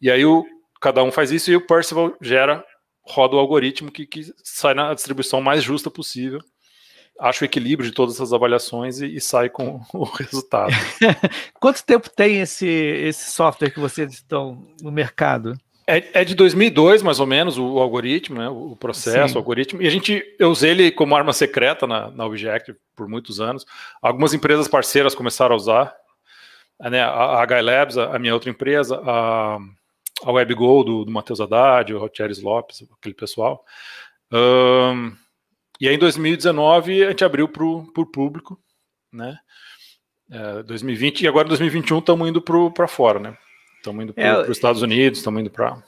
E 0.00 0.10
aí 0.10 0.24
o, 0.24 0.44
cada 0.80 1.02
um 1.02 1.12
faz 1.12 1.30
isso 1.30 1.50
e 1.50 1.56
o 1.56 1.66
Percival 1.66 2.16
gera, 2.22 2.64
roda 3.02 3.36
o 3.36 3.38
algoritmo 3.38 3.92
que, 3.92 4.06
que 4.06 4.32
sai 4.42 4.72
na 4.72 4.94
distribuição 4.94 5.40
mais 5.42 5.62
justa 5.62 5.90
possível 5.90 6.40
acha 7.18 7.44
o 7.44 7.46
equilíbrio 7.46 7.88
de 7.88 7.94
todas 7.94 8.16
essas 8.16 8.32
avaliações 8.32 9.00
e, 9.00 9.16
e 9.16 9.20
sai 9.20 9.48
com 9.48 9.80
o 9.92 10.04
resultado. 10.04 10.72
Quanto 11.60 11.84
tempo 11.84 12.10
tem 12.10 12.40
esse, 12.40 12.66
esse 12.66 13.30
software 13.30 13.70
que 13.70 13.80
vocês 13.80 14.12
estão 14.12 14.66
no 14.82 14.90
mercado? 14.90 15.56
É, 15.86 16.22
é, 16.22 16.24
de 16.24 16.34
2002, 16.34 17.02
mais 17.02 17.20
ou 17.20 17.26
menos, 17.26 17.58
o, 17.58 17.74
o 17.74 17.78
algoritmo, 17.78 18.38
né, 18.38 18.48
o 18.48 18.74
processo, 18.74 19.30
Sim. 19.30 19.34
o 19.34 19.38
algoritmo. 19.38 19.82
E 19.82 19.86
a 19.86 19.90
gente, 19.90 20.24
eu 20.38 20.50
usei 20.50 20.70
ele 20.70 20.90
como 20.90 21.14
arma 21.14 21.32
secreta 21.32 21.86
na, 21.86 22.10
na 22.10 22.24
Objective 22.24 22.78
por 22.96 23.06
muitos 23.06 23.38
anos. 23.38 23.66
Algumas 24.00 24.32
empresas 24.32 24.66
parceiras 24.66 25.14
começaram 25.14 25.52
a 25.54 25.56
usar. 25.56 25.94
Né, 26.80 27.02
a, 27.02 27.42
a 27.42 27.60
Labs, 27.60 27.98
a, 27.98 28.16
a, 28.16 28.18
minha 28.18 28.32
outra 28.32 28.50
empresa, 28.50 29.00
a, 29.04 29.58
a 30.24 30.32
WebGo 30.32 30.84
do, 30.84 31.04
do 31.04 31.12
Matheus 31.12 31.40
Haddad, 31.40 31.92
o 31.92 31.98
Rotieres 31.98 32.40
Lopes, 32.40 32.82
aquele 32.98 33.14
pessoal. 33.14 33.62
Um, 34.32 35.12
e 35.80 35.88
aí, 35.88 35.94
em 35.94 35.98
2019, 35.98 37.04
a 37.04 37.10
gente 37.10 37.24
abriu 37.24 37.48
para 37.48 37.64
o 37.64 38.06
público, 38.06 38.58
né? 39.12 39.36
É, 40.30 40.62
2020, 40.62 41.22
e 41.22 41.28
agora 41.28 41.46
em 41.46 41.50
2021 41.50 41.98
estamos 41.98 42.28
indo 42.28 42.42
para 42.42 42.88
fora, 42.88 43.18
né? 43.18 43.36
Estamos 43.76 44.02
indo 44.02 44.14
para 44.14 44.42
os 44.42 44.48
é, 44.48 44.52
Estados 44.52 44.82
Unidos, 44.82 45.18
estamos 45.18 45.40
indo 45.40 45.50
para. 45.50 45.82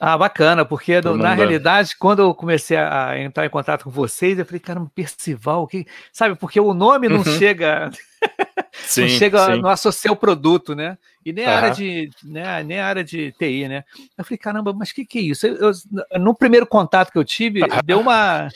Ah, 0.00 0.16
bacana, 0.16 0.64
porque 0.64 1.00
no, 1.00 1.16
na 1.16 1.34
realidade, 1.34 1.96
quando 1.96 2.22
eu 2.22 2.34
comecei 2.34 2.76
a 2.76 3.16
entrar 3.18 3.46
em 3.46 3.50
contato 3.50 3.84
com 3.84 3.90
vocês, 3.90 4.38
eu 4.38 4.44
falei, 4.44 4.58
caramba, 4.58 4.90
Percival, 4.94 5.66
que... 5.66 5.86
sabe, 6.12 6.34
porque 6.34 6.58
o 6.58 6.74
nome 6.74 7.08
não 7.08 7.18
uhum. 7.18 7.24
chega. 7.24 7.90
Sim, 8.94 9.02
não 9.02 9.08
chega, 9.08 9.46
sim. 9.46 9.60
não 9.60 9.70
associa 9.70 10.12
o 10.12 10.16
produto, 10.16 10.74
né? 10.74 10.98
E 11.24 11.32
nem 11.32 11.46
a 11.46 11.56
área 11.56 11.70
de, 11.70 12.10
né, 12.24 12.62
nem 12.64 12.80
a 12.80 12.86
área 12.86 13.04
de 13.04 13.32
TI, 13.32 13.68
né? 13.68 13.84
Eu 14.18 14.24
falei, 14.24 14.38
caramba, 14.38 14.72
mas 14.72 14.90
o 14.90 14.94
que, 14.94 15.04
que 15.04 15.18
é 15.18 15.22
isso? 15.22 15.46
Eu, 15.46 15.70
eu, 15.70 16.20
no 16.20 16.34
primeiro 16.34 16.66
contato 16.66 17.12
que 17.12 17.18
eu 17.18 17.24
tive, 17.24 17.60
deu 17.84 18.00
uma. 18.00 18.48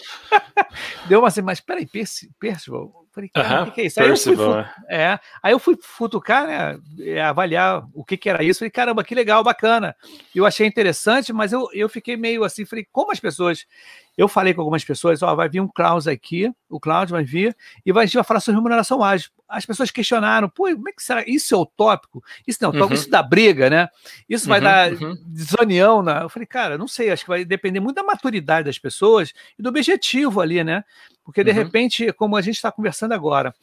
deu 1.08 1.20
uma 1.20 1.28
assim, 1.28 1.42
mas 1.42 1.60
peraí, 1.60 1.86
Percival, 1.86 3.06
Falei, 3.16 3.30
cara, 3.30 3.62
o 3.62 3.66
que, 3.66 3.70
que, 3.70 3.80
é 3.80 3.86
isso? 3.86 3.98
Aí 3.98 4.10
eu, 4.10 4.16
fui, 4.18 4.36
é, 4.90 5.18
aí 5.42 5.52
eu 5.52 5.58
fui 5.58 5.78
futucar, 5.80 6.46
né? 6.46 6.78
É, 7.00 7.22
avaliar 7.22 7.88
o 7.94 8.04
que, 8.04 8.14
que 8.14 8.28
era 8.28 8.44
isso. 8.44 8.58
Falei, 8.58 8.70
caramba, 8.70 9.02
que 9.02 9.14
legal, 9.14 9.42
bacana. 9.42 9.96
Eu 10.34 10.44
achei 10.44 10.66
interessante, 10.66 11.32
mas 11.32 11.50
eu, 11.50 11.66
eu 11.72 11.88
fiquei 11.88 12.14
meio 12.14 12.44
assim, 12.44 12.66
falei, 12.66 12.86
como 12.92 13.10
as 13.10 13.18
pessoas. 13.18 13.64
Eu 14.16 14.28
falei 14.28 14.54
com 14.54 14.62
algumas 14.62 14.84
pessoas, 14.84 15.22
ó, 15.22 15.34
vai 15.34 15.48
vir 15.48 15.60
um 15.60 15.68
Klaus 15.68 16.06
aqui, 16.06 16.50
o 16.70 16.80
Cláudio 16.80 17.14
vai 17.14 17.24
vir, 17.24 17.54
e 17.84 17.92
vai, 17.92 18.06
vai 18.06 18.24
falar 18.24 18.40
sobre 18.40 18.56
remuneração 18.56 19.02
ágil. 19.04 19.30
As 19.48 19.66
pessoas 19.66 19.90
questionaram, 19.90 20.48
pô, 20.48 20.64
como 20.64 20.88
é 20.88 20.92
que 20.92 21.02
será? 21.02 21.22
Isso 21.26 21.54
é 21.54 21.58
utópico? 21.58 22.24
Isso 22.46 22.58
não 22.62 22.68
é 22.68 22.70
utópico, 22.70 22.94
uhum. 22.94 23.00
isso 23.00 23.10
dá 23.10 23.22
briga, 23.22 23.68
né? 23.68 23.88
Isso 24.28 24.48
vai 24.48 24.58
uhum, 24.58 24.64
dar 24.64 24.92
uhum. 24.92 25.16
desunião. 25.26 26.02
Na... 26.02 26.22
Eu 26.22 26.28
falei, 26.28 26.46
cara, 26.46 26.78
não 26.78 26.88
sei, 26.88 27.10
acho 27.10 27.24
que 27.24 27.28
vai 27.28 27.44
depender 27.44 27.78
muito 27.78 27.96
da 27.96 28.02
maturidade 28.02 28.66
das 28.66 28.78
pessoas 28.78 29.32
e 29.58 29.62
do 29.62 29.68
objetivo 29.68 30.40
ali, 30.40 30.64
né? 30.64 30.82
Porque, 31.24 31.44
de 31.44 31.50
uhum. 31.50 31.56
repente, 31.56 32.12
como 32.12 32.36
a 32.36 32.40
gente 32.40 32.54
está 32.54 32.72
conversando 32.72 33.12
agora, 33.12 33.54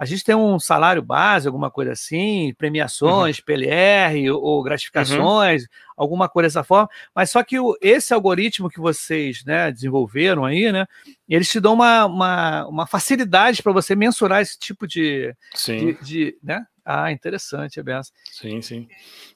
a 0.00 0.06
gente 0.06 0.24
tem 0.24 0.34
um 0.34 0.58
salário 0.58 1.02
base, 1.02 1.46
alguma 1.46 1.70
coisa 1.70 1.92
assim, 1.92 2.54
premiações, 2.56 3.36
uhum. 3.36 3.44
PLR 3.44 4.30
ou, 4.30 4.42
ou 4.42 4.62
gratificações, 4.62 5.64
uhum. 5.64 5.68
alguma 5.94 6.26
coisa 6.26 6.48
dessa 6.48 6.64
forma, 6.64 6.88
mas 7.14 7.28
só 7.28 7.42
que 7.42 7.60
o, 7.60 7.76
esse 7.82 8.14
algoritmo 8.14 8.70
que 8.70 8.80
vocês 8.80 9.44
né, 9.44 9.70
desenvolveram 9.70 10.46
aí, 10.46 10.72
né, 10.72 10.86
eles 11.28 11.50
te 11.50 11.60
dão 11.60 11.74
uma, 11.74 12.06
uma, 12.06 12.66
uma 12.66 12.86
facilidade 12.86 13.62
para 13.62 13.72
você 13.72 13.94
mensurar 13.94 14.40
esse 14.40 14.58
tipo 14.58 14.88
de, 14.88 15.36
sim. 15.54 15.92
de, 15.92 16.02
de 16.02 16.38
né? 16.42 16.64
Ah, 16.82 17.12
interessante, 17.12 17.78
é. 17.78 18.00
Sim, 18.32 18.62
sim. 18.62 18.88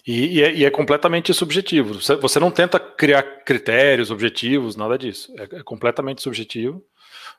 E, 0.06 0.38
e, 0.38 0.42
é, 0.42 0.54
e, 0.54 0.64
é, 0.64 0.70
completamente 0.70 1.32
subjetivo. 1.34 2.00
Você, 2.00 2.16
você, 2.16 2.40
não 2.40 2.50
tenta 2.50 2.80
criar 2.80 3.22
critérios, 3.44 4.10
objetivos, 4.10 4.76
nada 4.76 4.96
disso. 4.96 5.32
É, 5.38 5.58
é 5.58 5.62
completamente 5.62 6.22
subjetivo. 6.22 6.82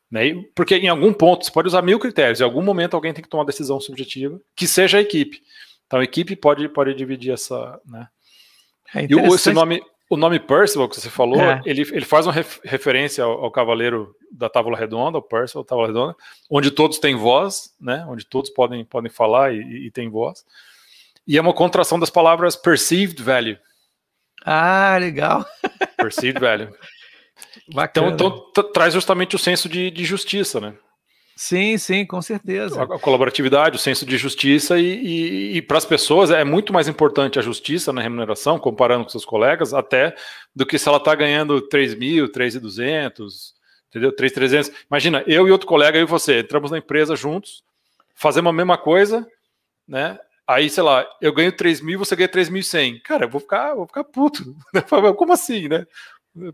Né? 0.09 0.43
Porque 0.53 0.75
em 0.75 0.87
algum 0.87 1.13
ponto, 1.13 1.45
você 1.45 1.51
pode 1.51 1.67
usar 1.67 1.81
mil 1.81 1.99
critérios, 1.99 2.39
em 2.39 2.43
algum 2.43 2.61
momento 2.61 2.93
alguém 2.93 3.13
tem 3.13 3.23
que 3.23 3.29
tomar 3.29 3.41
uma 3.41 3.47
decisão 3.47 3.79
subjetiva, 3.79 4.39
que 4.55 4.67
seja 4.67 4.97
a 4.97 5.01
equipe. 5.01 5.41
Então 5.87 5.99
a 5.99 6.03
equipe 6.03 6.35
pode, 6.35 6.67
pode 6.69 6.93
dividir 6.93 7.33
essa. 7.33 7.79
Né? 7.85 8.07
É 8.95 9.07
e 9.09 9.15
o, 9.15 9.33
esse 9.33 9.51
nome, 9.51 9.81
o 10.09 10.17
nome 10.17 10.39
Percival 10.39 10.87
que 10.87 10.99
você 10.99 11.09
falou, 11.09 11.41
é. 11.41 11.61
ele, 11.65 11.81
ele 11.81 12.05
faz 12.05 12.25
uma 12.25 12.33
ref, 12.33 12.59
referência 12.63 13.23
ao, 13.23 13.45
ao, 13.45 13.51
cavaleiro 13.51 14.15
da 14.31 14.49
Távola 14.49 14.77
Redonda, 14.77 15.17
o 15.17 15.21
Percival, 15.21 15.63
da 15.63 15.69
Távola 15.69 15.87
Redonda, 15.87 16.15
onde 16.49 16.71
todos 16.71 16.99
têm 16.99 17.15
voz, 17.15 17.73
né? 17.79 18.05
onde 18.07 18.25
todos 18.25 18.49
podem, 18.49 18.85
podem 18.85 19.11
falar 19.11 19.53
e, 19.53 19.87
e 19.87 19.91
têm 19.91 20.09
voz. 20.09 20.45
E 21.27 21.37
é 21.37 21.41
uma 21.41 21.53
contração 21.53 21.99
das 21.99 22.09
palavras 22.09 22.55
perceived 22.55 23.21
value. 23.21 23.57
Ah, 24.45 24.95
legal. 24.99 25.43
Perceived 25.97 26.39
value. 26.39 26.69
Bacana. 27.73 28.11
Então, 28.11 28.47
então 28.49 28.71
traz 28.71 28.93
justamente 28.93 29.35
o 29.35 29.39
senso 29.39 29.67
de, 29.67 29.91
de, 29.91 30.05
justiça, 30.05 30.59
né? 30.59 30.73
Sim, 31.35 31.77
sim, 31.77 32.05
com 32.05 32.21
certeza. 32.21 32.79
A, 32.79 32.95
a 32.95 32.99
colaboratividade, 32.99 33.75
o 33.75 33.79
senso 33.79 34.05
de 34.05 34.17
justiça, 34.17 34.79
e, 34.79 34.83
e, 34.83 35.57
e 35.57 35.61
para 35.61 35.77
as 35.77 35.85
pessoas 35.85 36.31
é 36.31 36.43
muito 36.43 36.71
mais 36.71 36.87
importante 36.87 37.37
a 37.37 37.41
justiça 37.41 37.91
na 37.91 38.01
remuneração, 38.01 38.57
comparando 38.57 39.03
com 39.03 39.09
seus 39.09 39.25
colegas, 39.25 39.73
até 39.73 40.15
do 40.55 40.65
que 40.65 40.77
se 40.77 40.87
ela 40.87 40.97
está 40.97 41.13
ganhando 41.13 41.61
3 41.61 41.95
mil, 41.95 42.31
3,200, 42.31 43.53
entendeu? 43.89 44.15
3,300. 44.15 44.71
Imagina, 44.89 45.23
eu 45.27 45.47
e 45.47 45.51
outro 45.51 45.67
colega, 45.67 45.97
eu 45.97 46.03
e 46.03 46.05
você, 46.05 46.39
entramos 46.39 46.71
na 46.71 46.77
empresa 46.77 47.15
juntos, 47.15 47.63
fazemos 48.15 48.49
a 48.49 48.53
mesma 48.53 48.77
coisa, 48.77 49.27
né? 49.85 50.17
Aí, 50.47 50.69
sei 50.69 50.83
lá, 50.83 51.07
eu 51.19 51.33
ganho 51.33 51.51
3 51.51 51.81
mil, 51.81 51.97
você 51.97 52.15
ganha 52.15 52.29
3.100. 52.29 53.01
Cara, 53.01 53.25
eu 53.25 53.29
vou 53.29 53.41
ficar, 53.41 53.73
vou 53.73 53.87
ficar 53.87 54.03
puto. 54.03 54.55
Como 55.17 55.33
assim, 55.33 55.67
né? 55.67 55.87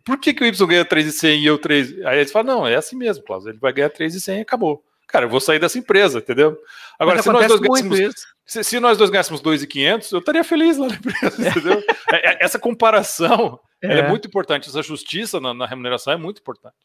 Por 0.03 0.19
que, 0.19 0.33
que 0.33 0.43
o 0.43 0.45
Y 0.45 0.67
ganha 0.67 0.85
3,100 0.85 1.41
e 1.41 1.45
eu 1.45 1.57
3? 1.57 2.05
Aí 2.05 2.19
eles 2.19 2.31
falam, 2.31 2.55
não, 2.55 2.67
é 2.67 2.75
assim 2.75 2.95
mesmo, 2.95 3.23
Klaus, 3.23 3.45
ele 3.45 3.57
vai 3.57 3.73
ganhar 3.73 3.89
3,100 3.89 4.37
e 4.37 4.41
acabou. 4.41 4.83
Cara, 5.07 5.25
eu 5.25 5.29
vou 5.29 5.41
sair 5.41 5.59
dessa 5.59 5.77
empresa, 5.77 6.19
entendeu? 6.19 6.57
Agora, 6.97 7.21
se 7.21 7.29
nós, 7.29 7.45
dois 7.47 7.59
ganhássemos, 7.59 8.15
se, 8.45 8.63
se 8.63 8.79
nós 8.79 8.97
dois 8.97 9.09
ganhássemos 9.09 9.41
2,500, 9.41 10.11
eu 10.11 10.19
estaria 10.19 10.43
feliz 10.43 10.77
lá 10.77 10.87
na 10.87 10.95
empresa, 10.95 11.49
entendeu? 11.49 11.83
É, 12.11 12.29
é, 12.29 12.37
essa 12.39 12.57
comparação 12.57 13.59
é. 13.81 13.99
é. 13.99 14.07
muito 14.07 14.27
importante, 14.27 14.69
essa 14.69 14.81
justiça 14.81 15.39
na, 15.39 15.53
na, 15.53 15.65
remuneração 15.65 16.13
é 16.13 16.17
muito 16.17 16.39
importante. 16.39 16.75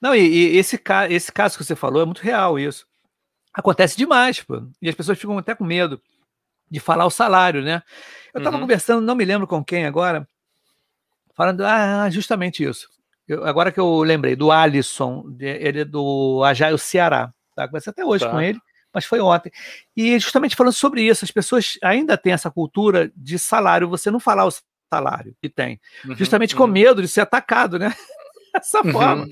Não, 0.00 0.14
e, 0.14 0.20
e, 0.20 0.56
esse, 0.56 0.80
esse 1.10 1.32
caso 1.32 1.58
que 1.58 1.64
você 1.64 1.76
falou 1.76 2.00
é 2.00 2.06
muito 2.06 2.22
real, 2.22 2.58
isso. 2.58 2.86
Acontece 3.52 3.96
demais, 3.96 4.40
pô. 4.40 4.62
E 4.80 4.88
as 4.88 4.94
pessoas 4.94 5.18
ficam 5.18 5.36
até 5.36 5.54
com 5.54 5.64
medo 5.64 6.00
de 6.70 6.80
falar 6.80 7.04
o 7.04 7.10
salário, 7.10 7.62
né? 7.62 7.82
Eu 8.32 8.38
estava 8.38 8.56
uhum. 8.56 8.62
conversando, 8.62 9.04
não 9.04 9.16
me 9.16 9.24
lembro 9.24 9.46
com 9.46 9.62
quem 9.62 9.84
agora, 9.84 10.26
falando, 11.40 11.64
ah, 11.64 12.10
justamente 12.10 12.62
isso. 12.62 12.86
Eu, 13.26 13.46
agora 13.46 13.72
que 13.72 13.80
eu 13.80 14.02
lembrei, 14.02 14.36
do 14.36 14.52
Alisson, 14.52 15.24
ele 15.40 15.80
é 15.80 15.84
do 15.86 16.44
Ajaio 16.44 16.76
Ceará. 16.76 17.32
Tá? 17.56 17.66
Conversei 17.66 17.90
até 17.90 18.04
hoje 18.04 18.26
tá. 18.26 18.30
com 18.30 18.38
ele, 18.38 18.58
mas 18.92 19.06
foi 19.06 19.20
ontem. 19.20 19.50
E 19.96 20.18
justamente 20.18 20.54
falando 20.54 20.74
sobre 20.74 21.00
isso, 21.00 21.24
as 21.24 21.30
pessoas 21.30 21.78
ainda 21.82 22.18
têm 22.18 22.34
essa 22.34 22.50
cultura 22.50 23.10
de 23.16 23.38
salário, 23.38 23.88
você 23.88 24.10
não 24.10 24.20
falar 24.20 24.46
o 24.46 24.52
salário 24.92 25.34
que 25.40 25.48
tem. 25.48 25.80
Uhum, 26.04 26.14
justamente 26.14 26.54
uhum. 26.54 26.60
com 26.60 26.66
medo 26.66 27.00
de 27.00 27.08
ser 27.08 27.22
atacado, 27.22 27.78
né? 27.78 27.94
dessa 28.54 28.84
uhum. 28.84 28.92
forma. 28.92 29.28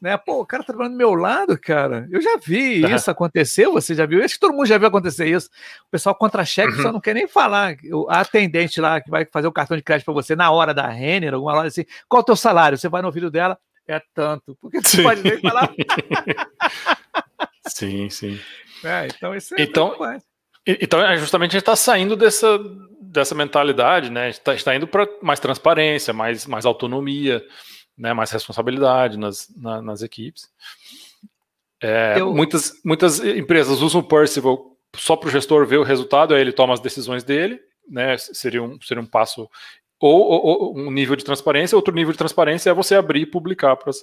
Né? 0.00 0.16
Pô, 0.16 0.40
o 0.40 0.46
cara 0.46 0.62
tá 0.62 0.68
trabalhando 0.68 0.94
do 0.94 0.98
meu 0.98 1.14
lado, 1.14 1.58
cara. 1.58 2.06
Eu 2.10 2.20
já 2.20 2.36
vi 2.36 2.84
isso 2.84 3.10
acontecer, 3.10 3.66
você 3.68 3.94
já 3.94 4.06
viu? 4.06 4.22
Acho 4.24 4.34
que 4.34 4.40
todo 4.40 4.54
mundo 4.54 4.66
já 4.66 4.78
viu 4.78 4.88
acontecer 4.88 5.26
isso. 5.28 5.48
O 5.86 5.90
pessoal 5.90 6.14
contra-cheque 6.14 6.76
uhum. 6.76 6.82
só 6.82 6.92
não 6.92 7.00
quer 7.00 7.14
nem 7.14 7.26
falar. 7.26 7.76
A 8.08 8.20
atendente 8.20 8.80
lá 8.80 9.00
que 9.00 9.10
vai 9.10 9.24
fazer 9.24 9.46
o 9.46 9.52
cartão 9.52 9.76
de 9.76 9.82
crédito 9.82 10.04
para 10.04 10.14
você 10.14 10.34
na 10.34 10.50
hora 10.50 10.74
da 10.74 10.88
Renner, 10.88 11.34
alguma 11.34 11.54
hora 11.54 11.68
assim, 11.68 11.84
qual 12.08 12.20
é 12.20 12.22
o 12.22 12.26
teu 12.26 12.36
salário? 12.36 12.76
Você 12.76 12.88
vai 12.88 13.02
no 13.02 13.08
ouvido 13.08 13.30
dela, 13.30 13.58
é 13.86 14.00
tanto. 14.14 14.56
Porque 14.60 14.80
você 14.80 15.02
pode 15.02 15.22
nem 15.22 15.40
falar. 15.40 15.72
sim, 17.68 18.10
sim. 18.10 18.38
É, 18.84 19.08
então 19.08 19.34
isso 19.34 19.54
é 19.54 19.62
então, 19.62 19.96
então, 20.66 21.00
é 21.00 21.16
justamente 21.16 21.50
a 21.50 21.54
gente 21.54 21.62
está 21.62 21.74
saindo 21.74 22.14
dessa, 22.14 22.60
dessa 23.00 23.34
mentalidade, 23.34 24.10
né? 24.10 24.24
A 24.24 24.30
gente 24.30 24.38
está 24.38 24.54
tá 24.54 24.76
indo 24.76 24.86
para 24.86 25.08
mais 25.22 25.40
transparência, 25.40 26.12
mais, 26.12 26.46
mais 26.46 26.66
autonomia 26.66 27.42
né, 27.98 28.12
mais 28.12 28.30
responsabilidade 28.30 29.18
nas, 29.18 29.52
na, 29.56 29.82
nas 29.82 30.02
equipes. 30.02 30.48
É, 31.82 32.14
Eu... 32.18 32.32
muitas, 32.32 32.80
muitas 32.84 33.20
empresas 33.20 33.80
usam 33.80 34.00
o 34.00 34.04
Percival 34.04 34.76
só 34.96 35.16
para 35.16 35.28
o 35.28 35.30
gestor 35.32 35.66
ver 35.66 35.78
o 35.78 35.84
resultado, 35.84 36.34
aí 36.34 36.40
ele 36.40 36.52
toma 36.52 36.74
as 36.74 36.80
decisões 36.80 37.22
dele, 37.24 37.60
né, 37.88 38.16
seria, 38.16 38.62
um, 38.62 38.80
seria 38.80 39.02
um 39.02 39.06
passo, 39.06 39.48
ou, 40.00 40.20
ou, 40.20 40.46
ou 40.46 40.78
um 40.78 40.90
nível 40.90 41.16
de 41.16 41.24
transparência, 41.24 41.76
outro 41.76 41.94
nível 41.94 42.12
de 42.12 42.18
transparência 42.18 42.70
é 42.70 42.74
você 42.74 42.94
abrir 42.94 43.22
e 43.22 43.26
publicar 43.26 43.76
para 43.76 43.90
as 43.90 43.98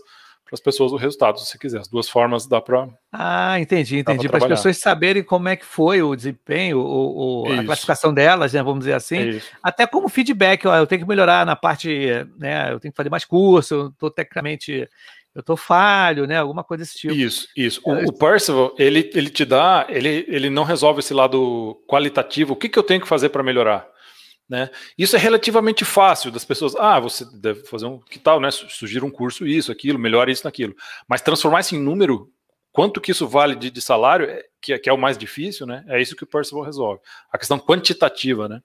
para 0.45 0.53
as 0.53 0.59
pessoas 0.59 0.91
o 0.91 0.95
resultado, 0.95 1.39
se 1.39 1.47
você 1.47 1.57
quiser. 1.57 1.79
As 1.79 1.87
duas 1.87 2.07
formas 2.07 2.45
dá 2.45 2.61
para. 2.61 2.87
Ah, 3.11 3.59
entendi, 3.59 3.97
entendi. 3.97 4.29
Para 4.29 4.37
as 4.37 4.45
pessoas 4.45 4.77
saberem 4.77 5.23
como 5.23 5.49
é 5.49 5.55
que 5.55 5.65
foi 5.65 6.03
o 6.03 6.15
desempenho, 6.15 6.79
o, 6.79 7.47
o 7.47 7.51
a 7.51 7.63
classificação 7.63 8.13
delas, 8.13 8.53
né? 8.53 8.61
Vamos 8.61 8.79
dizer 8.79 8.93
assim. 8.93 9.39
Até 9.63 9.87
como 9.87 10.07
feedback, 10.07 10.67
ó, 10.67 10.75
eu 10.75 10.85
tenho 10.85 11.01
que 11.01 11.07
melhorar 11.07 11.45
na 11.45 11.55
parte, 11.55 12.09
né? 12.37 12.71
Eu 12.71 12.79
tenho 12.79 12.91
que 12.91 12.97
fazer 12.97 13.09
mais 13.09 13.25
curso, 13.25 13.73
eu 13.73 13.87
estou 13.87 14.11
tecnicamente 14.11 14.87
eu 15.35 15.43
tô 15.43 15.57
falho, 15.57 16.25
né? 16.25 16.37
Alguma 16.37 16.63
coisa 16.63 16.83
desse 16.83 16.97
tipo. 16.97 17.13
Isso, 17.13 17.49
isso. 17.57 17.81
O, 17.83 17.91
o 18.07 18.13
Percival, 18.13 18.73
ele, 18.79 19.11
ele 19.13 19.29
te 19.29 19.43
dá, 19.43 19.85
ele, 19.89 20.25
ele 20.29 20.49
não 20.49 20.63
resolve 20.63 21.01
esse 21.01 21.13
lado 21.13 21.77
qualitativo. 21.89 22.53
O 22.53 22.55
que, 22.55 22.69
que 22.69 22.79
eu 22.79 22.83
tenho 22.83 23.01
que 23.01 23.07
fazer 23.07 23.27
para 23.27 23.43
melhorar? 23.43 23.85
Né? 24.47 24.69
Isso 24.97 25.15
é 25.15 25.19
relativamente 25.19 25.83
fácil 25.83 26.31
das 26.31 26.45
pessoas. 26.45 26.75
Ah, 26.75 26.99
você 26.99 27.25
deve 27.33 27.65
fazer 27.65 27.87
um. 27.87 27.99
Que 27.99 28.19
tal, 28.19 28.39
né? 28.39 28.51
Sugira 28.51 29.03
um 29.03 29.09
curso, 29.09 29.45
isso, 29.45 29.71
aquilo, 29.71 29.97
melhora 29.97 30.31
isso, 30.31 30.45
naquilo. 30.45 30.75
Mas 31.07 31.21
transformar 31.21 31.61
isso 31.61 31.75
em 31.75 31.81
número, 31.81 32.31
quanto 32.71 33.01
que 33.01 33.11
isso 33.11 33.27
vale 33.27 33.55
de, 33.55 33.71
de 33.71 33.81
salário, 33.81 34.29
é, 34.29 34.43
que, 34.61 34.73
é, 34.73 34.79
que, 34.79 34.89
é 34.89 34.93
o 34.93 34.97
mais 34.97 35.17
difícil, 35.17 35.65
né? 35.65 35.83
É 35.87 35.99
isso 35.99 36.15
que 36.15 36.23
o 36.23 36.27
Percival 36.27 36.63
resolve. 36.63 37.01
A 37.31 37.37
questão 37.37 37.57
quantitativa, 37.57 38.47
né? 38.47 38.61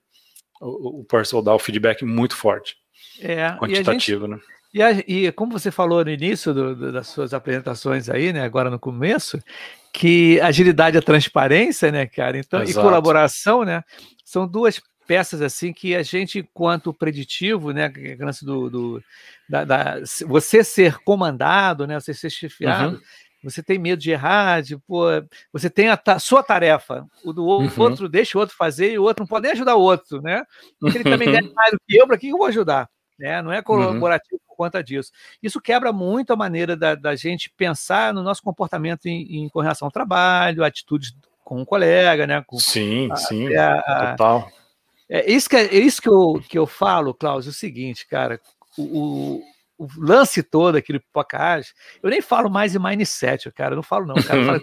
O, 0.61 1.01
o 1.01 1.05
Percival 1.05 1.43
dá 1.43 1.55
o 1.55 1.59
feedback 1.59 2.05
muito 2.05 2.37
forte. 2.37 2.77
É, 3.19 3.51
quantitativo, 3.53 4.27
gente, 4.27 4.37
né? 4.37 4.41
E, 4.73 4.83
a, 4.83 4.93
e, 4.93 5.33
como 5.33 5.59
você 5.59 5.71
falou 5.71 6.05
no 6.05 6.11
início 6.11 6.55
do, 6.55 6.77
do, 6.77 6.93
das 6.93 7.09
suas 7.09 7.35
apresentações 7.35 8.09
aí, 8.09 8.33
né? 8.33 8.43
Agora 8.43 8.71
no 8.71 8.79
começo, 8.79 9.43
que 9.93 10.41
agilidade 10.41 10.97
é 10.97 11.01
transparência, 11.01 11.91
né, 11.91 12.07
cara? 12.07 12.39
Então, 12.39 12.63
Exato. 12.63 12.79
e 12.79 12.83
colaboração, 12.83 13.65
né? 13.65 13.83
São 14.25 14.47
duas 14.47 14.81
peças 15.11 15.43
assim 15.43 15.73
que 15.73 15.97
a 15.97 16.05
gente, 16.05 16.39
enquanto 16.39 16.95
preditivo, 16.95 17.73
né, 17.73 17.89
que 17.89 18.11
é 18.11 18.17
do, 18.45 18.71
do 18.71 19.05
da, 19.49 19.65
da, 19.65 19.97
você 20.25 20.63
ser 20.63 20.99
comandado, 20.99 21.85
né, 21.85 21.99
você 21.99 22.15
ser 22.15 22.31
chefiado, 22.31 22.95
uhum. 22.95 23.03
você 23.43 23.61
tem 23.61 23.77
medo 23.77 24.01
de 24.01 24.13
errar, 24.13 24.63
de, 24.63 24.77
pô, 24.77 25.07
você 25.53 25.69
tem 25.69 25.89
a 25.89 25.97
ta 25.97 26.21
sua 26.21 26.45
tarefa, 26.45 27.05
o 27.25 27.33
do 27.33 27.45
uhum. 27.45 27.69
outro 27.77 28.09
deixa 28.09 28.39
o 28.39 28.41
outro 28.41 28.55
fazer 28.55 28.93
e 28.93 29.01
o 29.01 29.03
outro 29.03 29.25
não 29.25 29.27
pode 29.27 29.43
nem 29.43 29.53
ajudar 29.53 29.75
o 29.75 29.81
outro, 29.81 30.23
né? 30.23 30.45
Porque 30.79 30.99
ele 30.99 31.11
também 31.11 31.33
ganha 31.33 31.53
mais 31.53 31.73
do 31.73 31.81
que 31.85 31.97
eu, 31.97 32.07
para 32.07 32.17
que 32.17 32.29
eu 32.29 32.39
vou 32.39 32.47
ajudar? 32.47 32.89
Né? 33.19 33.43
Não 33.43 33.53
é 33.53 33.57
uhum. 33.57 33.65
colaborativo 33.65 34.37
uhum. 34.37 34.47
por 34.47 34.57
conta 34.57 34.81
disso. 34.81 35.11
Isso 35.43 35.61
quebra 35.61 35.93
muito 35.93 36.33
a 36.33 36.37
maneira 36.37 36.77
da, 36.77 36.95
da 36.95 37.17
gente 37.17 37.53
pensar 37.57 38.15
no 38.15 38.23
nosso 38.23 38.45
comportamento 38.45 39.07
em, 39.07 39.43
em, 39.43 39.49
com 39.49 39.59
relação 39.59 39.87
ao 39.87 39.93
trabalho, 39.93 40.63
atitudes 40.63 41.17
com 41.43 41.63
um 41.63 41.65
colega, 41.65 42.29
né? 42.29 42.45
Com, 42.47 42.61
sim, 42.61 43.11
a, 43.11 43.17
sim, 43.17 43.53
a, 43.57 43.75
a, 43.81 44.11
total. 44.13 44.60
É 45.11 45.29
isso 45.31 45.49
que, 45.51 45.57
é, 45.57 45.75
isso 45.75 46.01
que, 46.01 46.09
eu, 46.09 46.41
que 46.49 46.57
eu 46.57 46.67
falo, 46.67 47.13
Klaus, 47.13 47.47
é 47.47 47.51
o 47.51 47.53
seguinte, 47.53 48.07
cara, 48.07 48.41
o, 48.79 49.39
o 49.39 49.43
lance 49.97 50.43
todo 50.43 50.77
aqui 50.77 50.93
do 50.93 51.01
Pipocage, 51.01 51.73
eu 52.03 52.11
nem 52.11 52.21
falo 52.21 52.51
mais 52.51 52.75
em 52.75 52.79
mindset, 52.79 53.51
cara, 53.53 53.73
eu 53.73 53.77
não 53.77 53.83
falo 53.83 54.07
não, 54.07 54.15
cara, 54.17 54.61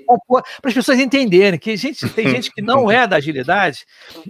para 0.62 0.69
as 0.69 0.73
pessoas 0.73 0.99
entenderem 0.99 1.60
que 1.60 1.75
gente, 1.75 2.08
tem 2.10 2.30
gente 2.30 2.51
que 2.51 2.62
não 2.62 2.91
é 2.91 3.08
da 3.08 3.15
agilidade 3.15 3.86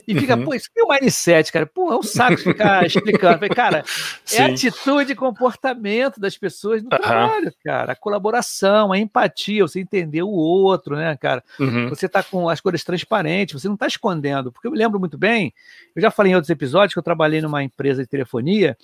e 0.07 0.17
fica, 0.17 0.35
uhum. 0.35 0.45
pô, 0.45 0.53
isso 0.53 0.69
que 0.73 0.79
é 0.79 0.83
o 0.83 0.87
mindset, 0.87 1.51
cara, 1.51 1.65
pô, 1.65 1.91
é 1.91 1.97
um 1.97 2.03
saco 2.03 2.37
ficar 2.37 2.85
explicando, 2.87 3.35
Falei, 3.37 3.49
cara, 3.49 3.83
Sim. 4.23 4.37
é 4.37 4.45
atitude 4.45 5.11
e 5.11 5.15
comportamento 5.15 6.19
das 6.19 6.37
pessoas 6.37 6.81
no 6.81 6.89
trabalho, 6.89 7.53
cara, 7.63 7.93
a 7.93 7.95
colaboração, 7.95 8.91
a 8.91 8.97
empatia, 8.97 9.63
você 9.63 9.79
entender 9.79 10.23
o 10.23 10.29
outro, 10.29 10.95
né, 10.95 11.17
cara, 11.17 11.43
uhum. 11.59 11.89
você 11.89 12.07
tá 12.07 12.23
com 12.23 12.47
as 12.47 12.61
coisas 12.61 12.83
transparentes, 12.83 13.61
você 13.61 13.67
não 13.67 13.77
tá 13.77 13.87
escondendo, 13.87 14.51
porque 14.51 14.67
eu 14.67 14.71
me 14.71 14.77
lembro 14.77 14.99
muito 14.99 15.17
bem, 15.17 15.53
eu 15.95 16.01
já 16.01 16.11
falei 16.11 16.31
em 16.31 16.35
outros 16.35 16.49
episódios 16.49 16.93
que 16.93 16.99
eu 16.99 17.03
trabalhei 17.03 17.41
numa 17.41 17.63
empresa 17.63 18.01
de 18.01 18.07
telefonia 18.07 18.77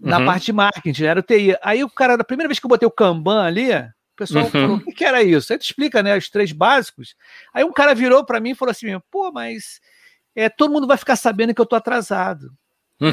na 0.00 0.18
uhum. 0.18 0.26
parte 0.26 0.46
de 0.46 0.52
marketing, 0.52 1.04
era 1.04 1.20
o 1.20 1.22
TI. 1.22 1.56
Aí 1.62 1.84
o 1.84 1.90
cara, 1.90 2.16
da 2.16 2.24
primeira 2.24 2.48
vez 2.48 2.58
que 2.58 2.66
eu 2.66 2.68
botei 2.68 2.86
o 2.86 2.90
Kanban 2.90 3.42
ali, 3.42 3.72
o 3.72 4.16
pessoal 4.16 4.44
uhum. 4.44 4.50
falou: 4.50 4.76
o 4.76 4.80
que, 4.80 4.92
que, 4.92 5.04
era 5.04 5.22
isso? 5.22 5.52
Aí 5.52 5.58
tu 5.58 5.62
explica, 5.62 6.02
né, 6.02 6.16
os 6.16 6.28
três 6.28 6.52
básicos. 6.52 7.14
Aí 7.52 7.64
um 7.64 7.72
cara 7.72 7.94
virou 7.94 8.24
para 8.24 8.40
mim 8.40 8.50
e 8.50 8.54
falou 8.54 8.70
assim: 8.70 8.86
pô, 9.10 9.32
mas 9.32 9.80
é, 10.34 10.48
todo 10.48 10.72
mundo 10.72 10.86
vai 10.86 10.96
ficar 10.96 11.16
sabendo 11.16 11.54
que 11.54 11.60
eu 11.60 11.66
tô 11.66 11.76
atrasado. 11.76 12.50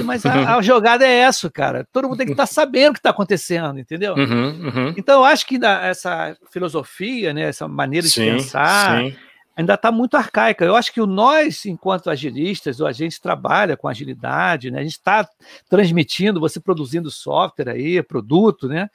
Mas 0.05 0.25
a, 0.25 0.55
a, 0.55 0.61
jogada 0.61 1.05
é 1.05 1.11
essa, 1.11 1.49
cara. 1.49 1.85
Todo 1.91 2.07
mundo 2.07 2.17
tem 2.17 2.27
que 2.27 2.33
estar 2.33 2.47
tá 2.47 2.53
sabendo 2.53 2.91
o 2.91 2.93
que 2.93 2.99
está 2.99 3.09
acontecendo, 3.09 3.79
entendeu? 3.79 4.13
Uhum, 4.13 4.67
uhum. 4.67 4.93
Então, 4.95 5.19
eu 5.19 5.25
acho 5.25 5.45
que 5.45 5.59
essa 5.65 6.37
filosofia, 6.51 7.33
né, 7.33 7.41
essa 7.41 7.67
maneira 7.67 8.07
de 8.07 8.13
sim, 8.13 8.31
pensar, 8.31 9.01
sim 9.01 9.17
ainda 9.61 9.75
está 9.75 9.91
muito 9.91 10.17
arcaica. 10.17 10.65
Eu 10.65 10.75
acho 10.75 10.93
que 10.93 10.99
nós, 11.01 11.65
enquanto 11.65 12.09
agilistas, 12.09 12.79
ou 12.79 12.87
a 12.87 12.91
gente 12.91 13.21
trabalha 13.21 13.77
com 13.77 13.87
agilidade, 13.87 14.69
né? 14.69 14.79
a 14.79 14.83
gente 14.83 14.93
está 14.93 15.27
transmitindo, 15.69 16.39
você 16.39 16.59
produzindo 16.59 17.09
software 17.09 17.69
aí, 17.69 18.01
produto, 18.03 18.67
né? 18.67 18.89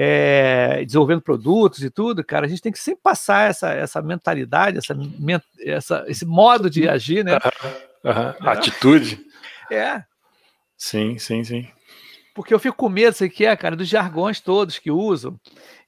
É, 0.00 0.84
desenvolvendo 0.84 1.20
produtos 1.20 1.82
e 1.82 1.90
tudo, 1.90 2.22
cara, 2.22 2.46
a 2.46 2.48
gente 2.48 2.62
tem 2.62 2.70
que 2.70 2.78
sempre 2.78 3.00
passar 3.02 3.50
essa, 3.50 3.72
essa 3.72 4.00
mentalidade, 4.00 4.78
essa, 4.78 4.96
essa, 5.60 6.04
esse 6.06 6.24
modo 6.24 6.70
de 6.70 6.88
agir, 6.88 7.24
né? 7.24 7.34
Uhum, 8.04 8.12
uhum. 8.12 8.48
Atitude. 8.48 9.20
É. 9.72 10.04
Sim, 10.76 11.18
sim, 11.18 11.42
sim. 11.42 11.68
Porque 12.38 12.54
eu 12.54 12.60
fico 12.60 12.76
com 12.76 12.88
medo, 12.88 13.12
sei 13.14 13.28
que 13.28 13.44
é, 13.44 13.56
cara, 13.56 13.74
dos 13.74 13.88
jargões 13.88 14.38
todos 14.38 14.78
que 14.78 14.92
usam. 14.92 15.36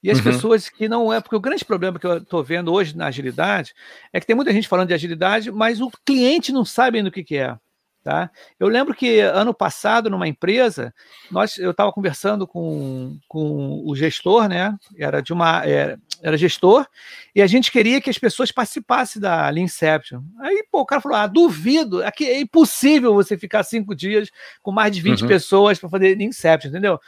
E 0.03 0.11
as 0.11 0.19
uhum. 0.19 0.25
pessoas 0.25 0.69
que 0.69 0.89
não 0.89 1.13
é, 1.13 1.21
porque 1.21 1.37
o 1.37 1.41
grande 1.41 1.65
problema 1.65 1.97
que 1.97 2.05
eu 2.05 2.17
estou 2.19 2.43
vendo 2.43 2.73
hoje 2.73 2.97
na 2.97 3.07
agilidade 3.07 3.73
é 4.13 4.19
que 4.19 4.27
tem 4.27 4.35
muita 4.35 4.53
gente 4.53 4.67
falando 4.67 4.89
de 4.89 4.95
agilidade, 4.95 5.53
mas 5.53 5.81
o 5.81 5.89
cliente 6.05 6.51
não 6.51 6.65
sabe 6.65 7.05
do 7.05 7.11
que, 7.13 7.23
que 7.23 7.37
é. 7.37 7.57
Tá? 8.03 8.31
Eu 8.59 8.67
lembro 8.69 8.95
que 8.95 9.21
ano 9.21 9.53
passado, 9.53 10.09
numa 10.09 10.27
empresa, 10.27 10.93
nós, 11.31 11.59
eu 11.59 11.71
estava 11.71 11.93
conversando 11.93 12.47
com, 12.47 13.19
com 13.29 13.83
o 13.85 13.95
gestor, 13.95 14.49
né? 14.49 14.75
Era 14.99 15.21
de 15.21 15.35
uma. 15.35 15.63
Era, 15.67 16.01
era, 16.23 16.37
gestor, 16.37 16.87
e 17.35 17.43
a 17.43 17.47
gente 17.47 17.71
queria 17.71 18.01
que 18.01 18.09
as 18.09 18.17
pessoas 18.17 18.51
participassem 18.51 19.21
da 19.21 19.51
Leanception. 19.51 20.23
Aí, 20.41 20.65
pô, 20.73 20.81
o 20.81 20.87
cara 20.87 21.03
falou: 21.03 21.19
ah, 21.19 21.27
duvido, 21.27 22.03
aqui 22.03 22.25
é 22.25 22.41
impossível 22.41 23.13
você 23.13 23.37
ficar 23.37 23.63
cinco 23.65 23.95
dias 23.95 24.31
com 24.63 24.73
mais 24.73 24.95
de 24.95 25.03
20 25.03 25.21
uhum. 25.21 25.29
pessoas 25.29 25.79
para 25.79 25.91
fazer 25.91 26.17
Leanception, 26.17 26.71
entendeu? 26.71 26.99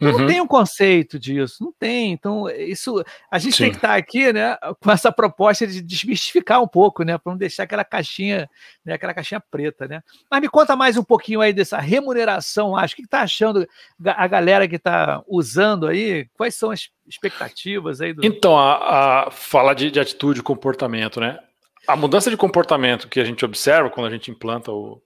Uhum. 0.00 0.18
Não 0.18 0.26
tem 0.26 0.40
um 0.40 0.46
conceito 0.46 1.18
disso, 1.18 1.62
não 1.62 1.72
tem. 1.72 2.12
Então, 2.12 2.48
isso 2.48 3.04
a 3.30 3.38
gente 3.38 3.56
Sim. 3.56 3.64
tem 3.64 3.70
que 3.72 3.78
estar 3.78 3.96
aqui, 3.96 4.32
né, 4.32 4.56
com 4.80 4.90
essa 4.90 5.10
proposta 5.10 5.66
de 5.66 5.82
desmistificar 5.82 6.62
um 6.62 6.68
pouco, 6.68 7.02
né, 7.02 7.18
para 7.18 7.32
não 7.32 7.38
deixar 7.38 7.64
aquela 7.64 7.84
caixinha, 7.84 8.48
né, 8.84 8.94
aquela 8.94 9.12
caixinha 9.12 9.40
preta, 9.50 9.88
né. 9.88 10.00
Mas 10.30 10.40
me 10.40 10.48
conta 10.48 10.76
mais 10.76 10.96
um 10.96 11.02
pouquinho 11.02 11.40
aí 11.40 11.52
dessa 11.52 11.78
remuneração, 11.78 12.76
acho. 12.76 12.94
O 12.94 12.96
que 12.96 13.02
está 13.02 13.22
achando 13.22 13.66
a 14.04 14.26
galera 14.26 14.68
que 14.68 14.76
está 14.76 15.22
usando 15.26 15.88
aí? 15.88 16.28
Quais 16.34 16.54
são 16.54 16.70
as 16.70 16.90
expectativas 17.06 18.00
aí? 18.00 18.12
Do... 18.12 18.24
Então, 18.24 18.56
a, 18.56 19.26
a 19.26 19.30
fala 19.30 19.74
de, 19.74 19.90
de 19.90 19.98
atitude 19.98 20.40
e 20.40 20.44
comportamento, 20.44 21.20
né? 21.20 21.38
A 21.86 21.96
mudança 21.96 22.30
de 22.30 22.36
comportamento 22.36 23.08
que 23.08 23.18
a 23.18 23.24
gente 23.24 23.44
observa 23.44 23.90
quando 23.90 24.06
a 24.06 24.10
gente 24.10 24.30
implanta 24.30 24.70
o, 24.70 25.02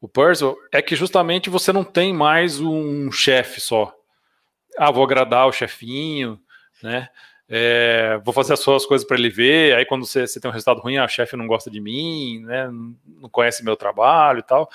o 0.00 0.08
Puzzle 0.08 0.56
é 0.72 0.82
que 0.82 0.96
justamente 0.96 1.50
você 1.50 1.72
não 1.72 1.84
tem 1.84 2.12
mais 2.12 2.60
um 2.60 3.12
chefe 3.12 3.60
só 3.60 3.94
ah, 4.78 4.90
vou 4.90 5.04
agradar 5.04 5.46
o 5.46 5.52
chefinho, 5.52 6.40
né? 6.82 7.08
É, 7.48 8.18
vou 8.24 8.32
fazer 8.32 8.54
as 8.54 8.60
suas 8.60 8.86
coisas 8.86 9.06
para 9.06 9.16
ele 9.16 9.28
ver. 9.28 9.76
Aí, 9.76 9.84
quando 9.84 10.06
você, 10.06 10.26
você, 10.26 10.40
tem 10.40 10.50
um 10.50 10.52
resultado 10.52 10.80
ruim, 10.80 10.96
ah, 10.96 11.04
o 11.04 11.08
chefe 11.08 11.36
não 11.36 11.46
gosta 11.46 11.70
de 11.70 11.80
mim, 11.80 12.40
né? 12.40 12.68
Não 12.70 13.28
conhece 13.28 13.64
meu 13.64 13.76
trabalho 13.76 14.38
e 14.38 14.42
tal. 14.42 14.70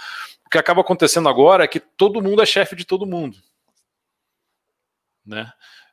O 0.46 0.50
que 0.50 0.58
acaba 0.58 0.82
acontecendo 0.82 1.28
agora 1.30 1.64
é 1.64 1.68
que 1.68 1.80
todo 1.80 2.22
mundo 2.22 2.42
é 2.42 2.46
chefe 2.46 2.76
de 2.76 2.86
todo 2.86 3.06
mundo, 3.06 3.38
né? 5.26 5.52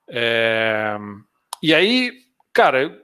É, 0.08 0.96
e 1.62 1.74
aí, 1.74 2.12
cara, 2.52 3.02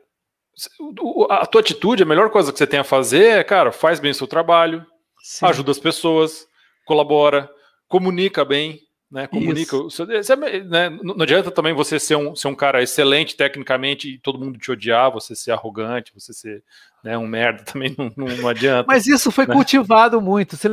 a 1.31 1.47
tua 1.47 1.61
atitude, 1.61 2.03
a 2.03 2.07
melhor 2.07 2.31
coisa 2.31 2.53
que 2.53 2.59
você 2.59 2.67
tem 2.67 2.81
a 2.81 2.85
fazer 2.85 3.39
é, 3.39 3.45
cara, 3.45 3.73
faz 3.73 3.99
bem 3.99 4.11
o 4.11 4.15
seu 4.15 4.27
trabalho, 4.27 4.87
Sim. 5.23 5.47
ajuda 5.47 5.71
as 5.71 5.79
pessoas, 5.79 6.47
colabora, 6.85 7.51
comunica 7.89 8.45
bem, 8.45 8.81
né? 9.13 9.27
Comunica. 9.27 9.77
Você, 9.77 10.05
né, 10.07 10.89
não 10.91 11.23
adianta 11.23 11.51
também 11.51 11.75
você 11.75 12.01
ser 12.01 12.17
um, 12.17 12.35
ser 12.35 12.49
um 12.49 12.55
cara 12.55 12.83
excelente 12.83 13.37
tecnicamente 13.37 14.09
e 14.09 14.19
todo 14.19 14.39
mundo 14.39 14.59
te 14.59 14.73
odiar, 14.73 15.13
você 15.13 15.37
ser 15.37 15.53
arrogante, 15.53 16.15
você 16.15 16.33
ser 16.33 16.65
né, 17.05 17.17
um 17.19 17.27
merda 17.27 17.63
também 17.71 17.95
não, 17.97 18.11
não, 18.17 18.37
não 18.39 18.49
adianta. 18.49 18.87
Mas 18.89 19.07
isso 19.07 19.31
foi 19.31 19.47
né? 19.47 19.55
cultivado 19.55 20.21
muito. 20.21 20.57
Você 20.57 20.69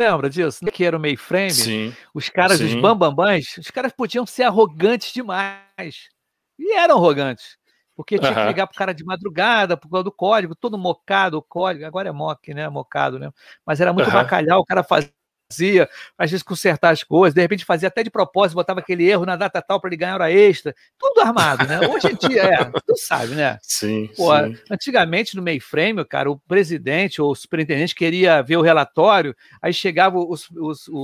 lembra 0.00 0.30
disso? 0.30 0.64
Que 0.66 0.84
era 0.84 0.96
o 0.96 1.00
mainframe? 1.00 1.50
Sim. 1.50 1.94
Os 2.14 2.28
caras, 2.28 2.58
sim. 2.58 2.66
os 2.66 2.74
bambambãs, 2.76 3.58
os 3.58 3.70
caras 3.72 3.92
podiam 3.92 4.24
ser 4.24 4.44
arrogantes 4.44 5.12
demais. 5.12 6.08
E 6.56 6.72
eram 6.74 6.96
arrogantes. 6.96 7.58
Porque 7.96 8.18
tinha 8.18 8.34
que 8.34 8.46
ligar 8.46 8.66
pro 8.66 8.76
cara 8.76 8.92
de 8.92 9.04
madrugada 9.04 9.76
por 9.76 9.88
causa 9.88 10.04
do 10.04 10.12
código, 10.12 10.54
todo 10.54 10.78
mocado 10.78 11.38
o 11.38 11.42
código. 11.42 11.86
Agora 11.86 12.08
é 12.08 12.12
mock, 12.12 12.52
né? 12.54 12.68
Mocado, 12.68 13.18
né? 13.18 13.30
Mas 13.66 13.80
era 13.80 13.92
muito 13.92 14.06
uhum. 14.06 14.14
bacalhau, 14.14 14.60
o 14.60 14.64
cara 14.64 14.82
fazia 14.82 15.12
fazia, 15.50 15.88
às 16.18 16.30
vezes 16.30 16.42
consertar 16.42 16.90
as 16.90 17.02
coisas, 17.02 17.34
de 17.34 17.40
repente 17.40 17.64
fazia 17.64 17.88
até 17.88 18.02
de 18.02 18.10
propósito, 18.10 18.56
botava 18.56 18.80
aquele 18.80 19.08
erro 19.08 19.26
na 19.26 19.36
data 19.36 19.62
tal 19.62 19.80
para 19.80 19.88
ele 19.88 19.96
ganhar 19.96 20.14
hora 20.14 20.30
extra, 20.30 20.74
tudo 20.98 21.20
armado, 21.20 21.66
né? 21.66 21.80
Hoje 21.88 22.08
em 22.08 22.28
dia, 22.28 22.42
é, 22.42 22.64
tu 22.86 22.96
sabe, 22.96 23.34
né? 23.34 23.58
Sim, 23.62 24.08
Pô, 24.16 24.34
sim. 24.36 24.56
Antigamente, 24.70 25.36
no 25.36 25.42
mainframe, 25.42 26.04
cara, 26.04 26.30
o 26.30 26.38
presidente 26.38 27.20
ou 27.20 27.30
o 27.30 27.34
superintendente 27.34 27.94
queria 27.94 28.42
ver 28.42 28.56
o 28.56 28.62
relatório, 28.62 29.34
aí 29.60 29.72
chegava 29.72 30.18
os, 30.18 30.48
os, 30.50 30.88
o, 30.88 30.94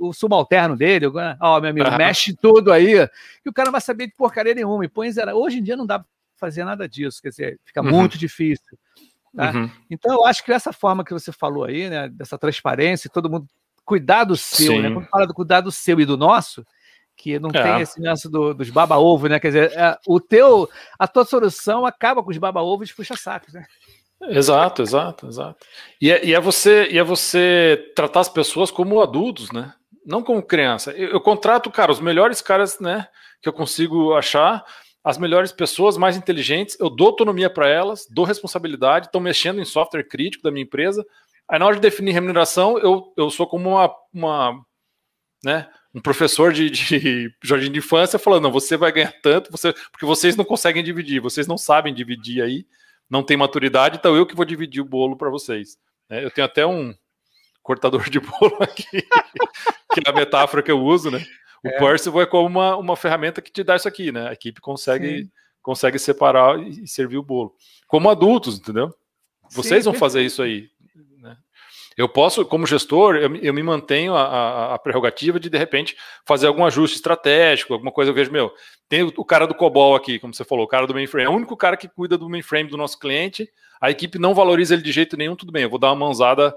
o, 0.00 0.08
o 0.08 0.12
subalterno 0.12 0.76
dele, 0.76 1.06
ó, 1.06 1.56
oh, 1.56 1.60
meu 1.60 1.70
amigo, 1.70 1.90
mexe 1.96 2.34
tudo 2.34 2.72
aí, 2.72 2.94
e 2.94 3.48
o 3.48 3.52
cara 3.52 3.66
não 3.66 3.72
vai 3.72 3.80
saber 3.80 4.06
de 4.06 4.14
porcaria 4.14 4.54
nenhuma, 4.54 4.84
e 4.84 4.88
põe 4.88 5.10
zero. 5.10 5.36
Hoje 5.36 5.58
em 5.58 5.62
dia 5.62 5.76
não 5.76 5.86
dá 5.86 5.98
para 5.98 6.08
fazer 6.36 6.64
nada 6.64 6.88
disso, 6.88 7.22
quer 7.22 7.30
dizer, 7.30 7.60
fica 7.64 7.82
uhum. 7.82 7.90
muito 7.90 8.18
difícil. 8.18 8.78
Tá? 9.34 9.52
Uhum. 9.52 9.70
Então, 9.90 10.12
eu 10.12 10.24
acho 10.24 10.44
que 10.44 10.52
essa 10.52 10.72
forma 10.72 11.04
que 11.04 11.12
você 11.12 11.30
falou 11.30 11.64
aí, 11.64 11.88
né, 11.88 12.08
dessa 12.08 12.38
transparência, 12.38 13.10
todo 13.10 13.30
mundo 13.30 13.46
cuidar 13.88 14.24
do 14.24 14.36
seu, 14.36 14.82
né? 14.82 14.90
Quando 14.90 15.08
fala 15.08 15.26
do 15.26 15.32
cuidar 15.32 15.62
do 15.62 15.72
seu 15.72 15.98
e 15.98 16.04
do 16.04 16.18
nosso, 16.18 16.64
Que 17.16 17.38
não 17.38 17.50
é. 17.52 17.62
tem 17.62 17.80
esse 17.80 18.00
lance 18.00 18.30
do, 18.30 18.52
dos 18.52 18.68
baba-ovo, 18.70 19.26
né? 19.28 19.40
Quer 19.40 19.48
dizer, 19.48 19.72
é, 19.72 19.98
o 20.06 20.20
teu, 20.20 20.68
a 20.98 21.08
tua 21.08 21.24
solução 21.24 21.86
acaba 21.86 22.22
com 22.22 22.30
os 22.30 22.38
baba-ovos 22.38 22.90
e 22.90 22.94
puxa-sacos, 22.94 23.54
né? 23.54 23.64
Exato, 24.28 24.82
exato, 24.82 25.26
exato. 25.26 25.66
E 26.00 26.10
é, 26.10 26.24
e 26.24 26.34
é, 26.34 26.40
você, 26.40 26.88
e 26.90 26.98
é 26.98 27.02
você 27.02 27.92
tratar 27.96 28.20
as 28.20 28.28
pessoas 28.28 28.70
como 28.70 29.00
adultos, 29.00 29.50
né? 29.52 29.72
Não 30.04 30.22
como 30.22 30.42
criança. 30.42 30.92
Eu, 30.92 31.08
eu 31.10 31.20
contrato, 31.20 31.70
cara, 31.70 31.90
os 31.90 32.00
melhores 32.00 32.42
caras, 32.42 32.78
né, 32.80 33.06
que 33.40 33.48
eu 33.48 33.52
consigo 33.52 34.14
achar, 34.14 34.64
as 35.04 35.18
melhores 35.18 35.52
pessoas 35.52 35.96
mais 35.96 36.16
inteligentes, 36.16 36.76
eu 36.80 36.90
dou 36.90 37.08
autonomia 37.08 37.48
para 37.48 37.68
elas, 37.68 38.06
dou 38.10 38.24
responsabilidade, 38.24 39.06
estão 39.06 39.20
mexendo 39.20 39.60
em 39.60 39.64
software 39.64 40.04
crítico 40.04 40.42
da 40.42 40.50
minha 40.50 40.64
empresa. 40.64 41.04
Aí 41.50 41.58
na 41.58 41.66
hora 41.66 41.76
de 41.76 41.82
definir 41.82 42.12
remuneração, 42.12 42.78
eu, 42.78 43.12
eu 43.16 43.30
sou 43.30 43.46
como 43.46 43.70
uma, 43.70 43.94
uma 44.12 44.64
né, 45.42 45.68
um 45.94 46.00
professor 46.00 46.52
de, 46.52 46.70
de 46.70 47.34
jardim 47.42 47.70
de 47.70 47.78
infância 47.78 48.18
falando, 48.18 48.44
não, 48.44 48.52
você 48.52 48.76
vai 48.76 48.92
ganhar 48.92 49.12
tanto, 49.22 49.50
você, 49.50 49.72
porque 49.90 50.06
vocês 50.06 50.36
não 50.36 50.44
conseguem 50.44 50.82
dividir, 50.82 51.20
vocês 51.20 51.46
não 51.46 51.56
sabem 51.56 51.94
dividir 51.94 52.42
aí, 52.42 52.66
não 53.08 53.22
tem 53.22 53.36
maturidade, 53.36 53.96
então 53.96 54.14
eu 54.14 54.26
que 54.26 54.36
vou 54.36 54.44
dividir 54.44 54.80
o 54.80 54.84
bolo 54.84 55.16
para 55.16 55.30
vocês. 55.30 55.78
É, 56.10 56.24
eu 56.24 56.30
tenho 56.30 56.44
até 56.44 56.66
um 56.66 56.94
cortador 57.62 58.08
de 58.08 58.20
bolo 58.20 58.56
aqui, 58.60 59.02
que 59.92 60.00
é 60.06 60.10
a 60.10 60.12
metáfora 60.12 60.62
que 60.62 60.70
eu 60.70 60.80
uso, 60.80 61.10
né? 61.10 61.24
O 61.64 61.68
é. 61.68 61.78
Percival 61.78 62.22
é 62.22 62.26
como 62.26 62.46
uma, 62.46 62.76
uma 62.76 62.96
ferramenta 62.96 63.42
que 63.42 63.50
te 63.50 63.64
dá 63.64 63.76
isso 63.76 63.88
aqui, 63.88 64.12
né? 64.12 64.28
A 64.28 64.32
equipe 64.32 64.60
consegue, 64.60 65.28
consegue 65.60 65.98
separar 65.98 66.58
e 66.60 66.86
servir 66.86 67.18
o 67.18 67.22
bolo. 67.22 67.54
Como 67.86 68.08
adultos, 68.08 68.58
entendeu? 68.58 68.94
Vocês 69.50 69.84
Sim, 69.84 69.90
vão 69.90 69.98
fazer 69.98 70.22
isso 70.22 70.42
aí. 70.42 70.68
Eu 71.98 72.08
posso, 72.08 72.44
como 72.44 72.64
gestor, 72.64 73.16
eu, 73.16 73.34
eu 73.38 73.52
me 73.52 73.60
mantenho 73.60 74.14
a, 74.14 74.22
a, 74.22 74.74
a, 74.74 74.78
prerrogativa 74.78 75.40
de, 75.40 75.50
de 75.50 75.58
repente, 75.58 75.96
fazer 76.24 76.46
algum 76.46 76.64
ajuste 76.64 76.94
estratégico, 76.94 77.72
alguma 77.72 77.90
coisa. 77.90 78.12
Eu 78.12 78.14
vejo, 78.14 78.30
meu, 78.30 78.54
tem 78.88 79.02
o, 79.02 79.12
o, 79.16 79.24
cara 79.24 79.48
do 79.48 79.54
COBOL 79.54 79.96
aqui, 79.96 80.16
como 80.20 80.32
você 80.32 80.44
falou, 80.44 80.64
o 80.64 80.68
cara 80.68 80.86
do 80.86 80.94
mainframe. 80.94 81.26
É 81.26 81.28
o 81.28 81.34
único 81.34 81.56
cara 81.56 81.76
que 81.76 81.88
cuida 81.88 82.16
do 82.16 82.30
mainframe 82.30 82.70
do 82.70 82.76
nosso 82.76 83.00
cliente. 83.00 83.50
A 83.80 83.90
equipe 83.90 84.16
não 84.16 84.32
valoriza 84.32 84.74
ele 84.74 84.82
de 84.84 84.92
jeito 84.92 85.16
nenhum, 85.16 85.34
tudo 85.34 85.50
bem, 85.50 85.64
eu 85.64 85.70
vou 85.70 85.78
dar 85.78 85.88
uma 85.88 86.06
mãozada 86.06 86.54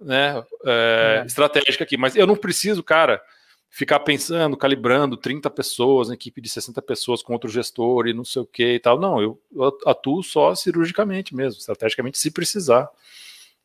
né, 0.00 0.42
é, 0.66 1.20
é. 1.22 1.24
estratégica 1.24 1.84
aqui. 1.84 1.96
Mas 1.96 2.16
eu 2.16 2.26
não 2.26 2.34
preciso, 2.34 2.82
cara, 2.82 3.22
ficar 3.70 4.00
pensando, 4.00 4.56
calibrando 4.56 5.16
30 5.16 5.48
pessoas, 5.50 6.08
uma 6.08 6.14
equipe 6.14 6.40
de 6.40 6.48
60 6.48 6.82
pessoas 6.82 7.22
com 7.22 7.32
outro 7.32 7.48
gestor 7.48 8.08
e 8.08 8.12
não 8.12 8.24
sei 8.24 8.42
o 8.42 8.46
que 8.46 8.74
e 8.74 8.80
tal. 8.80 8.98
Não, 8.98 9.22
eu, 9.22 9.40
eu 9.54 9.78
atuo 9.86 10.20
só 10.24 10.52
cirurgicamente 10.56 11.32
mesmo, 11.32 11.60
estrategicamente, 11.60 12.18
se 12.18 12.32
precisar. 12.32 12.90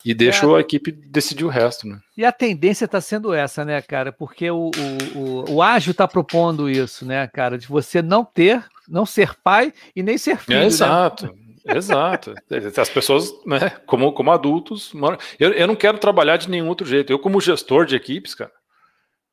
E 0.06 0.14
deixa 0.14 0.46
é, 0.46 0.56
a 0.56 0.60
equipe 0.60 0.92
decidir 0.92 1.46
o 1.46 1.50
resto, 1.50 1.88
né? 1.88 2.00
E 2.16 2.24
a 2.24 2.32
tendência 2.32 2.86
está 2.86 3.02
sendo 3.02 3.34
essa, 3.34 3.66
né, 3.66 3.82
cara? 3.82 4.12
Porque 4.12 4.52
o, 4.52 4.70
o, 4.70 5.20
o, 5.20 5.52
o 5.56 5.62
ágil 5.64 5.94
está 5.94 6.08
propondo 6.08 6.70
isso, 6.70 7.04
né, 7.04 7.28
cara? 7.28 7.58
De 7.58 7.68
você 7.68 8.04
não 8.04 8.24
ter, 8.24 8.64
não 8.88 9.04
ser 9.04 9.34
pai 9.44 9.74
e 9.96 10.04
nem 10.04 10.16
ser 10.16 10.38
filho. 10.38 10.60
É, 10.60 10.66
exato. 10.66 11.26
Né? 11.66 11.76
Exato. 11.76 12.36
As 12.80 12.90
pessoas, 12.90 13.34
né, 13.48 13.72
como, 13.88 14.14
como 14.14 14.32
adultos, 14.32 14.94
eu, 15.40 15.52
eu 15.52 15.66
não 15.66 15.76
quero 15.76 15.98
trabalhar 15.98 16.38
de 16.38 16.52
nenhum 16.52 16.68
outro 16.68 16.86
jeito. 16.86 17.12
Eu, 17.12 17.18
como 17.18 17.42
gestor 17.42 17.88
de 17.88 17.96
equipes, 17.96 18.36
cara, 18.36 18.52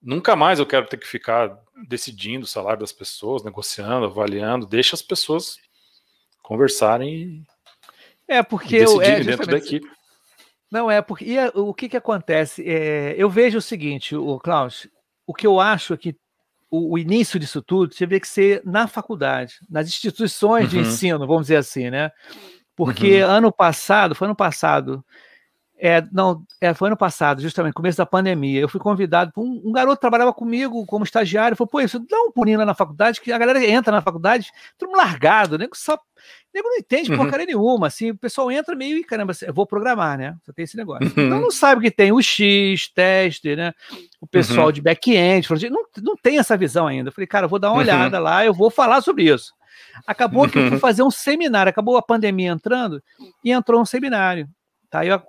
nunca 0.03 0.35
mais 0.35 0.59
eu 0.59 0.65
quero 0.65 0.87
ter 0.87 0.97
que 0.97 1.07
ficar 1.07 1.55
decidindo 1.87 2.45
o 2.45 2.49
salário 2.49 2.81
das 2.81 2.93
pessoas, 2.93 3.45
negociando, 3.45 4.07
avaliando. 4.07 4.67
Deixa 4.67 4.97
as 4.97 5.03
pessoas 5.03 5.59
conversarem 6.43 7.45
é 8.27 8.43
porque 8.43 8.77
e 8.77 8.81
decidirem 8.81 9.13
é, 9.13 9.25
dentro 9.25 9.47
da 9.47 9.59
equipe. 9.59 9.87
Não, 10.73 10.91
é 10.91 11.03
porque. 11.03 11.27
E 11.27 11.39
o 11.55 11.75
que, 11.75 11.87
que 11.87 11.99
acontece? 11.99 12.67
É, 12.67 13.15
eu 13.19 13.29
vejo 13.29 13.59
o 13.59 13.63
seguinte, 13.63 14.17
o 14.17 14.39
Klaus, 14.41 14.89
o 15.27 15.35
que 15.35 15.47
eu 15.47 15.61
acho 15.61 15.93
é 15.93 15.99
que 15.99 16.17
o, 16.71 16.95
o 16.95 16.99
início 16.99 17.39
disso 17.39 17.61
tudo 17.61 17.95
teria 17.95 18.19
que 18.19 18.27
ser 18.27 18.63
na 18.65 18.87
faculdade, 18.89 19.57
nas 19.69 19.87
instituições 19.87 20.65
uhum. 20.65 20.71
de 20.71 20.89
ensino, 20.89 21.27
vamos 21.27 21.43
dizer 21.43 21.57
assim, 21.57 21.91
né? 21.91 22.11
Porque 22.75 23.23
uhum. 23.23 23.31
ano 23.31 23.53
passado, 23.53 24.15
foi 24.15 24.27
ano 24.27 24.35
passado, 24.35 25.05
é, 25.85 26.01
não, 26.13 26.45
é, 26.61 26.73
foi 26.73 26.91
ano 26.91 26.97
passado, 26.97 27.43
justamente, 27.43 27.75
começo 27.75 27.99
da 27.99 28.07
pandemia. 28.07 28.61
Eu 28.61 28.69
fui 28.69 28.79
convidado 28.79 29.33
por 29.33 29.43
um, 29.43 29.61
um 29.65 29.73
garoto 29.73 29.97
que 29.97 30.01
trabalhava 30.03 30.33
comigo 30.33 30.87
como 30.87 31.03
estagiário. 31.03 31.57
Falou, 31.57 31.69
pô, 31.69 31.81
isso 31.81 31.99
dá 31.99 32.17
um 32.23 32.31
pulinho 32.31 32.61
lá 32.61 32.65
na 32.65 32.73
faculdade, 32.73 33.21
que 33.21 33.33
a 33.33 33.37
galera 33.37 33.67
entra 33.67 33.91
na 33.91 34.01
faculdade, 34.01 34.53
tudo 34.79 34.93
largado, 34.93 35.59
né? 35.59 35.67
Só, 35.75 35.99
nego 36.55 36.69
não 36.69 36.77
entende 36.77 37.11
uhum. 37.11 37.17
porcaria 37.17 37.47
nenhuma. 37.47 37.89
Assim, 37.89 38.13
o 38.13 38.17
pessoal 38.17 38.49
entra 38.53 38.77
meio 38.77 38.97
e, 38.97 39.03
caramba, 39.03 39.33
eu 39.43 39.53
vou 39.53 39.67
programar, 39.67 40.17
né? 40.17 40.37
Só 40.47 40.53
tem 40.53 40.63
esse 40.63 40.77
negócio. 40.77 41.05
Uhum. 41.17 41.27
Então 41.27 41.41
não 41.41 41.51
sabe 41.51 41.81
que 41.81 41.91
tem 41.91 42.13
o 42.13 42.23
X, 42.23 42.89
teste, 42.95 43.57
né? 43.57 43.73
O 44.21 44.27
pessoal 44.29 44.67
uhum. 44.67 44.73
de 44.73 44.81
back-end, 44.81 45.49
não, 45.69 45.83
não 46.01 46.15
tem 46.17 46.39
essa 46.39 46.57
visão 46.57 46.87
ainda. 46.87 47.09
Eu 47.09 47.13
falei, 47.13 47.27
cara, 47.27 47.47
eu 47.47 47.51
vou 47.51 47.59
dar 47.59 47.71
uma 47.71 47.79
uhum. 47.79 47.81
olhada 47.81 48.21
lá, 48.21 48.47
eu 48.47 48.55
vou 48.55 48.71
falar 48.71 49.01
sobre 49.01 49.25
isso. 49.25 49.53
Acabou 50.07 50.49
que 50.49 50.57
eu 50.57 50.63
fui 50.63 50.75
uhum. 50.75 50.79
fazer 50.79 51.03
um 51.03 51.11
seminário, 51.11 51.71
acabou 51.71 51.97
a 51.97 52.03
pandemia 52.03 52.53
entrando 52.53 53.03
e 53.45 53.51
entrou 53.51 53.81
um 53.81 53.85
seminário. 53.85 54.49
Tá? 54.93 55.07
Eu, 55.07 55.23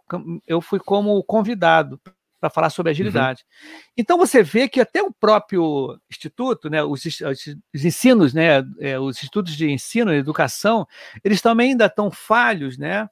eu 0.45 0.59
fui 0.59 0.77
como 0.77 1.23
convidado 1.23 1.97
para 2.37 2.49
falar 2.49 2.69
sobre 2.69 2.91
agilidade. 2.91 3.45
Uhum. 3.45 3.93
Então 3.95 4.17
você 4.17 4.43
vê 4.43 4.67
que 4.67 4.81
até 4.81 5.01
o 5.01 5.13
próprio 5.13 5.97
instituto, 6.11 6.69
né, 6.69 6.83
os, 6.83 7.05
os 7.05 7.85
ensinos, 7.85 8.33
né, 8.33 8.61
é, 8.77 8.99
os 8.99 9.15
institutos 9.15 9.55
de 9.55 9.71
ensino 9.71 10.13
e 10.13 10.17
educação, 10.17 10.85
eles 11.23 11.41
também 11.41 11.71
ainda 11.71 11.85
estão 11.85 12.11
falhos, 12.11 12.77
né, 12.77 13.07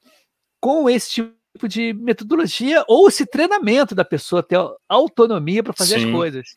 com 0.60 0.90
esse 0.90 1.10
tipo 1.12 1.70
de 1.70 1.94
metodologia 1.94 2.84
ou 2.86 3.08
esse 3.08 3.26
treinamento 3.26 3.96
da 3.96 4.04
pessoa 4.04 4.44
ter 4.44 4.60
autonomia 4.90 5.64
para 5.64 5.72
fazer 5.72 6.02
sim. 6.02 6.08
as 6.08 6.12
coisas. 6.12 6.48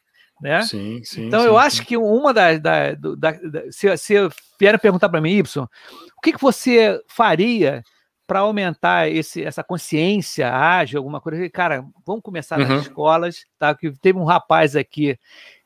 Né? 0.42 0.62
Sim, 0.62 1.00
sim, 1.04 1.26
então 1.26 1.42
sim, 1.42 1.46
eu 1.46 1.57
acho 1.57 1.87
que 1.87 1.96
uma 1.96 2.35
das. 2.35 2.61
Da, 2.61 2.92
da, 2.94 3.30
da, 3.30 3.70
se, 3.70 3.96
se 3.96 4.14
vieram 4.59 4.80
perguntar 4.80 5.09
para 5.09 5.20
mim, 5.20 5.30
Y, 5.30 5.62
o 5.62 6.20
que, 6.20 6.33
que 6.33 6.40
você 6.40 7.00
faria 7.07 7.85
para 8.26 8.40
aumentar 8.40 9.08
esse, 9.08 9.42
essa 9.42 9.62
consciência 9.62 10.52
ágil, 10.52 10.98
alguma 10.98 11.20
coisa. 11.20 11.48
Cara, 11.50 11.84
vamos 12.06 12.22
começar 12.22 12.58
nas 12.58 12.70
uhum. 12.70 12.78
escolas, 12.78 13.44
tá? 13.58 13.74
Que 13.74 13.90
teve 13.92 14.18
um 14.18 14.24
rapaz 14.24 14.74
aqui, 14.76 15.18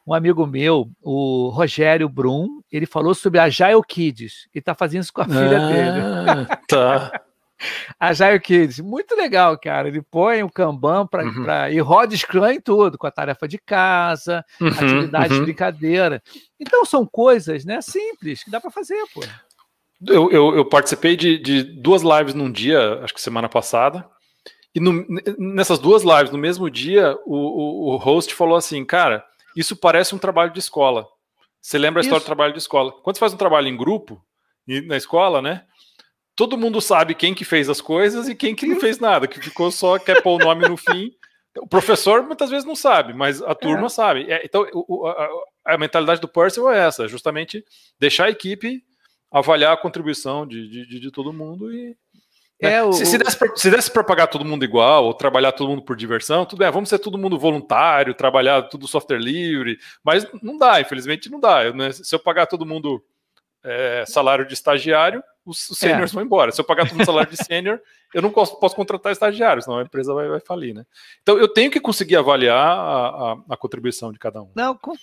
um 0.07 0.15
amigo 0.15 0.47
meu, 0.47 0.91
o 1.03 1.49
Rogério 1.49 2.09
Brum, 2.09 2.61
ele 2.73 2.87
falou 2.87 3.15
sobre 3.15 3.39
a 3.39 3.45
Agile 3.45 3.83
Kids 3.87 4.49
e 4.55 4.59
está 4.59 4.75
fazendo 4.75 5.03
isso 5.03 5.13
com 5.13 5.23
a 5.23 5.27
filha 5.27 5.59
ah, 5.59 5.69
dele. 5.69 6.47
Tá. 6.67 7.13
Agile 7.99 8.39
Kids, 8.41 8.79
muito 8.81 9.15
legal, 9.17 9.59
cara. 9.59 9.89
Ele 9.89 10.01
põe 10.01 10.43
o 10.43 10.51
Kanban 10.51 11.07
para 11.07 11.25
uhum. 11.25 11.69
e 11.71 11.81
roda 11.81 12.17
Scrum 12.17 12.47
em 12.47 12.61
tudo, 12.61 12.97
com 12.97 13.07
a 13.07 13.11
tarefa 13.11 13.49
de 13.49 13.59
casa, 13.59 14.45
uhum, 14.61 14.69
atividade 14.69 15.33
uhum. 15.33 15.41
de 15.41 15.45
brincadeira. 15.45 16.23
Então 16.59 16.85
são 16.85 17.05
coisas, 17.05 17.65
né, 17.65 17.81
simples 17.81 18.45
que 18.45 18.51
dá 18.51 18.61
para 18.61 18.71
fazer, 18.71 19.03
pô. 19.13 19.21
Eu, 20.07 20.31
eu, 20.31 20.57
eu 20.57 20.65
participei 20.65 21.17
de, 21.17 21.39
de, 21.39 21.63
duas 21.63 22.03
lives 22.03 22.35
num 22.35 22.51
dia, 22.51 23.01
acho 23.03 23.13
que 23.13 23.21
semana 23.21 23.49
passada, 23.49 24.09
e 24.75 24.81
no, 24.81 25.05
nessas 25.39 25.79
duas 25.79 26.05
lives, 26.05 26.31
no 26.31 26.39
mesmo 26.39 26.71
dia, 26.71 27.19
o, 27.27 27.37
o, 27.37 27.95
o, 27.95 27.97
host 27.97 28.33
falou 28.35 28.57
assim: 28.57 28.85
Cara, 28.85 29.25
isso 29.57 29.75
parece 29.77 30.15
um 30.15 30.19
trabalho 30.19 30.53
de 30.53 30.59
escola. 30.61 31.07
Você 31.61 31.79
lembra 31.79 32.01
a 32.01 32.03
história 32.03 32.19
isso. 32.19 32.27
do 32.27 32.29
trabalho 32.29 32.53
de 32.53 32.59
escola? 32.61 32.93
Quando 33.03 33.17
você 33.17 33.21
faz 33.21 33.35
um 33.35 33.39
trabalho 33.39 33.67
em 33.67 33.77
grupo, 33.77 34.23
na 34.87 34.97
escola, 34.97 35.43
né? 35.43 35.65
Todo 36.37 36.57
mundo 36.57 36.81
sabe 36.81 37.15
quem 37.15 37.35
que 37.35 37.45
fez 37.45 37.69
as 37.69 37.81
coisas 37.81 38.29
e 38.29 38.35
quem 38.35 38.55
que 38.55 38.67
não 38.67 38.79
fez 38.79 39.01
nada, 39.01 39.27
que 39.27 39.41
ficou 39.41 39.73
só, 39.73 39.99
quer 39.99 40.23
pôr 40.23 40.41
o 40.41 40.45
nome 40.45 40.69
no 40.69 40.77
fim. 40.77 41.11
O 41.57 41.67
professor 41.67 42.23
muitas 42.23 42.51
vezes 42.51 42.65
não 42.65 42.77
sabe, 42.77 43.13
mas 43.13 43.43
a 43.43 43.55
turma 43.55 43.87
é. 43.87 43.89
sabe. 43.89 44.31
É, 44.31 44.43
então, 44.45 44.65
o, 44.73 45.07
a, 45.09 45.29
a, 45.75 45.79
mentalidade 45.79 46.21
do 46.21 46.29
Percival 46.29 46.73
é 46.73 46.87
essa: 46.87 47.09
justamente 47.09 47.65
deixar 47.99 48.27
a 48.27 48.31
equipe 48.31 48.85
avaliar 49.31 49.73
a 49.73 49.77
contribuição 49.77 50.47
de, 50.47 50.87
de, 50.87 51.01
de 51.01 51.11
todo 51.11 51.33
mundo 51.33 51.73
e. 51.73 51.97
Né? 52.61 52.73
É, 52.73 52.83
o, 52.83 52.93
se, 52.93 53.07
se, 53.07 53.17
desse 53.17 53.37
pra, 53.37 53.57
se 53.57 53.71
desse 53.71 53.91
para 53.91 54.03
pagar 54.03 54.27
todo 54.27 54.45
mundo 54.45 54.65
igual, 54.65 55.05
ou 55.05 55.15
trabalhar 55.15 55.53
todo 55.53 55.69
mundo 55.69 55.83
por 55.83 55.95
diversão, 55.95 56.45
tudo 56.45 56.59
bem, 56.59 56.71
vamos 56.73 56.89
ser 56.89 56.99
todo 56.99 57.17
mundo 57.17 57.39
voluntário, 57.39 58.15
trabalhar 58.15 58.63
tudo 58.63 58.89
software 58.89 59.21
livre, 59.21 59.79
mas 60.03 60.27
não 60.43 60.59
dá, 60.59 60.81
infelizmente 60.81 61.31
não 61.31 61.39
dá. 61.39 61.73
Né, 61.73 61.93
se 61.93 62.13
eu 62.13 62.19
pagar 62.19 62.47
todo 62.47 62.67
mundo 62.67 63.01
é, 63.63 64.05
salário 64.07 64.45
de 64.45 64.55
estagiário, 64.55 65.23
os, 65.47 65.71
os 65.71 65.79
seniors 65.79 66.11
é. 66.11 66.15
vão 66.15 66.25
embora. 66.25 66.51
Se 66.51 66.61
eu 66.61 66.65
pagar 66.65 66.87
todo 66.87 66.97
mundo 66.97 67.07
salário 67.07 67.31
de 67.31 67.37
sênior, 67.43 67.81
eu 68.13 68.23
não 68.23 68.31
posso, 68.31 68.59
posso, 68.59 68.75
contratar 68.75 69.13
estagiários, 69.13 69.65
senão 69.65 69.79
a 69.79 69.83
empresa 69.83 70.13
vai, 70.13 70.29
vai, 70.29 70.41
falir, 70.41 70.75
né? 70.75 70.85
Então 71.23 71.39
eu 71.39 71.47
tenho 71.47 71.71
que 71.71 71.81
conseguir 71.81 72.17
avaliar 72.17 72.57
a, 72.57 73.33
a, 73.33 73.37
a 73.51 73.57
contribuição 73.57 74.13
de 74.13 74.19
cada 74.19 74.43
um. 74.43 74.51
Não, 74.57 74.77
com 74.77 74.95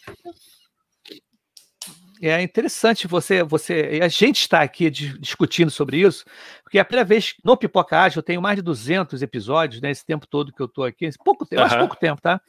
é 2.21 2.41
interessante 2.41 3.07
você, 3.07 3.43
você, 3.43 3.99
a 4.01 4.07
gente 4.07 4.41
está 4.41 4.61
aqui 4.61 4.89
discutindo 4.89 5.69
sobre 5.69 5.97
isso, 5.97 6.25
porque 6.63 6.77
é 6.77 6.81
a 6.81 6.85
primeira 6.85 7.07
vez 7.07 7.35
no 7.43 7.57
Pipoca 7.57 7.99
Ágil, 7.99 8.19
eu 8.19 8.23
tenho 8.23 8.41
mais 8.41 8.55
de 8.55 8.61
200 8.61 9.21
episódios, 9.21 9.81
né, 9.81 9.91
esse 9.91 10.05
tempo 10.05 10.25
todo 10.27 10.53
que 10.53 10.61
eu 10.61 10.65
estou 10.65 10.83
aqui, 10.83 11.09
pouco 11.23 11.45
tempo, 11.45 11.61
uhum. 11.61 11.67
acho 11.67 11.77
pouco 11.77 11.95
tempo, 11.95 12.21
tá? 12.21 12.39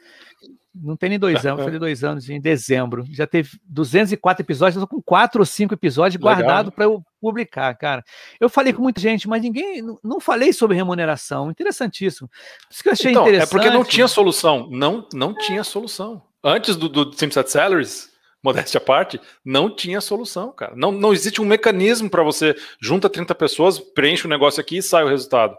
Não 0.78 0.96
tem 0.96 1.08
nem 1.08 1.18
dois 1.18 1.46
anos, 1.46 1.64
falei 1.64 1.78
dois 1.78 2.04
anos 2.04 2.28
em 2.28 2.38
dezembro. 2.38 3.02
Já 3.08 3.26
teve 3.26 3.58
204 3.64 4.42
episódios, 4.42 4.76
estou 4.76 4.86
com 4.86 5.02
quatro 5.02 5.40
ou 5.40 5.46
cinco 5.46 5.72
episódios 5.72 6.20
guardados 6.20 6.74
para 6.74 6.84
eu 6.84 7.02
publicar, 7.18 7.74
cara. 7.76 8.04
Eu 8.38 8.48
falei 8.50 8.74
com 8.74 8.82
muita 8.82 9.00
gente, 9.00 9.26
mas 9.26 9.40
ninguém, 9.40 9.82
não 10.04 10.20
falei 10.20 10.52
sobre 10.52 10.76
remuneração. 10.76 11.50
Interessantíssimo. 11.50 12.28
Isso 12.70 12.82
que 12.82 12.88
eu 12.90 12.92
achei 12.92 13.10
então, 13.10 13.22
interessante. 13.22 13.48
É 13.48 13.50
porque 13.50 13.70
não 13.70 13.84
tinha 13.84 14.06
solução. 14.06 14.68
Não, 14.70 15.08
não 15.14 15.30
é. 15.30 15.38
tinha 15.38 15.64
solução. 15.64 16.22
Antes 16.44 16.76
do, 16.76 16.88
do 16.88 17.10
Simset 17.14 17.50
Salaries, 17.50 18.10
modéstia 18.46 18.78
à 18.78 18.80
parte, 18.80 19.20
não 19.44 19.74
tinha 19.74 20.00
solução, 20.00 20.52
cara. 20.52 20.74
Não, 20.76 20.92
não 20.92 21.12
existe 21.12 21.40
um 21.40 21.44
mecanismo 21.44 22.08
para 22.08 22.22
você 22.22 22.54
junta 22.80 23.10
30 23.10 23.34
pessoas, 23.34 23.78
preenche 23.78 24.26
o 24.26 24.30
negócio 24.30 24.60
aqui 24.60 24.78
e 24.78 24.82
sai 24.82 25.04
o 25.04 25.08
resultado. 25.08 25.56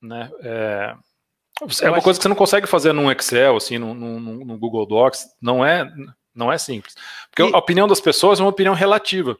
Né? 0.00 0.30
É, 0.42 0.94
é 1.82 1.90
uma 1.90 2.02
coisa 2.02 2.18
que 2.18 2.22
você 2.22 2.28
não 2.28 2.36
consegue 2.36 2.66
fazer 2.66 2.92
num 2.92 3.10
Excel, 3.10 3.56
assim, 3.56 3.78
no, 3.78 3.94
no, 3.94 4.20
no 4.20 4.58
Google 4.58 4.86
Docs. 4.86 5.26
Não 5.40 5.64
é, 5.64 5.88
não 6.34 6.52
é 6.52 6.58
simples. 6.58 6.94
Porque 7.30 7.42
e... 7.42 7.54
a 7.54 7.58
opinião 7.58 7.86
das 7.86 8.00
pessoas 8.00 8.40
é 8.40 8.42
uma 8.42 8.50
opinião 8.50 8.74
relativa. 8.74 9.36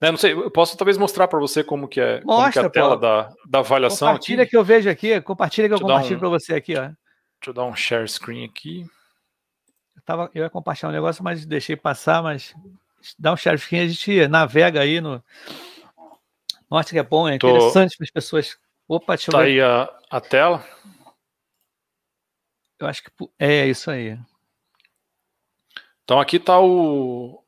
Né, 0.00 0.10
não 0.10 0.16
sei, 0.16 0.32
eu 0.32 0.50
posso 0.50 0.76
talvez 0.78 0.96
mostrar 0.96 1.28
para 1.28 1.38
você 1.38 1.62
como 1.62 1.86
que 1.86 2.00
é, 2.00 2.22
Mostra, 2.24 2.52
que 2.52 2.58
é 2.58 2.62
a 2.62 2.70
tela 2.70 2.96
da, 2.96 3.30
da 3.46 3.58
avaliação. 3.58 4.08
Compartilha 4.08 4.42
aqui. 4.42 4.50
que 4.50 4.56
eu 4.56 4.64
vejo 4.64 4.88
aqui, 4.88 5.20
compartilha 5.20 5.68
que 5.68 5.74
eu 5.74 5.80
compartilho 5.80 6.16
um, 6.16 6.20
para 6.20 6.28
você 6.30 6.54
aqui, 6.54 6.74
ó. 6.74 6.82
Deixa 6.82 7.48
eu 7.48 7.52
dar 7.52 7.64
um 7.64 7.76
share 7.76 8.08
screen 8.08 8.46
aqui. 8.46 8.86
Eu, 10.10 10.16
tava, 10.16 10.30
eu 10.34 10.42
ia 10.42 10.50
compartilhar 10.50 10.88
um 10.88 10.92
negócio, 10.92 11.22
mas 11.22 11.46
deixei 11.46 11.76
passar, 11.76 12.22
mas 12.22 12.54
dá 13.18 13.32
um 13.32 13.36
screen, 13.36 13.82
a 13.82 13.88
gente 13.88 14.28
navega 14.28 14.80
aí 14.80 15.00
no. 15.00 15.22
Mostra 16.68 16.94
que 16.94 16.98
é 16.98 17.02
bom, 17.02 17.28
é 17.28 17.38
Tô... 17.38 17.48
interessante 17.48 17.96
para 17.96 18.04
as 18.04 18.10
pessoas. 18.10 18.58
Opa, 18.88 19.14
deixa 19.14 19.30
tá 19.30 19.42
aí 19.42 19.60
a, 19.60 19.88
a 20.10 20.20
tela. 20.20 20.64
Eu 22.78 22.86
acho 22.88 23.04
que 23.04 23.10
é 23.38 23.66
isso 23.66 23.90
aí. 23.90 24.18
Então 26.02 26.18
aqui 26.18 26.38
está 26.38 26.58
o, 26.60 27.44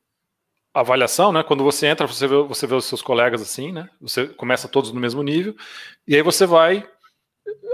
avaliação, 0.73 1.33
né? 1.33 1.43
Quando 1.43 1.63
você 1.63 1.87
entra, 1.87 2.07
você 2.07 2.27
vê, 2.27 2.35
você 2.43 2.65
vê 2.65 2.75
os 2.75 2.85
seus 2.85 3.01
colegas 3.01 3.41
assim, 3.41 3.71
né? 3.71 3.89
Você 3.99 4.27
começa 4.27 4.69
todos 4.69 4.91
no 4.91 4.99
mesmo 5.01 5.21
nível, 5.21 5.55
e 6.07 6.15
aí 6.15 6.21
você 6.21 6.45
vai. 6.45 6.87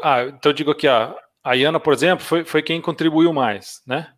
Ah, 0.01 0.23
então 0.23 0.51
eu 0.51 0.53
digo 0.53 0.71
aqui, 0.71 0.87
a, 0.87 1.15
a 1.43 1.53
Iana, 1.53 1.79
por 1.79 1.93
exemplo, 1.93 2.25
foi, 2.25 2.43
foi 2.43 2.63
quem 2.63 2.81
contribuiu 2.81 3.31
mais, 3.31 3.83
né? 3.85 4.13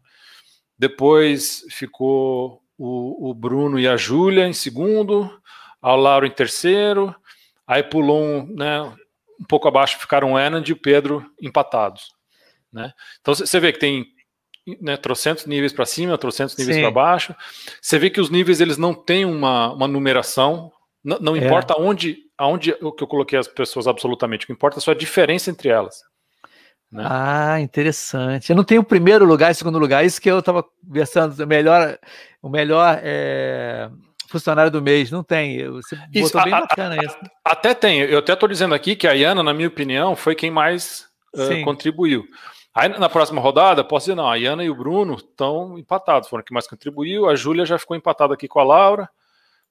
Depois 0.82 1.64
ficou 1.70 2.60
o, 2.76 3.30
o 3.30 3.36
Bruno 3.36 3.80
e 3.80 3.88
a 3.88 3.96
Júlia 3.96 4.48
em 4.48 4.54
segundo, 4.54 5.32
a 5.80 5.94
Laura 5.94 6.26
em 6.26 6.32
terceiro, 6.32 7.16
aí 7.68 7.84
pulou 7.84 8.20
um, 8.20 8.56
né, 8.56 8.82
um 9.40 9.46
pouco 9.48 9.68
abaixo, 9.68 10.00
ficaram 10.00 10.34
o 10.34 10.40
Enand 10.40 10.64
e 10.68 10.72
o 10.72 10.76
Pedro 10.76 11.24
empatados. 11.40 12.12
Né? 12.74 12.92
Então 13.20 13.36
você 13.36 13.60
vê 13.60 13.72
que 13.72 13.78
tem 13.78 14.08
né, 14.82 14.98
trocentos 14.98 15.46
níveis 15.46 15.72
para 15.72 15.86
cima, 15.86 16.18
trocentos 16.18 16.58
níveis 16.58 16.80
para 16.80 16.90
baixo. 16.90 17.36
Você 17.80 18.00
vê 18.00 18.10
que 18.10 18.20
os 18.20 18.32
níveis 18.32 18.60
eles 18.60 18.80
não 18.80 18.96
têm 18.96 19.24
uma, 19.24 19.72
uma 19.74 19.88
numeração, 19.88 20.72
não, 21.04 21.20
não 21.20 21.36
é. 21.36 21.46
importa 21.46 21.80
onde, 21.80 22.18
aonde 22.36 22.76
o 22.82 22.92
que 22.92 23.04
eu 23.04 23.08
coloquei 23.08 23.38
as 23.38 23.48
pessoas 23.48 23.86
absolutamente, 23.86 24.46
o 24.46 24.48
que 24.48 24.54
importa 24.54 24.80
é 24.80 24.82
só 24.82 24.90
a 24.90 24.96
diferença 24.96 25.52
entre 25.52 25.70
elas. 25.70 26.02
Né? 26.92 27.06
Ah, 27.08 27.62
interessante. 27.62 28.50
Eu 28.50 28.56
não 28.56 28.64
tenho 28.64 28.82
o 28.82 28.86
primeiro 28.86 29.26
lugar 29.26 29.52
e 29.52 29.56
segundo 29.56 29.80
lugar, 29.80 30.06
isso 30.06 30.22
que 30.22 30.30
eu 30.30 30.40
estava 30.40 30.64
conversando, 30.64 31.42
o 31.42 31.48
melhor, 31.48 31.98
o 32.42 32.50
melhor 32.50 33.00
é, 33.02 33.90
funcionário 34.28 34.72
do 34.72 34.82
mês, 34.82 35.10
não 35.10 35.24
tem. 35.24 35.66
Você 35.72 35.98
isso, 36.14 36.34
botou 36.34 36.44
bem 36.44 36.54
a, 36.54 36.62
bacana 36.62 36.96
a, 37.00 37.06
isso. 37.06 37.18
Até 37.46 37.74
tem, 37.74 38.00
eu 38.00 38.20
até 38.20 38.34
estou 38.34 38.50
dizendo 38.50 38.76
aqui 38.76 38.96
que 38.96 39.08
a 39.08 39.14
Iana, 39.14 39.42
na 39.42 39.54
minha 39.54 39.70
opinião, 39.70 40.16
foi 40.16 40.36
quem 40.36 40.52
mais 40.52 41.08
uh, 41.36 41.64
contribuiu. 41.64 42.26
Aí 42.74 42.88
na 42.88 43.10
próxima 43.10 43.42
rodada, 43.42 43.84
posso 43.84 44.06
dizer, 44.06 44.16
não, 44.16 44.30
a 44.30 44.36
Iana 44.36 44.64
e 44.64 44.70
o 44.70 44.76
Bruno 44.76 45.16
estão 45.16 45.78
empatados, 45.78 46.30
foram 46.30 46.44
que 46.44 46.54
mais 46.54 46.68
contribuiu, 46.68 47.30
a 47.30 47.36
Júlia 47.36 47.66
já 47.66 47.78
ficou 47.78 47.96
empatada 47.96 48.34
aqui 48.34 48.48
com 48.48 48.60
a 48.60 48.64
Laura. 48.64 49.10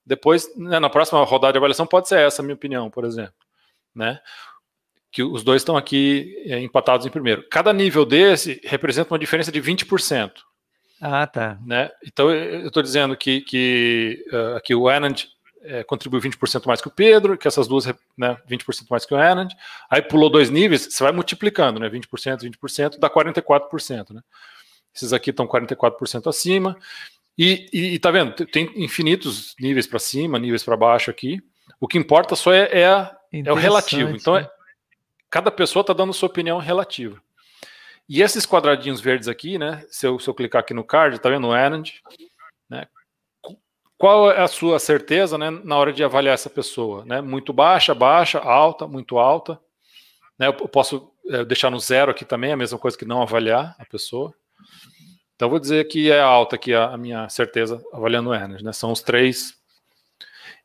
Depois, 0.05 0.55
né, 0.55 0.79
na 0.79 0.89
próxima 0.89 1.23
rodada 1.23 1.53
de 1.53 1.57
avaliação, 1.57 1.85
pode 1.85 2.07
ser 2.07 2.19
essa 2.19 2.41
a 2.41 2.43
minha 2.43 2.55
opinião, 2.55 2.89
por 2.89 3.05
exemplo. 3.05 3.33
Né? 3.93 4.19
Que 5.11 5.23
os 5.23 5.43
dois 5.43 5.61
estão 5.61 5.75
aqui 5.75 6.35
é, 6.45 6.59
empatados 6.59 7.05
em 7.05 7.09
primeiro. 7.09 7.43
Cada 7.49 7.73
nível 7.73 8.05
desse 8.05 8.61
representa 8.63 9.13
uma 9.13 9.19
diferença 9.19 9.51
de 9.51 9.61
20%. 9.61 10.31
Ah, 11.01 11.27
tá. 11.27 11.57
Né? 11.65 11.89
Então, 12.05 12.31
eu 12.31 12.67
estou 12.67 12.83
dizendo 12.83 13.17
que, 13.17 13.41
que 13.41 14.23
uh, 14.31 14.55
aqui 14.55 14.73
o 14.75 14.87
Anand 14.87 15.25
é, 15.63 15.83
contribuiu 15.83 16.21
20% 16.21 16.65
mais 16.65 16.81
que 16.81 16.87
o 16.87 16.91
Pedro, 16.91 17.37
que 17.37 17.47
essas 17.47 17.67
duas, 17.67 17.85
né, 18.17 18.37
20% 18.49 18.85
mais 18.89 19.05
que 19.05 19.13
o 19.13 19.17
Anand. 19.17 19.49
Aí 19.89 20.01
pulou 20.01 20.29
dois 20.29 20.49
níveis, 20.49 20.87
você 20.89 21.03
vai 21.03 21.11
multiplicando, 21.11 21.79
né? 21.79 21.89
20%, 21.89 22.41
20%, 22.41 22.99
dá 22.99 23.09
44%, 23.09 24.11
né? 24.11 24.21
Esses 24.93 25.13
aqui 25.13 25.29
estão 25.29 25.47
44% 25.47 26.27
acima. 26.27 26.77
E, 27.37 27.69
e, 27.71 27.93
e, 27.95 27.99
tá 27.99 28.11
vendo? 28.11 28.33
Tem 28.45 28.71
infinitos 28.75 29.55
níveis 29.59 29.87
para 29.87 29.99
cima, 29.99 30.37
níveis 30.37 30.63
para 30.63 30.75
baixo 30.75 31.09
aqui. 31.09 31.41
O 31.79 31.87
que 31.87 31.97
importa 31.97 32.35
só 32.35 32.53
é, 32.53 32.69
é, 32.71 33.11
é 33.33 33.51
o 33.51 33.55
relativo. 33.55 34.11
Então, 34.11 34.35
é, 34.35 34.49
cada 35.31 35.49
pessoa 35.49 35.81
está 35.81 35.93
dando 35.93 36.13
sua 36.13 36.27
opinião 36.27 36.59
relativa. 36.59 37.19
E 38.07 38.21
esses 38.21 38.45
quadradinhos 38.45 38.99
verdes 38.99 39.29
aqui, 39.29 39.57
né? 39.57 39.85
Se 39.89 40.05
eu, 40.05 40.19
se 40.19 40.29
eu 40.29 40.33
clicar 40.33 40.59
aqui 40.59 40.73
no 40.73 40.83
card, 40.83 41.17
tá 41.17 41.29
vendo? 41.29 41.47
O 41.47 41.53
Anand, 41.53 41.93
né? 42.69 42.85
Qual 43.97 44.29
é 44.29 44.41
a 44.41 44.47
sua 44.47 44.79
certeza 44.79 45.37
né, 45.37 45.49
na 45.49 45.77
hora 45.77 45.93
de 45.93 46.03
avaliar 46.03 46.33
essa 46.33 46.49
pessoa? 46.49 47.05
Né? 47.05 47.21
Muito 47.21 47.53
baixa, 47.53 47.95
baixa, 47.95 48.39
alta, 48.39 48.87
muito 48.87 49.17
alta. 49.17 49.59
Né? 50.37 50.47
Eu 50.47 50.53
posso 50.53 51.11
é, 51.29 51.45
deixar 51.45 51.69
no 51.69 51.79
zero 51.79 52.11
aqui 52.11 52.25
também, 52.25 52.51
a 52.51 52.57
mesma 52.57 52.79
coisa 52.79 52.97
que 52.97 53.05
não 53.05 53.21
avaliar 53.21 53.75
a 53.79 53.85
pessoa. 53.85 54.33
Então 55.35 55.49
vou 55.49 55.59
dizer 55.59 55.87
que 55.87 56.11
é 56.11 56.19
alta 56.19 56.55
aqui 56.55 56.73
a, 56.73 56.89
a 56.89 56.97
minha 56.97 57.29
certeza 57.29 57.81
avaliando 57.93 58.31
o 58.31 58.33
Energy, 58.33 58.63
né? 58.63 58.73
São 58.73 58.91
os 58.91 59.01
três. 59.01 59.55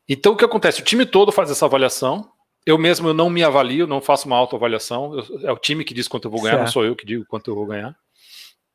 Então 0.09 0.33
o 0.33 0.37
que 0.37 0.45
acontece? 0.45 0.81
O 0.81 0.85
time 0.85 1.07
todo 1.07 1.31
faz 1.31 1.51
essa 1.51 1.67
avaliação. 1.67 2.31
Eu 2.67 2.77
mesmo 2.77 3.09
eu 3.09 3.15
não 3.15 3.31
me 3.31 3.45
avalio, 3.45 3.87
não 3.87 4.01
faço 4.01 4.27
uma 4.27 4.37
autoavaliação. 4.37 5.15
Eu, 5.15 5.49
é 5.49 5.53
o 5.53 5.57
time 5.57 5.85
que 5.85 5.95
diz 5.95 6.09
quanto 6.09 6.27
eu 6.27 6.31
vou 6.31 6.43
ganhar, 6.43 6.55
certo. 6.55 6.65
não 6.65 6.73
sou 6.73 6.85
eu 6.85 6.97
que 6.97 7.07
digo 7.07 7.25
quanto 7.25 7.49
eu 7.49 7.55
vou 7.55 7.65
ganhar. 7.65 7.97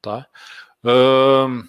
Tá? 0.01 0.25
Um, 0.83 1.63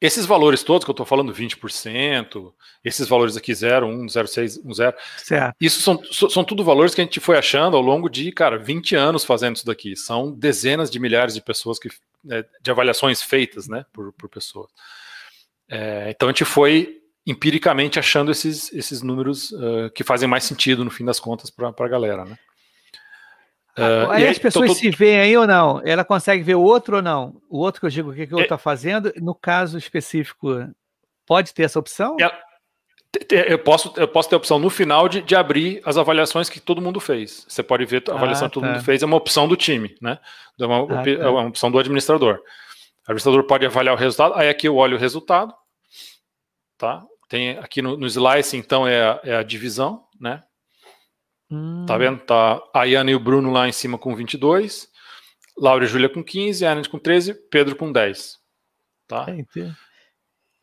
esses 0.00 0.26
valores 0.26 0.62
todos 0.62 0.84
que 0.84 0.90
eu 0.90 0.92
estou 0.92 1.06
falando, 1.06 1.32
20%, 1.32 2.52
esses 2.84 3.08
valores 3.08 3.36
aqui, 3.36 3.54
0, 3.54 3.86
1, 3.86 4.06
0,6, 4.06 4.60
1, 4.64 4.74
0, 4.74 4.96
certo. 5.16 5.56
isso 5.60 5.80
são, 5.80 6.28
são 6.28 6.44
tudo 6.44 6.62
valores 6.62 6.94
que 6.94 7.00
a 7.00 7.04
gente 7.04 7.20
foi 7.20 7.38
achando 7.38 7.76
ao 7.76 7.82
longo 7.82 8.08
de, 8.08 8.30
cara, 8.30 8.58
20 8.58 8.94
anos 8.94 9.24
fazendo 9.24 9.56
isso 9.56 9.66
daqui. 9.66 9.96
São 9.96 10.30
dezenas 10.30 10.90
de 10.90 11.00
milhares 11.00 11.34
de 11.34 11.40
pessoas, 11.40 11.78
que, 11.78 11.88
é, 12.30 12.44
de 12.60 12.70
avaliações 12.70 13.22
feitas 13.22 13.66
né, 13.66 13.86
por, 13.92 14.12
por 14.12 14.28
pessoas. 14.28 14.70
É, 15.68 16.10
então 16.10 16.28
a 16.28 16.32
gente 16.32 16.44
foi 16.44 17.00
empiricamente 17.26 17.98
achando 17.98 18.30
esses, 18.30 18.72
esses 18.72 19.02
números 19.02 19.50
uh, 19.52 19.90
que 19.94 20.04
fazem 20.04 20.28
mais 20.28 20.44
sentido 20.44 20.84
no 20.84 20.90
fim 20.90 21.04
das 21.04 21.18
contas 21.18 21.50
para 21.50 21.68
a 21.68 21.88
galera, 21.88 22.24
né? 22.24 22.38
Uh, 23.76 24.10
aí, 24.10 24.24
aí 24.24 24.28
as 24.28 24.38
pessoas 24.38 24.68
tô, 24.68 24.74
tô... 24.74 24.78
se 24.78 24.90
veem 24.90 25.18
aí 25.18 25.36
ou 25.36 25.46
não? 25.46 25.80
Ela 25.84 26.04
consegue 26.04 26.42
ver 26.42 26.54
o 26.54 26.62
outro 26.62 26.96
ou 26.96 27.02
não? 27.02 27.40
O 27.48 27.58
outro 27.58 27.80
que 27.80 27.86
eu 27.86 27.90
digo 27.90 28.10
o 28.10 28.14
que, 28.14 28.26
que 28.26 28.32
o 28.32 28.36
outro 28.36 28.54
está 28.54 28.54
é... 28.54 28.58
fazendo, 28.58 29.12
no 29.16 29.34
caso 29.34 29.76
específico, 29.76 30.48
pode 31.26 31.52
ter 31.52 31.64
essa 31.64 31.78
opção? 31.78 32.16
Eu 33.30 33.58
posso, 33.58 33.92
eu 33.96 34.08
posso 34.08 34.28
ter 34.28 34.34
a 34.34 34.38
opção 34.38 34.58
no 34.58 34.68
final 34.68 35.08
de, 35.08 35.22
de 35.22 35.36
abrir 35.36 35.80
as 35.84 35.96
avaliações 35.96 36.48
que 36.48 36.60
todo 36.60 36.82
mundo 36.82 37.00
fez. 37.00 37.46
Você 37.48 37.62
pode 37.62 37.84
ver 37.84 38.02
a 38.08 38.14
avaliação 38.14 38.46
ah, 38.46 38.50
que 38.50 38.54
todo 38.54 38.64
mundo 38.64 38.76
tá. 38.76 38.82
fez, 38.82 39.02
é 39.02 39.06
uma 39.06 39.16
opção 39.16 39.46
do 39.46 39.56
time, 39.56 39.94
né? 40.00 40.18
É 40.58 40.66
uma, 40.66 41.00
ah, 41.00 41.08
é 41.08 41.28
uma 41.28 41.46
opção 41.46 41.70
do 41.70 41.78
administrador. 41.78 42.36
O 42.36 43.12
administrador 43.12 43.44
pode 43.44 43.66
avaliar 43.66 43.94
o 43.94 43.98
resultado, 43.98 44.34
aí 44.34 44.48
aqui 44.48 44.66
eu 44.66 44.76
olho 44.76 44.96
o 44.96 45.00
resultado, 45.00 45.54
tá? 46.76 47.04
Tem 47.28 47.58
aqui 47.58 47.80
no, 47.80 47.96
no 47.96 48.06
slice, 48.06 48.56
então, 48.56 48.86
é 48.86 49.02
a, 49.02 49.20
é 49.24 49.36
a 49.36 49.42
divisão, 49.42 50.04
né? 50.20 50.42
Hum. 51.50 51.84
Tá 51.86 51.96
vendo? 51.96 52.18
Tá 52.20 52.62
a 52.74 52.84
Iana 52.84 53.10
e 53.10 53.14
o 53.14 53.20
Bruno 53.20 53.50
lá 53.50 53.68
em 53.68 53.72
cima 53.72 53.98
com 53.98 54.14
22, 54.14 54.88
Laura 55.56 55.84
e 55.84 55.88
Júlia 55.88 56.08
com 56.08 56.22
15, 56.22 56.64
a 56.64 56.72
Ana 56.72 56.88
com 56.88 56.98
13, 56.98 57.34
Pedro 57.50 57.76
com 57.76 57.92
10. 57.92 58.36
Tá? 59.06 59.26
É, 59.28 59.72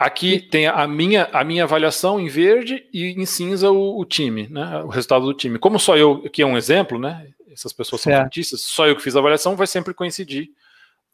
Aqui 0.01 0.39
tem 0.39 0.65
a 0.65 0.87
minha, 0.87 1.25
a 1.31 1.43
minha 1.43 1.63
avaliação 1.63 2.19
em 2.19 2.27
verde 2.27 2.83
e 2.91 3.11
em 3.11 3.23
cinza 3.23 3.69
o, 3.69 3.99
o, 3.99 4.03
time, 4.03 4.47
né? 4.49 4.81
O 4.83 4.87
resultado 4.87 5.25
do 5.25 5.33
time. 5.33 5.59
Como 5.59 5.77
só 5.77 5.95
eu, 5.95 6.23
aqui 6.25 6.41
é 6.41 6.45
um 6.45 6.57
exemplo, 6.57 6.97
né? 6.97 7.27
Essas 7.51 7.71
pessoas 7.71 8.01
são 8.01 8.23
fictícias, 8.23 8.61
só 8.61 8.87
eu 8.87 8.95
que 8.95 9.03
fiz 9.03 9.15
a 9.15 9.19
avaliação, 9.19 9.55
vai 9.55 9.67
sempre 9.67 9.93
coincidir 9.93 10.49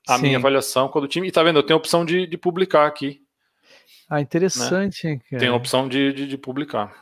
a 0.08 0.16
Sim. 0.16 0.22
minha 0.22 0.38
avaliação 0.38 0.88
com 0.88 1.00
a 1.00 1.02
do 1.02 1.08
time. 1.08 1.28
E 1.28 1.32
tá 1.34 1.44
vendo? 1.44 1.60
Eu 1.60 1.64
tenho 1.64 1.76
a 1.76 1.80
opção 1.80 2.06
de, 2.06 2.26
de 2.26 2.38
publicar 2.38 2.88
aqui. 2.88 3.20
Ah, 4.10 4.22
interessante. 4.22 5.22
Né? 5.32 5.40
Tem 5.40 5.50
a 5.50 5.56
opção 5.56 5.88
de, 5.88 6.14
de, 6.14 6.28
de 6.28 6.38
publicar. 6.38 6.94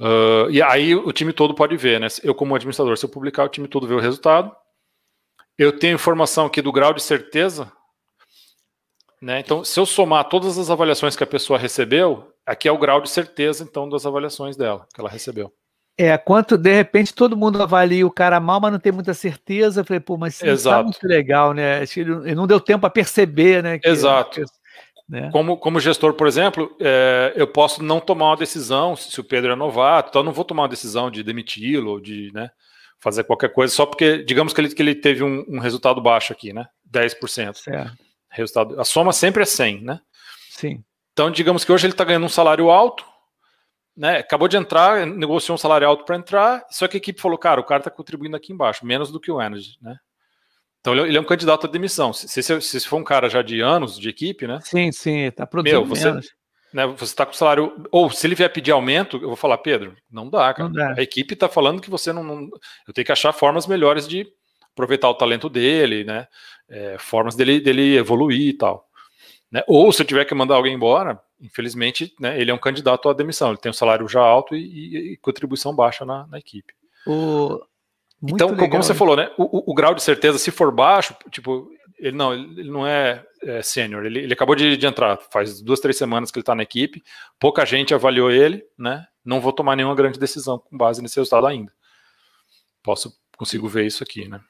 Uh, 0.00 0.48
e 0.50 0.62
aí 0.62 0.94
o 0.94 1.12
time 1.12 1.32
todo 1.32 1.54
pode 1.54 1.76
ver, 1.76 2.00
né? 2.00 2.06
Eu, 2.22 2.34
como 2.34 2.54
administrador, 2.54 2.96
se 2.96 3.04
eu 3.04 3.10
publicar, 3.10 3.44
o 3.44 3.48
time 3.48 3.66
todo 3.66 3.86
vê 3.86 3.94
o 3.94 4.00
resultado. 4.00 4.54
Eu 5.56 5.76
tenho 5.76 5.96
informação 5.96 6.46
aqui 6.46 6.62
do 6.62 6.72
grau 6.72 6.94
de 6.94 7.02
certeza. 7.02 7.70
Né? 9.20 9.40
Então, 9.40 9.64
se 9.64 9.78
eu 9.78 9.84
somar 9.84 10.28
todas 10.28 10.56
as 10.56 10.70
avaliações 10.70 11.16
que 11.16 11.24
a 11.24 11.26
pessoa 11.26 11.58
recebeu, 11.58 12.32
aqui 12.46 12.68
é 12.68 12.72
o 12.72 12.78
grau 12.78 13.00
de 13.00 13.10
certeza, 13.10 13.64
então, 13.64 13.88
das 13.88 14.06
avaliações 14.06 14.56
dela, 14.56 14.86
que 14.94 15.00
ela 15.00 15.10
recebeu. 15.10 15.52
É, 16.00 16.16
quanto 16.16 16.56
de 16.56 16.72
repente 16.72 17.12
todo 17.12 17.36
mundo 17.36 17.60
avalia 17.60 18.06
o 18.06 18.10
cara 18.10 18.38
mal, 18.38 18.60
mas 18.60 18.70
não 18.70 18.78
tem 18.78 18.92
muita 18.92 19.12
certeza. 19.12 19.80
Eu 19.80 19.84
falei, 19.84 19.98
pô, 19.98 20.16
mas 20.16 20.40
isso 20.40 20.68
tá 20.68 20.80
muito 20.80 21.04
legal, 21.04 21.52
né? 21.52 21.82
Ele 21.96 22.36
não 22.36 22.46
deu 22.46 22.60
tempo 22.60 22.86
a 22.86 22.90
perceber, 22.90 23.64
né? 23.64 23.80
Exato. 23.82 24.44
Né? 25.08 25.30
Como, 25.32 25.56
como 25.56 25.80
gestor, 25.80 26.12
por 26.12 26.26
exemplo, 26.26 26.76
é, 26.80 27.32
eu 27.34 27.46
posso 27.46 27.82
não 27.82 27.98
tomar 27.98 28.26
uma 28.26 28.36
decisão 28.36 28.94
se 28.94 29.18
o 29.18 29.24
Pedro 29.24 29.52
é 29.52 29.56
novato, 29.56 30.10
então 30.10 30.20
eu 30.20 30.24
não 30.24 30.32
vou 30.32 30.44
tomar 30.44 30.62
uma 30.62 30.68
decisão 30.68 31.10
de 31.10 31.22
demiti-lo 31.22 31.92
ou 31.92 32.00
de 32.00 32.30
né, 32.34 32.50
fazer 33.00 33.24
qualquer 33.24 33.52
coisa 33.52 33.74
só 33.74 33.86
porque, 33.86 34.22
digamos 34.22 34.52
que 34.52 34.60
ele, 34.60 34.68
que 34.68 34.82
ele 34.82 34.94
teve 34.94 35.24
um, 35.24 35.44
um 35.48 35.58
resultado 35.58 36.00
baixo 36.00 36.32
aqui, 36.32 36.52
né? 36.52 36.66
10%. 36.92 37.54
Certo. 37.54 37.92
Resultado, 38.30 38.78
a 38.78 38.84
soma 38.84 39.12
sempre 39.12 39.42
é 39.42 39.46
100, 39.46 39.82
né? 39.82 40.00
Sim. 40.50 40.84
Então, 41.12 41.30
digamos 41.30 41.64
que 41.64 41.72
hoje 41.72 41.86
ele 41.86 41.94
está 41.94 42.04
ganhando 42.04 42.26
um 42.26 42.28
salário 42.28 42.68
alto, 42.70 43.02
né? 43.96 44.18
Acabou 44.18 44.46
de 44.46 44.58
entrar, 44.58 45.06
negociou 45.06 45.54
um 45.54 45.58
salário 45.58 45.88
alto 45.88 46.04
para 46.04 46.16
entrar, 46.16 46.66
só 46.70 46.86
que 46.86 46.96
a 46.96 46.98
equipe 46.98 47.20
falou, 47.20 47.38
cara, 47.38 47.60
o 47.60 47.64
cara 47.64 47.80
está 47.80 47.90
contribuindo 47.90 48.36
aqui 48.36 48.52
embaixo, 48.52 48.84
menos 48.84 49.10
do 49.10 49.18
que 49.18 49.32
o 49.32 49.40
Energy, 49.40 49.78
né? 49.80 49.96
Então 50.88 51.06
ele 51.06 51.16
é 51.16 51.20
um 51.20 51.24
candidato 51.24 51.66
à 51.66 51.70
demissão. 51.70 52.12
Se, 52.12 52.42
se, 52.42 52.60
se 52.60 52.80
for 52.80 52.96
um 52.96 53.04
cara 53.04 53.28
já 53.28 53.42
de 53.42 53.60
anos 53.60 53.98
de 53.98 54.08
equipe, 54.08 54.46
né? 54.46 54.58
Sim, 54.62 54.90
sim, 54.90 55.24
está 55.24 55.46
produzindo 55.46 55.80
Meu, 55.80 55.88
você, 55.88 56.06
menos. 56.06 56.30
Né, 56.72 56.86
você 56.86 57.04
está 57.04 57.26
com 57.26 57.32
salário. 57.34 57.84
Ou 57.90 58.10
se 58.10 58.26
ele 58.26 58.34
vier 58.34 58.50
pedir 58.50 58.72
aumento, 58.72 59.18
eu 59.18 59.28
vou 59.28 59.36
falar, 59.36 59.58
Pedro, 59.58 59.94
não 60.10 60.30
dá, 60.30 60.52
cara. 60.54 60.68
Não 60.68 60.72
dá. 60.72 60.94
A 60.96 61.02
equipe 61.02 61.34
está 61.34 61.48
falando 61.48 61.82
que 61.82 61.90
você 61.90 62.12
não, 62.12 62.24
não, 62.24 62.48
Eu 62.86 62.94
tenho 62.94 63.04
que 63.04 63.12
achar 63.12 63.32
formas 63.32 63.66
melhores 63.66 64.08
de 64.08 64.26
aproveitar 64.72 65.10
o 65.10 65.14
talento 65.14 65.48
dele, 65.48 66.04
né? 66.04 66.26
É, 66.70 66.96
formas 66.98 67.34
dele, 67.34 67.60
dele 67.60 67.96
evoluir 67.96 68.48
e 68.48 68.52
tal. 68.54 68.86
Né? 69.50 69.62
Ou 69.66 69.92
se 69.92 70.02
eu 70.02 70.06
tiver 70.06 70.24
que 70.24 70.34
mandar 70.34 70.54
alguém 70.54 70.74
embora, 70.74 71.20
infelizmente, 71.40 72.14
né, 72.20 72.38
ele 72.38 72.50
é 72.50 72.54
um 72.54 72.58
candidato 72.58 73.08
à 73.08 73.14
demissão. 73.14 73.48
Ele 73.48 73.58
tem 73.58 73.70
um 73.70 73.74
salário 73.74 74.06
já 74.06 74.20
alto 74.20 74.54
e, 74.54 74.60
e, 74.60 75.12
e 75.12 75.16
contribuição 75.18 75.74
baixa 75.74 76.04
na, 76.04 76.26
na 76.26 76.38
equipe. 76.38 76.74
O... 77.06 77.58
então, 78.22 78.50
legal, 78.50 78.68
como 78.68 78.82
você 78.82 78.94
falou, 78.94 79.16
né? 79.16 79.30
O, 79.36 79.58
o, 79.58 79.70
o, 79.70 79.74
grau 79.74 79.94
de 79.94 80.02
certeza, 80.02 80.38
se 80.38 80.50
for 80.50 80.72
baixo, 80.72 81.14
tipo, 81.30 81.70
ele 81.98 82.16
não, 82.16 82.34
ele 82.34 82.70
não 82.70 82.86
é, 82.86 83.24
é 83.42 83.62
sênior. 83.62 84.04
Ele, 84.04 84.20
ele 84.20 84.32
acabou 84.32 84.54
de, 84.54 84.76
de, 84.76 84.86
entrar, 84.86 85.18
faz 85.30 85.60
duas, 85.60 85.80
três 85.80 85.96
semanas 85.96 86.30
que 86.30 86.38
ele 86.38 86.42
está 86.42 86.54
na 86.54 86.62
equipe. 86.62 87.02
Pouca 87.38 87.64
gente 87.64 87.94
avaliou 87.94 88.30
ele, 88.30 88.64
né? 88.76 89.06
Não 89.24 89.40
vou 89.40 89.52
tomar 89.52 89.76
nenhuma 89.76 89.94
grande 89.94 90.18
decisão 90.18 90.58
com 90.58 90.76
base 90.76 91.02
nesse 91.02 91.16
resultado 91.16 91.46
ainda. 91.46 91.72
Posso, 92.82 93.12
consigo 93.36 93.68
ver 93.68 93.86
isso 93.86 94.02
aqui, 94.02 94.28
né? 94.28 94.40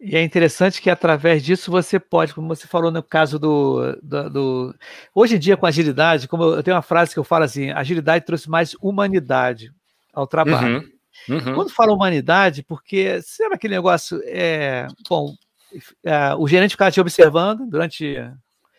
E 0.00 0.16
é 0.16 0.22
interessante 0.22 0.80
que 0.80 0.88
através 0.88 1.42
disso 1.42 1.70
você 1.70 2.00
pode, 2.00 2.32
como 2.32 2.48
você 2.48 2.66
falou 2.66 2.90
no 2.90 3.02
caso 3.02 3.38
do, 3.38 3.98
do, 4.02 4.30
do, 4.30 4.74
Hoje 5.14 5.36
em 5.36 5.38
dia, 5.38 5.58
com 5.58 5.66
agilidade, 5.66 6.26
como 6.26 6.42
eu, 6.44 6.62
tenho 6.62 6.74
uma 6.74 6.82
frase 6.82 7.12
que 7.12 7.18
eu 7.18 7.24
falo 7.24 7.44
assim: 7.44 7.70
agilidade 7.70 8.24
trouxe 8.24 8.48
mais 8.48 8.74
humanidade 8.80 9.70
ao 10.14 10.26
trabalho. 10.26 10.78
Uhum, 10.78 10.88
uhum. 11.28 11.54
Quando 11.54 11.70
falo 11.70 11.94
humanidade, 11.94 12.62
porque 12.62 13.20
sabe 13.22 13.54
aquele 13.54 13.74
negócio? 13.74 14.20
É, 14.24 14.86
bom, 15.08 15.34
é, 16.04 16.34
o 16.34 16.46
gerente 16.48 16.72
ficava 16.72 16.90
te 16.90 17.00
observando 17.00 17.66
durante 17.66 18.16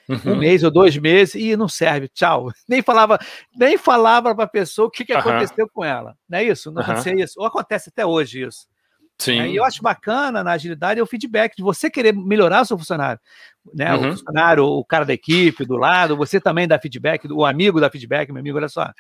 uhum. 0.09 0.34
um 0.34 0.36
mês 0.36 0.63
ou 0.63 0.71
dois 0.71 0.97
meses 0.97 1.36
e 1.36 1.55
não 1.55 1.67
serve, 1.67 2.07
tchau. 2.09 2.51
Nem 2.67 2.82
falava, 2.82 3.19
nem 3.55 3.77
falava 3.77 4.34
para 4.36 4.45
a 4.45 4.49
pessoa 4.49 4.88
o 4.88 4.91
que, 4.91 5.05
que 5.05 5.13
aconteceu 5.13 5.69
com 5.69 5.84
ela. 5.84 6.15
Não 6.27 6.39
é 6.39 6.43
isso? 6.43 6.71
Não 6.71 6.82
acontecia 6.82 7.13
isso. 7.15 7.39
Ou 7.39 7.45
acontece 7.45 7.89
até 7.89 8.05
hoje 8.05 8.43
isso. 8.43 8.67
Sim. 9.21 9.39
É, 9.39 9.49
e 9.49 9.55
eu 9.55 9.63
acho 9.63 9.84
bacana 9.84 10.43
na 10.43 10.53
agilidade 10.53 10.99
é 10.99 11.03
o 11.03 11.05
feedback 11.05 11.55
de 11.55 11.61
você 11.61 11.91
querer 11.91 12.11
melhorar 12.11 12.61
o 12.61 12.65
seu 12.65 12.77
funcionário. 12.77 13.21
Né? 13.71 13.93
Uhum. 13.93 14.07
O 14.07 14.11
funcionário, 14.11 14.65
o 14.65 14.84
cara 14.84 15.05
da 15.05 15.13
equipe, 15.13 15.63
do 15.63 15.77
lado, 15.77 16.17
você 16.17 16.41
também 16.41 16.67
dá 16.67 16.79
feedback, 16.79 17.32
o 17.32 17.45
amigo 17.45 17.79
dá 17.79 17.88
feedback, 17.89 18.32
meu 18.32 18.39
amigo, 18.39 18.57
olha 18.57 18.67
só, 18.67 18.91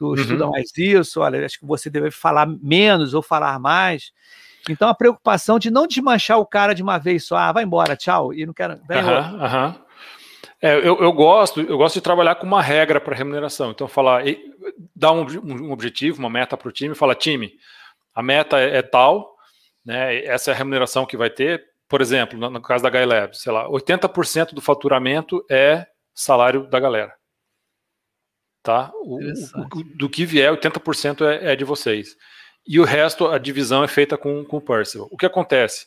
tu 0.00 0.06
uhum. 0.06 0.14
estuda 0.14 0.46
mais 0.46 0.70
isso, 0.78 1.20
olha, 1.20 1.44
acho 1.44 1.60
que 1.60 1.66
você 1.66 1.90
deve 1.90 2.10
falar 2.10 2.46
menos 2.46 3.12
ou 3.12 3.20
falar 3.20 3.60
mais. 3.60 4.12
Então 4.68 4.88
a 4.88 4.94
preocupação 4.94 5.58
de 5.58 5.70
não 5.70 5.86
desmanchar 5.86 6.38
o 6.38 6.46
cara 6.46 6.74
de 6.74 6.82
uma 6.82 6.96
vez 6.96 7.26
só, 7.26 7.36
ah, 7.36 7.52
vai 7.52 7.64
embora, 7.64 7.94
tchau, 7.94 8.32
e 8.32 8.46
não 8.46 8.54
quero. 8.54 8.74
Uhum, 8.74 9.42
uhum. 9.42 9.74
É, 10.62 10.76
eu, 10.76 10.98
eu, 10.98 11.12
gosto, 11.12 11.60
eu 11.60 11.76
gosto 11.76 11.94
de 11.96 12.00
trabalhar 12.00 12.34
com 12.36 12.46
uma 12.46 12.62
regra 12.62 12.98
para 12.98 13.14
remuneração. 13.14 13.70
Então, 13.70 13.86
falar, 13.86 14.22
dar 14.96 15.12
um, 15.12 15.26
um, 15.42 15.70
objetivo, 15.70 16.18
uma 16.18 16.30
meta 16.30 16.56
para 16.56 16.68
o 16.68 16.72
time, 16.72 16.94
falar, 16.94 17.14
time, 17.14 17.52
a 18.14 18.22
meta 18.22 18.58
é, 18.58 18.78
é 18.78 18.82
tal, 18.82 19.34
né? 19.84 20.22
Essa 20.24 20.50
é 20.50 20.54
a 20.54 20.56
remuneração 20.56 21.06
que 21.06 21.16
vai 21.16 21.30
ter. 21.30 21.64
Por 21.88 22.00
exemplo, 22.00 22.38
no, 22.38 22.50
no 22.50 22.60
caso 22.60 22.82
da 22.82 22.90
Guy 22.90 23.00
sei 23.32 23.52
lá, 23.52 23.68
80% 23.68 24.52
do 24.52 24.60
faturamento 24.60 25.44
é 25.50 25.86
salário 26.14 26.66
da 26.68 26.78
galera. 26.78 27.19
Tá? 28.62 28.90
O, 28.94 29.18
o, 29.18 29.84
do 29.96 30.08
que 30.08 30.26
vier, 30.26 30.52
80% 30.52 31.26
é, 31.26 31.52
é 31.52 31.56
de 31.56 31.64
vocês. 31.64 32.16
E 32.66 32.78
o 32.78 32.84
resto, 32.84 33.26
a 33.28 33.38
divisão 33.38 33.82
é 33.82 33.88
feita 33.88 34.18
com, 34.18 34.44
com 34.44 34.58
o 34.58 34.60
Percival. 34.60 35.08
O 35.10 35.16
que 35.16 35.26
acontece? 35.26 35.86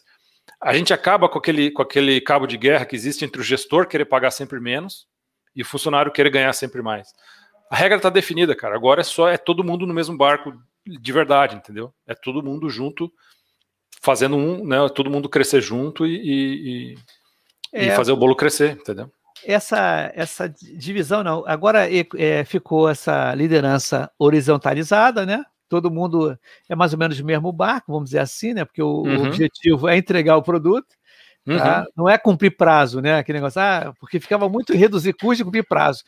A 0.59 0.73
gente 0.73 0.93
acaba 0.93 1.29
com 1.29 1.37
aquele, 1.37 1.71
com 1.71 1.81
aquele 1.81 2.19
cabo 2.19 2.47
de 2.47 2.57
guerra 2.57 2.85
que 2.85 2.95
existe 2.95 3.23
entre 3.23 3.39
o 3.39 3.43
gestor 3.43 3.87
querer 3.87 4.05
pagar 4.05 4.31
sempre 4.31 4.59
menos 4.59 5.07
e 5.55 5.61
o 5.61 5.65
funcionário 5.65 6.11
querer 6.11 6.29
ganhar 6.29 6.51
sempre 6.53 6.81
mais. 6.81 7.13
A 7.69 7.75
regra 7.75 7.97
está 7.97 8.09
definida, 8.09 8.55
cara. 8.55 8.75
Agora 8.75 9.01
é 9.01 9.03
só 9.03 9.29
é 9.29 9.37
todo 9.37 9.63
mundo 9.63 9.85
no 9.85 9.93
mesmo 9.93 10.17
barco 10.17 10.53
de 10.85 11.11
verdade, 11.11 11.55
entendeu? 11.55 11.93
É 12.07 12.13
todo 12.13 12.43
mundo 12.43 12.69
junto 12.69 13.11
fazendo 14.01 14.35
um, 14.35 14.65
né, 14.65 14.77
todo 14.93 15.09
mundo 15.09 15.29
crescer 15.29 15.61
junto 15.61 16.05
e, 16.05 16.93
e, 16.93 16.95
é, 17.71 17.87
e 17.87 17.91
fazer 17.91 18.11
o 18.11 18.17
bolo 18.17 18.35
crescer, 18.35 18.71
entendeu? 18.73 19.09
Essa, 19.45 20.11
essa 20.15 20.49
divisão 20.49 21.23
não. 21.23 21.43
Agora 21.45 21.87
é, 21.89 22.43
ficou 22.45 22.89
essa 22.89 23.33
liderança 23.35 24.09
horizontalizada, 24.17 25.25
né? 25.25 25.43
Todo 25.67 25.91
mundo 25.91 26.37
é 26.69 26.75
mais 26.75 26.93
ou 26.93 26.99
menos 26.99 27.19
o 27.19 27.25
mesmo 27.25 27.51
barco, 27.51 27.91
vamos 27.91 28.09
dizer 28.09 28.19
assim, 28.19 28.53
né? 28.53 28.65
Porque 28.65 28.81
o, 28.81 29.03
uhum. 29.03 29.23
o 29.23 29.27
objetivo 29.27 29.87
é 29.87 29.97
entregar 29.97 30.37
o 30.37 30.43
produto. 30.43 30.87
Tá? 31.45 31.81
Uhum. 31.81 31.85
Não 32.03 32.09
é 32.09 32.17
cumprir 32.17 32.55
prazo, 32.55 33.01
né? 33.01 33.17
Aquele 33.17 33.39
negócio, 33.39 33.59
ah, 33.59 33.93
porque 33.99 34.19
ficava 34.19 34.47
muito 34.47 34.73
reduzir 34.73 35.13
custo 35.13 35.41
e 35.41 35.45
cumprir 35.45 35.67
prazo. 35.67 36.03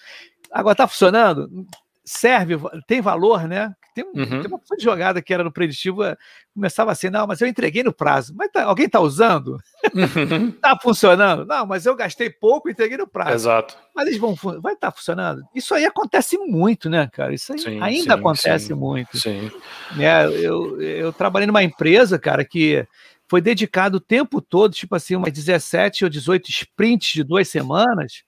Agora 0.51 0.73
está 0.73 0.87
funcionando? 0.87 1.67
serve, 2.05 2.55
tem 2.87 3.01
valor, 3.01 3.47
né? 3.47 3.75
Tem, 3.95 4.03
um, 4.03 4.09
uhum. 4.09 4.41
tem 4.41 4.47
uma 4.47 4.59
de 4.77 4.83
jogada 4.83 5.21
que 5.21 5.33
era 5.33 5.41
no 5.41 5.51
preditivo, 5.53 6.03
eh, 6.03 6.17
começava 6.53 6.91
assim, 6.91 7.09
não, 7.09 7.25
mas 7.25 7.39
eu 7.39 7.47
entreguei 7.47 7.81
no 7.81 7.93
prazo. 7.93 8.35
Mas 8.35 8.51
tá, 8.51 8.65
alguém 8.65 8.87
está 8.87 8.99
usando? 8.99 9.57
Uhum. 9.93 10.51
Tá 10.61 10.77
funcionando? 10.81 11.45
Não, 11.45 11.65
mas 11.65 11.85
eu 11.85 11.95
gastei 11.95 12.29
pouco 12.29 12.67
e 12.67 12.73
entreguei 12.73 12.97
no 12.97 13.07
prazo. 13.07 13.35
Exato. 13.35 13.77
Mas 13.95 14.07
eles 14.07 14.19
vão, 14.19 14.35
vai 14.35 14.73
estar 14.73 14.91
tá 14.91 14.91
funcionando? 14.91 15.43
Isso 15.55 15.73
aí 15.73 15.85
acontece 15.85 16.37
muito, 16.37 16.89
né, 16.89 17.07
cara? 17.13 17.33
Isso 17.33 17.53
aí 17.53 17.59
sim, 17.59 17.81
ainda 17.81 18.13
sim, 18.15 18.19
acontece 18.19 18.65
sim, 18.67 18.73
muito. 18.73 19.17
Sim. 19.17 19.49
É, 19.97 20.25
eu, 20.25 20.81
eu 20.81 21.13
trabalhei 21.13 21.47
numa 21.47 21.63
empresa, 21.63 22.19
cara, 22.19 22.43
que 22.43 22.85
foi 23.29 23.39
dedicado 23.39 23.97
o 23.97 24.01
tempo 24.01 24.41
todo, 24.41 24.73
tipo 24.73 24.93
assim, 24.93 25.15
umas 25.15 25.31
17 25.31 26.03
ou 26.03 26.09
18 26.09 26.49
sprints 26.49 27.13
de 27.13 27.23
duas 27.23 27.47
semanas, 27.47 28.23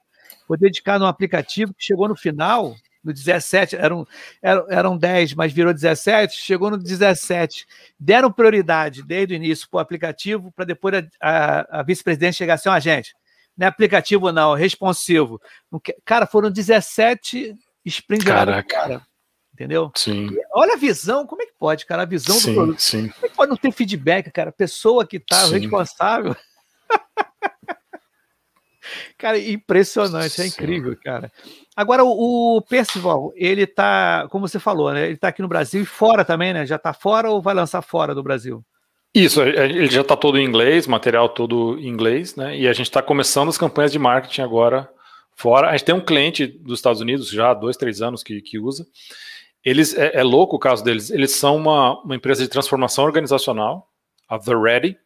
foi 0.48 0.58
dedicado 0.58 1.04
a 1.04 1.08
um 1.08 1.10
aplicativo 1.10 1.74
que 1.74 1.84
chegou 1.84 2.08
no 2.08 2.16
final, 2.16 2.74
no 3.04 3.14
17, 3.14 3.76
eram, 3.76 4.08
eram, 4.42 4.66
eram 4.70 4.98
10, 4.98 5.34
mas 5.34 5.54
virou 5.54 5.74
17, 5.74 6.36
chegou 6.36 6.70
no 6.70 6.78
17. 6.78 7.66
Deram 8.00 8.32
prioridade 8.32 9.04
desde 9.04 9.34
o 9.34 9.38
início 9.38 9.68
para 9.70 9.78
o 9.78 9.82
aplicativo, 9.82 10.52
para 10.52 10.66
depois 10.66 10.96
a, 10.96 11.02
a, 11.22 11.80
a 11.80 11.84
vice-presidente 11.84 12.38
chegar 12.38 12.56
assim, 12.56 12.70
ó, 12.70 12.76
oh, 12.76 12.80
gente, 12.80 13.14
não 13.58 13.66
é 13.66 13.70
aplicativo 13.70 14.32
não, 14.32 14.56
é 14.56 14.60
responsivo. 14.60 15.42
Cara, 16.06 16.28
foram 16.28 16.52
17 16.52 17.56
sprints 17.86 18.26
Caraca. 18.26 18.68
cara. 18.68 19.02
Entendeu? 19.54 19.92
Sim. 19.96 20.28
E 20.28 20.40
olha 20.54 20.76
a 20.76 20.78
visão, 20.78 21.26
como 21.26 21.42
é 21.42 21.46
que 21.48 21.56
pode, 21.58 21.84
cara? 21.88 22.04
A 22.04 22.06
visão 22.06 22.36
sim, 22.36 22.52
do 22.52 22.56
produto. 22.56 22.80
Sim. 22.80 23.10
Como 23.10 23.26
é 23.26 23.30
que 23.30 23.36
pode 23.36 23.50
não 23.50 23.58
ter 23.58 23.72
feedback, 23.72 24.30
cara? 24.30 24.52
A 24.52 24.54
pessoa 24.54 25.06
que 25.08 25.18
está 25.18 25.48
responsável. 25.48 26.36
Cara, 29.18 29.40
impressionante, 29.40 30.42
é 30.42 30.48
incrível, 30.48 30.96
cara. 31.04 31.32
Agora, 31.76 32.04
o, 32.04 32.58
o 32.58 32.62
Percival, 32.62 33.32
ele 33.36 33.68
tá, 33.68 34.28
como 34.30 34.48
você 34.48 34.60
falou, 34.60 34.92
né? 34.92 35.06
Ele 35.06 35.14
está 35.14 35.28
aqui 35.28 35.42
no 35.42 35.48
Brasil 35.48 35.82
e 35.82 35.86
fora 35.86 36.26
também, 36.26 36.54
né? 36.54 36.66
Já 36.66 36.76
está 36.76 36.94
fora 36.94 37.30
ou 37.30 37.42
vai 37.42 37.54
lançar 37.54 37.82
fora 37.82 38.16
do 38.16 38.24
Brasil? 38.24 38.64
Isso, 39.14 39.42
ele 39.42 39.90
já 39.90 40.02
está 40.02 40.16
todo 40.16 40.38
em 40.38 40.46
inglês, 40.46 40.86
material 40.86 41.30
todo 41.30 41.78
em 41.80 41.88
inglês, 41.88 42.36
né? 42.36 42.58
E 42.58 42.68
a 42.68 42.74
gente 42.74 42.88
está 42.88 43.02
começando 43.02 43.50
as 43.50 43.58
campanhas 43.58 43.92
de 43.92 43.98
marketing 43.98 44.42
agora 44.42 44.88
fora. 45.36 45.70
A 45.70 45.72
gente 45.72 45.86
tem 45.86 45.96
um 45.96 46.02
cliente 46.02 46.46
dos 46.46 46.80
Estados 46.80 47.02
Unidos 47.02 47.30
já 47.30 47.52
há 47.52 47.54
dois, 47.54 47.78
três 47.78 48.02
anos 48.02 48.24
que, 48.24 48.42
que 48.42 48.60
usa. 48.60 48.86
Eles 49.64 49.98
é, 49.98 50.18
é 50.18 50.24
louco 50.24 50.56
o 50.56 50.60
caso 50.60 50.84
deles. 50.84 51.10
Eles 51.10 51.32
são 51.32 51.56
uma, 51.56 52.00
uma 52.02 52.16
empresa 52.16 52.44
de 52.44 52.50
transformação 52.50 53.04
organizacional, 53.06 53.90
a 54.28 54.38
The 54.38 54.56
Ready, 54.56 54.98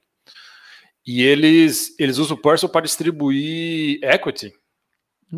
e 1.06 1.24
eles 1.24 1.96
eles 2.00 2.18
usam 2.18 2.38
o 2.38 2.42
Percival 2.42 2.72
para 2.72 2.82
distribuir 2.82 4.00
equity 4.04 4.54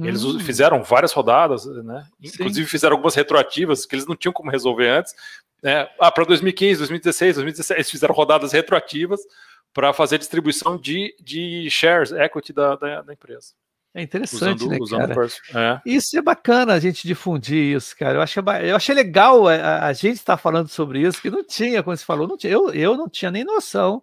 eles 0.01 0.23
hum. 0.23 0.39
fizeram 0.39 0.81
várias 0.81 1.11
rodadas, 1.11 1.65
né? 1.65 2.03
Inclusive 2.19 2.65
Sim. 2.65 2.71
fizeram 2.71 2.95
algumas 2.95 3.13
retroativas 3.13 3.85
que 3.85 3.93
eles 3.93 4.07
não 4.07 4.15
tinham 4.15 4.33
como 4.33 4.49
resolver 4.49 4.89
antes. 4.89 5.13
Né? 5.61 5.87
Ah, 5.99 6.11
para 6.11 6.25
2015, 6.25 6.79
2016, 6.79 7.35
2017, 7.35 7.77
eles 7.77 7.91
fizeram 7.91 8.15
rodadas 8.15 8.51
retroativas 8.51 9.21
para 9.71 9.93
fazer 9.93 10.17
distribuição 10.17 10.77
de, 10.77 11.15
de 11.21 11.69
shares, 11.69 12.11
equity 12.11 12.53
da, 12.53 12.75
da, 12.75 13.01
da 13.03 13.13
empresa. 13.13 13.53
É 13.93 14.01
interessante, 14.01 14.63
usando, 14.63 14.71
né, 14.71 14.77
usando 14.81 15.07
cara? 15.13 15.27
É. 15.53 15.81
Isso 15.85 16.17
é 16.17 16.21
bacana 16.21 16.73
a 16.73 16.79
gente 16.79 17.07
difundir 17.07 17.75
isso, 17.75 17.95
cara. 17.95 18.17
Eu 18.17 18.21
achei, 18.21 18.41
eu 18.63 18.75
achei 18.75 18.95
legal 18.95 19.47
a, 19.47 19.85
a 19.85 19.93
gente 19.93 20.15
estar 20.15 20.37
tá 20.37 20.41
falando 20.41 20.67
sobre 20.69 21.01
isso, 21.01 21.21
que 21.21 21.29
não 21.29 21.43
tinha, 21.43 21.83
como 21.83 21.95
você 21.95 22.03
falou, 22.03 22.27
não 22.27 22.35
tinha, 22.35 22.51
eu, 22.51 22.73
eu 22.73 22.97
não 22.97 23.07
tinha 23.07 23.29
nem 23.29 23.43
noção 23.43 24.01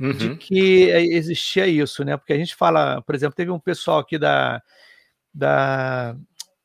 uhum. 0.00 0.12
de 0.12 0.36
que 0.36 0.84
existia 0.90 1.66
isso, 1.66 2.04
né? 2.04 2.16
Porque 2.16 2.32
a 2.32 2.38
gente 2.38 2.54
fala, 2.54 3.02
por 3.02 3.14
exemplo, 3.14 3.34
teve 3.34 3.50
um 3.50 3.60
pessoal 3.60 3.98
aqui 3.98 4.18
da, 4.18 4.62
da, 5.32 6.16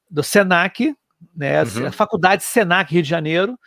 do 0.09 0.23
SENAC, 0.23 0.95
né, 1.36 1.63
uhum. 1.63 1.88
a 1.88 1.91
Faculdade 1.91 2.43
SENAC 2.43 2.91
Rio 2.93 3.03
de 3.03 3.09
Janeiro, 3.09 3.59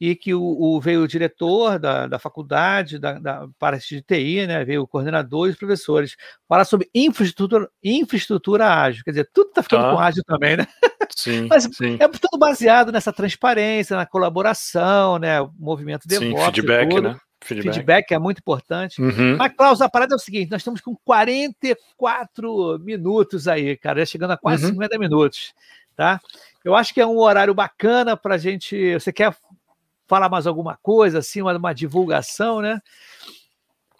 e 0.00 0.16
que 0.16 0.32
o, 0.32 0.42
o 0.42 0.80
veio 0.80 1.02
o 1.02 1.08
diretor 1.08 1.78
da, 1.78 2.06
da 2.06 2.18
faculdade, 2.18 2.98
da, 2.98 3.18
da 3.18 3.48
parte 3.58 3.96
de 3.96 4.02
TI, 4.02 4.46
né, 4.46 4.64
veio 4.64 4.82
o 4.82 4.88
coordenador 4.88 5.46
e 5.46 5.50
os 5.50 5.56
professores, 5.56 6.16
falar 6.48 6.64
sobre 6.64 6.88
infraestrutura, 6.94 7.68
infraestrutura 7.84 8.66
ágil. 8.66 9.04
Quer 9.04 9.10
dizer, 9.10 9.30
tudo 9.32 9.48
está 9.48 9.62
ficando 9.62 9.86
ah, 9.86 9.92
com 9.92 9.98
ágil 9.98 10.22
também, 10.26 10.56
né? 10.56 10.66
Sim, 11.14 11.48
Mas 11.50 11.64
sim. 11.64 11.98
é 12.00 12.08
tudo 12.08 12.38
baseado 12.38 12.90
nessa 12.90 13.12
transparência, 13.12 13.94
na 13.94 14.06
colaboração, 14.06 15.18
né, 15.18 15.40
o 15.42 15.50
movimento 15.58 16.08
de 16.08 16.16
Sim, 16.16 16.34
feedback, 16.34 16.98
né? 16.98 17.16
Feedback. 17.42 17.74
feedback. 17.74 18.12
é 18.12 18.18
muito 18.18 18.38
importante. 18.38 19.00
Uhum. 19.00 19.36
Mas, 19.36 19.52
Klaus, 19.54 19.80
a 19.80 19.88
parada 19.88 20.14
é 20.14 20.16
o 20.16 20.18
seguinte: 20.18 20.50
nós 20.50 20.60
estamos 20.60 20.80
com 20.80 20.94
44 21.04 22.78
minutos 22.80 23.48
aí, 23.48 23.76
cara, 23.76 24.00
já 24.00 24.06
chegando 24.06 24.32
a 24.32 24.36
quase 24.36 24.64
uhum. 24.64 24.72
50 24.72 24.98
minutos. 24.98 25.54
Tá? 25.96 26.20
Eu 26.64 26.74
acho 26.74 26.94
que 26.94 27.00
é 27.00 27.06
um 27.06 27.18
horário 27.18 27.54
bacana 27.54 28.16
para 28.16 28.34
a 28.34 28.38
gente. 28.38 28.94
Você 28.94 29.12
quer 29.12 29.34
falar 30.06 30.28
mais 30.28 30.46
alguma 30.46 30.76
coisa, 30.82 31.20
assim, 31.20 31.40
uma, 31.40 31.56
uma 31.56 31.72
divulgação, 31.72 32.60
né? 32.60 32.80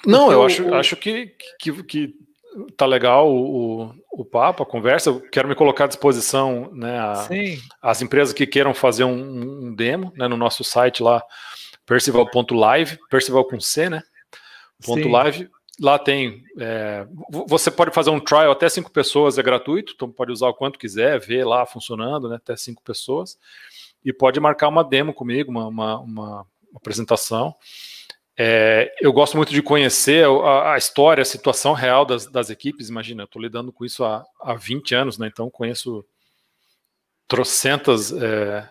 Não, 0.05 0.25
Porque 0.27 0.35
eu 0.35 0.43
acho, 0.45 0.65
o... 0.65 0.75
acho 0.75 0.97
que, 0.97 1.35
que, 1.59 1.83
que 1.85 2.15
tá 2.77 2.85
legal 2.87 3.33
o, 3.33 3.95
o 4.11 4.25
papo, 4.25 4.63
a 4.63 4.67
conversa. 4.67 5.11
Eu 5.11 5.21
quero 5.21 5.49
me 5.49 5.55
colocar 5.55 5.85
à 5.85 5.89
disposição, 5.89 6.71
né? 6.73 6.99
A, 6.99 7.29
as 7.81 8.03
empresas 8.03 8.35
que 8.35 8.47
queiram 8.47 8.75
fazer 8.75 9.05
um, 9.05 9.69
um, 9.69 9.75
demo 9.75 10.13
né, 10.17 10.27
no 10.27 10.37
nosso 10.37 10.65
site 10.65 11.03
lá, 11.03 11.23
percival.live, 11.91 13.01
percival 13.11 13.45
com 13.45 13.59
C, 13.59 13.91
né? 13.91 14.01
Ponto 14.85 15.09
live. 15.09 15.51
Lá 15.81 15.99
tem. 15.99 16.45
É, 16.57 17.05
você 17.49 17.69
pode 17.69 17.91
fazer 17.91 18.11
um 18.11 18.21
trial 18.21 18.53
até 18.53 18.69
cinco 18.69 18.93
pessoas, 18.93 19.39
é 19.39 19.43
gratuito, 19.43 19.95
então 19.97 20.09
pode 20.09 20.31
usar 20.31 20.47
o 20.47 20.55
quanto 20.55 20.79
quiser, 20.79 21.19
ver 21.19 21.45
lá 21.45 21.67
funcionando, 21.67 22.29
né? 22.29 22.37
Até 22.37 22.55
cinco 22.57 22.81
pessoas. 22.81 23.37
E 24.05 24.13
pode 24.13 24.39
marcar 24.39 24.69
uma 24.69 24.85
demo 24.85 25.13
comigo, 25.13 25.51
uma, 25.51 25.67
uma, 25.67 25.99
uma 25.99 26.47
apresentação. 26.77 27.57
É, 28.39 28.95
eu 29.01 29.13
gosto 29.13 29.37
muito 29.37 29.53
de 29.53 29.61
conhecer 29.61 30.25
a, 30.25 30.75
a, 30.75 30.79
história, 30.79 31.23
a 31.23 31.25
situação 31.25 31.73
real 31.73 32.05
das, 32.05 32.25
das 32.25 32.51
equipes. 32.51 32.89
Imagina, 32.89 33.23
eu 33.23 33.27
estou 33.27 33.43
lidando 33.43 33.73
com 33.73 33.85
isso 33.85 34.05
há, 34.05 34.25
há 34.41 34.55
20 34.55 34.95
anos, 34.95 35.19
né? 35.19 35.27
Então 35.27 35.51
conheço 35.51 36.05
trocentas 37.27 38.13
é, 38.13 38.69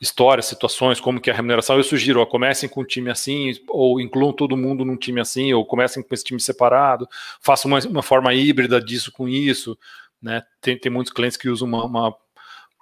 histórias, 0.00 0.46
situações, 0.46 1.00
como 1.00 1.20
que 1.20 1.30
é 1.30 1.32
a 1.32 1.36
remuneração, 1.36 1.76
eu 1.76 1.84
sugiro, 1.84 2.20
ó, 2.20 2.26
comecem 2.26 2.68
com 2.68 2.82
um 2.82 2.84
time 2.84 3.10
assim, 3.10 3.52
ou 3.68 4.00
incluam 4.00 4.32
todo 4.32 4.56
mundo 4.56 4.84
num 4.84 4.96
time 4.96 5.20
assim, 5.20 5.52
ou 5.52 5.64
comecem 5.64 6.02
com 6.02 6.14
esse 6.14 6.24
time 6.24 6.40
separado, 6.40 7.08
façam 7.40 7.70
uma, 7.70 7.80
uma 7.80 8.02
forma 8.02 8.32
híbrida 8.34 8.80
disso 8.80 9.12
com 9.12 9.28
isso, 9.28 9.78
né? 10.22 10.42
Tem, 10.60 10.78
tem 10.78 10.90
muitos 10.90 11.12
clientes 11.12 11.36
que 11.36 11.48
usam 11.48 11.68
uma, 11.68 11.84
uma 11.84 12.16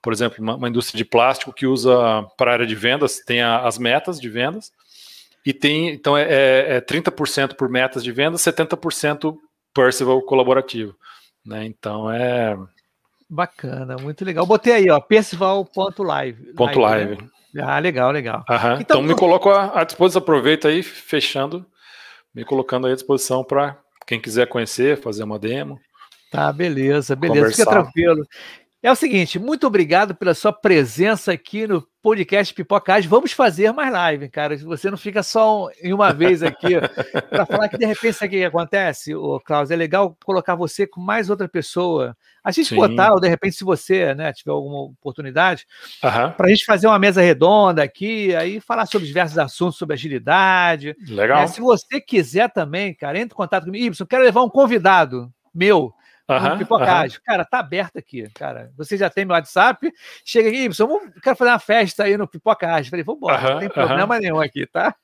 por 0.02 0.12
exemplo, 0.12 0.42
uma, 0.42 0.56
uma, 0.56 0.68
indústria 0.68 0.98
de 0.98 1.04
plástico 1.04 1.52
que 1.52 1.66
usa 1.66 2.24
para 2.36 2.50
a 2.50 2.54
área 2.54 2.66
de 2.66 2.74
vendas, 2.74 3.20
tem 3.20 3.40
a, 3.40 3.60
as 3.60 3.78
metas 3.78 4.20
de 4.20 4.28
vendas, 4.28 4.72
e 5.44 5.52
tem, 5.52 5.90
então 5.90 6.16
é, 6.16 6.22
é, 6.22 6.76
é 6.76 6.80
30% 6.80 7.54
por 7.54 7.68
metas 7.68 8.02
de 8.02 8.12
vendas, 8.12 8.42
70% 8.42 9.36
Percival 9.74 10.20
colaborativo, 10.20 10.94
né? 11.44 11.64
Então 11.64 12.10
é 12.10 12.58
Bacana, 13.34 13.96
muito 13.96 14.26
legal. 14.26 14.44
Botei 14.44 14.74
aí, 14.74 14.90
ó, 14.90 15.00
percival.live. 15.00 16.52
Ponto 16.52 16.80
live. 16.80 17.16
Né? 17.54 17.62
Ah, 17.62 17.78
legal, 17.78 18.10
legal. 18.10 18.44
Então, 18.46 18.76
então, 18.78 19.02
me 19.02 19.14
coloco 19.14 19.48
à 19.48 19.82
disposição, 19.84 20.20
aproveita 20.20 20.68
aí, 20.68 20.82
fechando, 20.82 21.64
me 22.34 22.44
colocando 22.44 22.86
aí 22.86 22.92
à 22.92 22.94
disposição 22.94 23.42
para 23.42 23.78
quem 24.06 24.20
quiser 24.20 24.46
conhecer, 24.48 25.00
fazer 25.00 25.24
uma 25.24 25.38
demo. 25.38 25.80
Tá, 26.30 26.52
beleza, 26.52 27.16
beleza, 27.16 27.40
conversar. 27.40 27.64
fica 27.64 27.70
tranquilo. 27.70 28.26
É 28.82 28.90
o 28.90 28.96
seguinte, 28.96 29.38
muito 29.38 29.64
obrigado 29.64 30.12
pela 30.12 30.34
sua 30.34 30.52
presença 30.52 31.30
aqui 31.30 31.68
no 31.68 31.86
podcast 32.02 32.52
Pipocage. 32.52 33.06
Vamos 33.06 33.30
fazer 33.30 33.72
mais 33.72 33.92
live, 33.92 34.28
cara. 34.28 34.56
Você 34.56 34.90
não 34.90 34.98
fica 34.98 35.22
só 35.22 35.68
em 35.80 35.92
uma 35.92 36.12
vez 36.12 36.42
aqui 36.42 36.70
para 37.30 37.46
falar 37.46 37.68
que 37.68 37.78
de 37.78 37.86
repente 37.86 38.14
sabe 38.14 38.34
o 38.34 38.40
que 38.40 38.44
acontece, 38.44 39.14
o 39.14 39.38
Klaus? 39.38 39.70
É 39.70 39.76
legal 39.76 40.16
colocar 40.24 40.56
você 40.56 40.84
com 40.84 41.00
mais 41.00 41.30
outra 41.30 41.48
pessoa. 41.48 42.16
A 42.42 42.50
gente 42.50 42.70
Sim. 42.70 42.74
botar, 42.74 43.12
ou 43.12 43.20
de 43.20 43.28
repente, 43.28 43.54
se 43.54 43.62
você 43.62 44.16
né, 44.16 44.32
tiver 44.32 44.50
alguma 44.50 44.80
oportunidade, 44.80 45.64
uhum. 46.02 46.32
para 46.32 46.46
a 46.46 46.48
gente 46.48 46.64
fazer 46.64 46.88
uma 46.88 46.98
mesa 46.98 47.22
redonda 47.22 47.84
aqui, 47.84 48.34
aí 48.34 48.58
falar 48.58 48.86
sobre 48.86 49.06
diversos 49.06 49.38
assuntos, 49.38 49.78
sobre 49.78 49.94
agilidade. 49.94 50.96
Legal. 51.06 51.40
É, 51.40 51.46
se 51.46 51.60
você 51.60 52.00
quiser 52.00 52.50
também, 52.52 52.92
cara, 52.92 53.16
entre 53.16 53.32
em 53.32 53.36
contato 53.36 53.66
comigo. 53.66 53.94
Y, 53.94 54.06
quero 54.08 54.24
levar 54.24 54.42
um 54.42 54.50
convidado 54.50 55.32
meu 55.54 55.94
Uhum, 56.38 56.58
pipocagem. 56.58 57.18
Uhum. 57.18 57.22
Cara, 57.24 57.44
tá 57.44 57.58
aberto 57.58 57.96
aqui, 57.96 58.28
cara. 58.34 58.70
Você 58.76 58.96
já 58.96 59.10
tem 59.10 59.24
meu 59.24 59.34
WhatsApp. 59.34 59.92
Chega 60.24 60.48
aqui, 60.48 60.64
Y, 60.64 61.10
quero 61.22 61.36
fazer 61.36 61.50
uma 61.50 61.58
festa 61.58 62.04
aí 62.04 62.16
no 62.16 62.28
Pipocagem. 62.28 62.90
Falei, 62.90 63.04
vamos 63.04 63.18
embora, 63.18 63.42
uhum, 63.42 63.52
não 63.52 63.60
tem 63.60 63.68
problema 63.68 64.18
nenhum 64.18 64.40
aqui, 64.40 64.66
tá? 64.66 64.94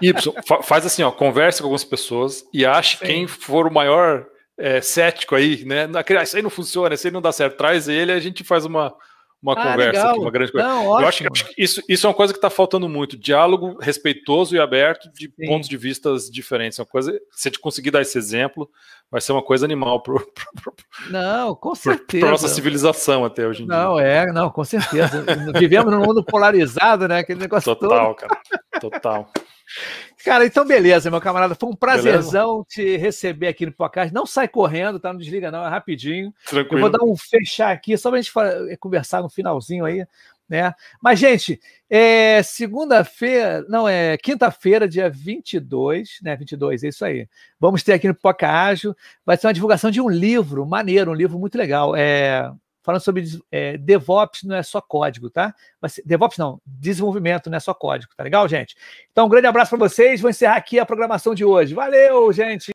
Y, 0.00 0.32
faz 0.62 0.86
assim, 0.86 1.02
ó, 1.02 1.10
converse 1.10 1.60
com 1.60 1.66
algumas 1.66 1.84
pessoas 1.84 2.44
e 2.52 2.64
ache 2.64 2.96
Sim. 2.98 3.04
quem 3.04 3.26
for 3.26 3.66
o 3.66 3.72
maior 3.72 4.26
é, 4.58 4.80
cético 4.80 5.34
aí, 5.34 5.64
né? 5.64 5.88
Ah, 5.94 6.22
isso 6.22 6.36
aí 6.36 6.42
não 6.42 6.50
funciona, 6.50 6.94
isso 6.94 7.06
aí 7.06 7.12
não 7.12 7.22
dá 7.22 7.32
certo. 7.32 7.56
Traz 7.56 7.88
ele 7.88 8.12
e 8.12 8.14
a 8.14 8.20
gente 8.20 8.42
faz 8.42 8.64
uma, 8.64 8.94
uma 9.40 9.52
ah, 9.52 9.70
conversa 9.70 10.10
aqui, 10.10 10.18
uma 10.18 10.30
grande 10.30 10.52
coisa. 10.52 10.66
Não, 10.66 10.84
eu 10.84 11.06
acho, 11.06 11.24
acho, 11.30 11.44
que 11.44 11.62
isso, 11.62 11.82
isso 11.88 12.06
é 12.06 12.10
uma 12.10 12.14
coisa 12.14 12.32
que 12.32 12.38
está 12.38 12.50
faltando 12.50 12.88
muito: 12.88 13.16
diálogo 13.16 13.78
respeitoso 13.80 14.56
e 14.56 14.58
aberto 14.58 15.10
de 15.12 15.26
Sim. 15.26 15.46
pontos 15.46 15.68
de 15.68 15.76
vistas 15.76 16.28
diferentes. 16.28 16.78
É 16.78 16.82
uma 16.82 16.86
coisa, 16.86 17.12
se 17.30 17.48
a 17.48 17.50
gente 17.50 17.60
conseguir 17.60 17.92
dar 17.92 18.02
esse 18.02 18.18
exemplo, 18.18 18.68
vai 19.10 19.20
ser 19.20 19.32
uma 19.32 19.42
coisa 19.42 19.64
animal 19.64 20.02
para 20.02 20.14
não, 21.08 21.54
com 21.54 21.74
certeza. 21.74 22.20
Para 22.20 22.32
nossa 22.32 22.48
civilização 22.48 23.24
até 23.24 23.46
hoje 23.46 23.62
em 23.62 23.66
não, 23.66 23.76
dia. 23.76 23.84
Não, 23.84 24.00
é, 24.00 24.32
não, 24.32 24.50
com 24.50 24.64
certeza. 24.64 25.24
Vivemos 25.56 25.92
num 25.92 26.00
mundo 26.00 26.24
polarizado, 26.24 27.06
né? 27.06 27.20
Aquele 27.20 27.40
negócio 27.40 27.74
Total, 27.74 28.14
todo. 28.14 28.16
cara. 28.16 28.40
Total. 28.80 29.32
Cara, 30.24 30.44
então 30.44 30.64
beleza, 30.66 31.10
meu 31.10 31.20
camarada. 31.20 31.54
Foi 31.54 31.68
um 31.68 31.76
prazerzão 31.76 32.64
beleza? 32.64 32.66
te 32.68 32.96
receber 32.96 33.48
aqui 33.48 33.66
no 33.66 33.72
podcast. 33.72 34.12
Não 34.12 34.26
sai 34.26 34.48
correndo, 34.48 34.98
tá? 34.98 35.12
Não 35.12 35.20
desliga, 35.20 35.50
não, 35.50 35.64
é 35.64 35.68
rapidinho. 35.68 36.34
Tranquilo. 36.46 36.78
Eu 36.78 36.80
vou 36.80 36.90
dar 36.90 37.04
um 37.04 37.16
fechar 37.16 37.70
aqui, 37.70 37.96
só 37.96 38.10
pra 38.10 38.20
gente 38.20 38.32
eh, 38.70 38.76
conversar 38.76 39.22
no 39.22 39.28
finalzinho 39.28 39.84
aí, 39.84 40.04
né? 40.48 40.74
Mas, 41.00 41.18
gente, 41.18 41.60
é 41.88 42.42
segunda-feira, 42.42 43.64
não, 43.68 43.88
é 43.88 44.16
quinta-feira, 44.16 44.88
dia 44.88 45.08
22, 45.08 46.18
né? 46.22 46.36
22, 46.36 46.84
é 46.84 46.88
isso 46.88 47.04
aí. 47.04 47.28
Vamos 47.60 47.82
ter 47.82 47.92
aqui 47.92 48.08
no 48.08 48.14
Poca 48.14 48.50
Ágil, 48.50 48.96
vai 49.24 49.36
ser 49.36 49.46
uma 49.46 49.54
divulgação 49.54 49.90
de 49.90 50.00
um 50.00 50.08
livro 50.08 50.66
maneiro, 50.66 51.10
um 51.10 51.14
livro 51.14 51.38
muito 51.38 51.56
legal. 51.56 51.94
É 51.94 52.50
falando 52.88 53.02
sobre 53.02 53.22
é, 53.52 53.76
DevOps 53.76 54.44
não 54.44 54.56
é 54.56 54.62
só 54.62 54.80
código, 54.80 55.28
tá? 55.28 55.54
Mas, 55.78 56.00
DevOps 56.06 56.38
não, 56.38 56.58
desenvolvimento 56.64 57.50
não 57.50 57.58
é 57.58 57.60
só 57.60 57.74
código, 57.74 58.14
tá 58.16 58.24
legal, 58.24 58.48
gente? 58.48 58.74
Então, 59.12 59.26
um 59.26 59.28
grande 59.28 59.46
abraço 59.46 59.76
para 59.76 59.86
vocês. 59.86 60.22
Vou 60.22 60.30
encerrar 60.30 60.56
aqui 60.56 60.78
a 60.78 60.86
programação 60.86 61.34
de 61.34 61.44
hoje. 61.44 61.74
Valeu, 61.74 62.32
gente! 62.32 62.72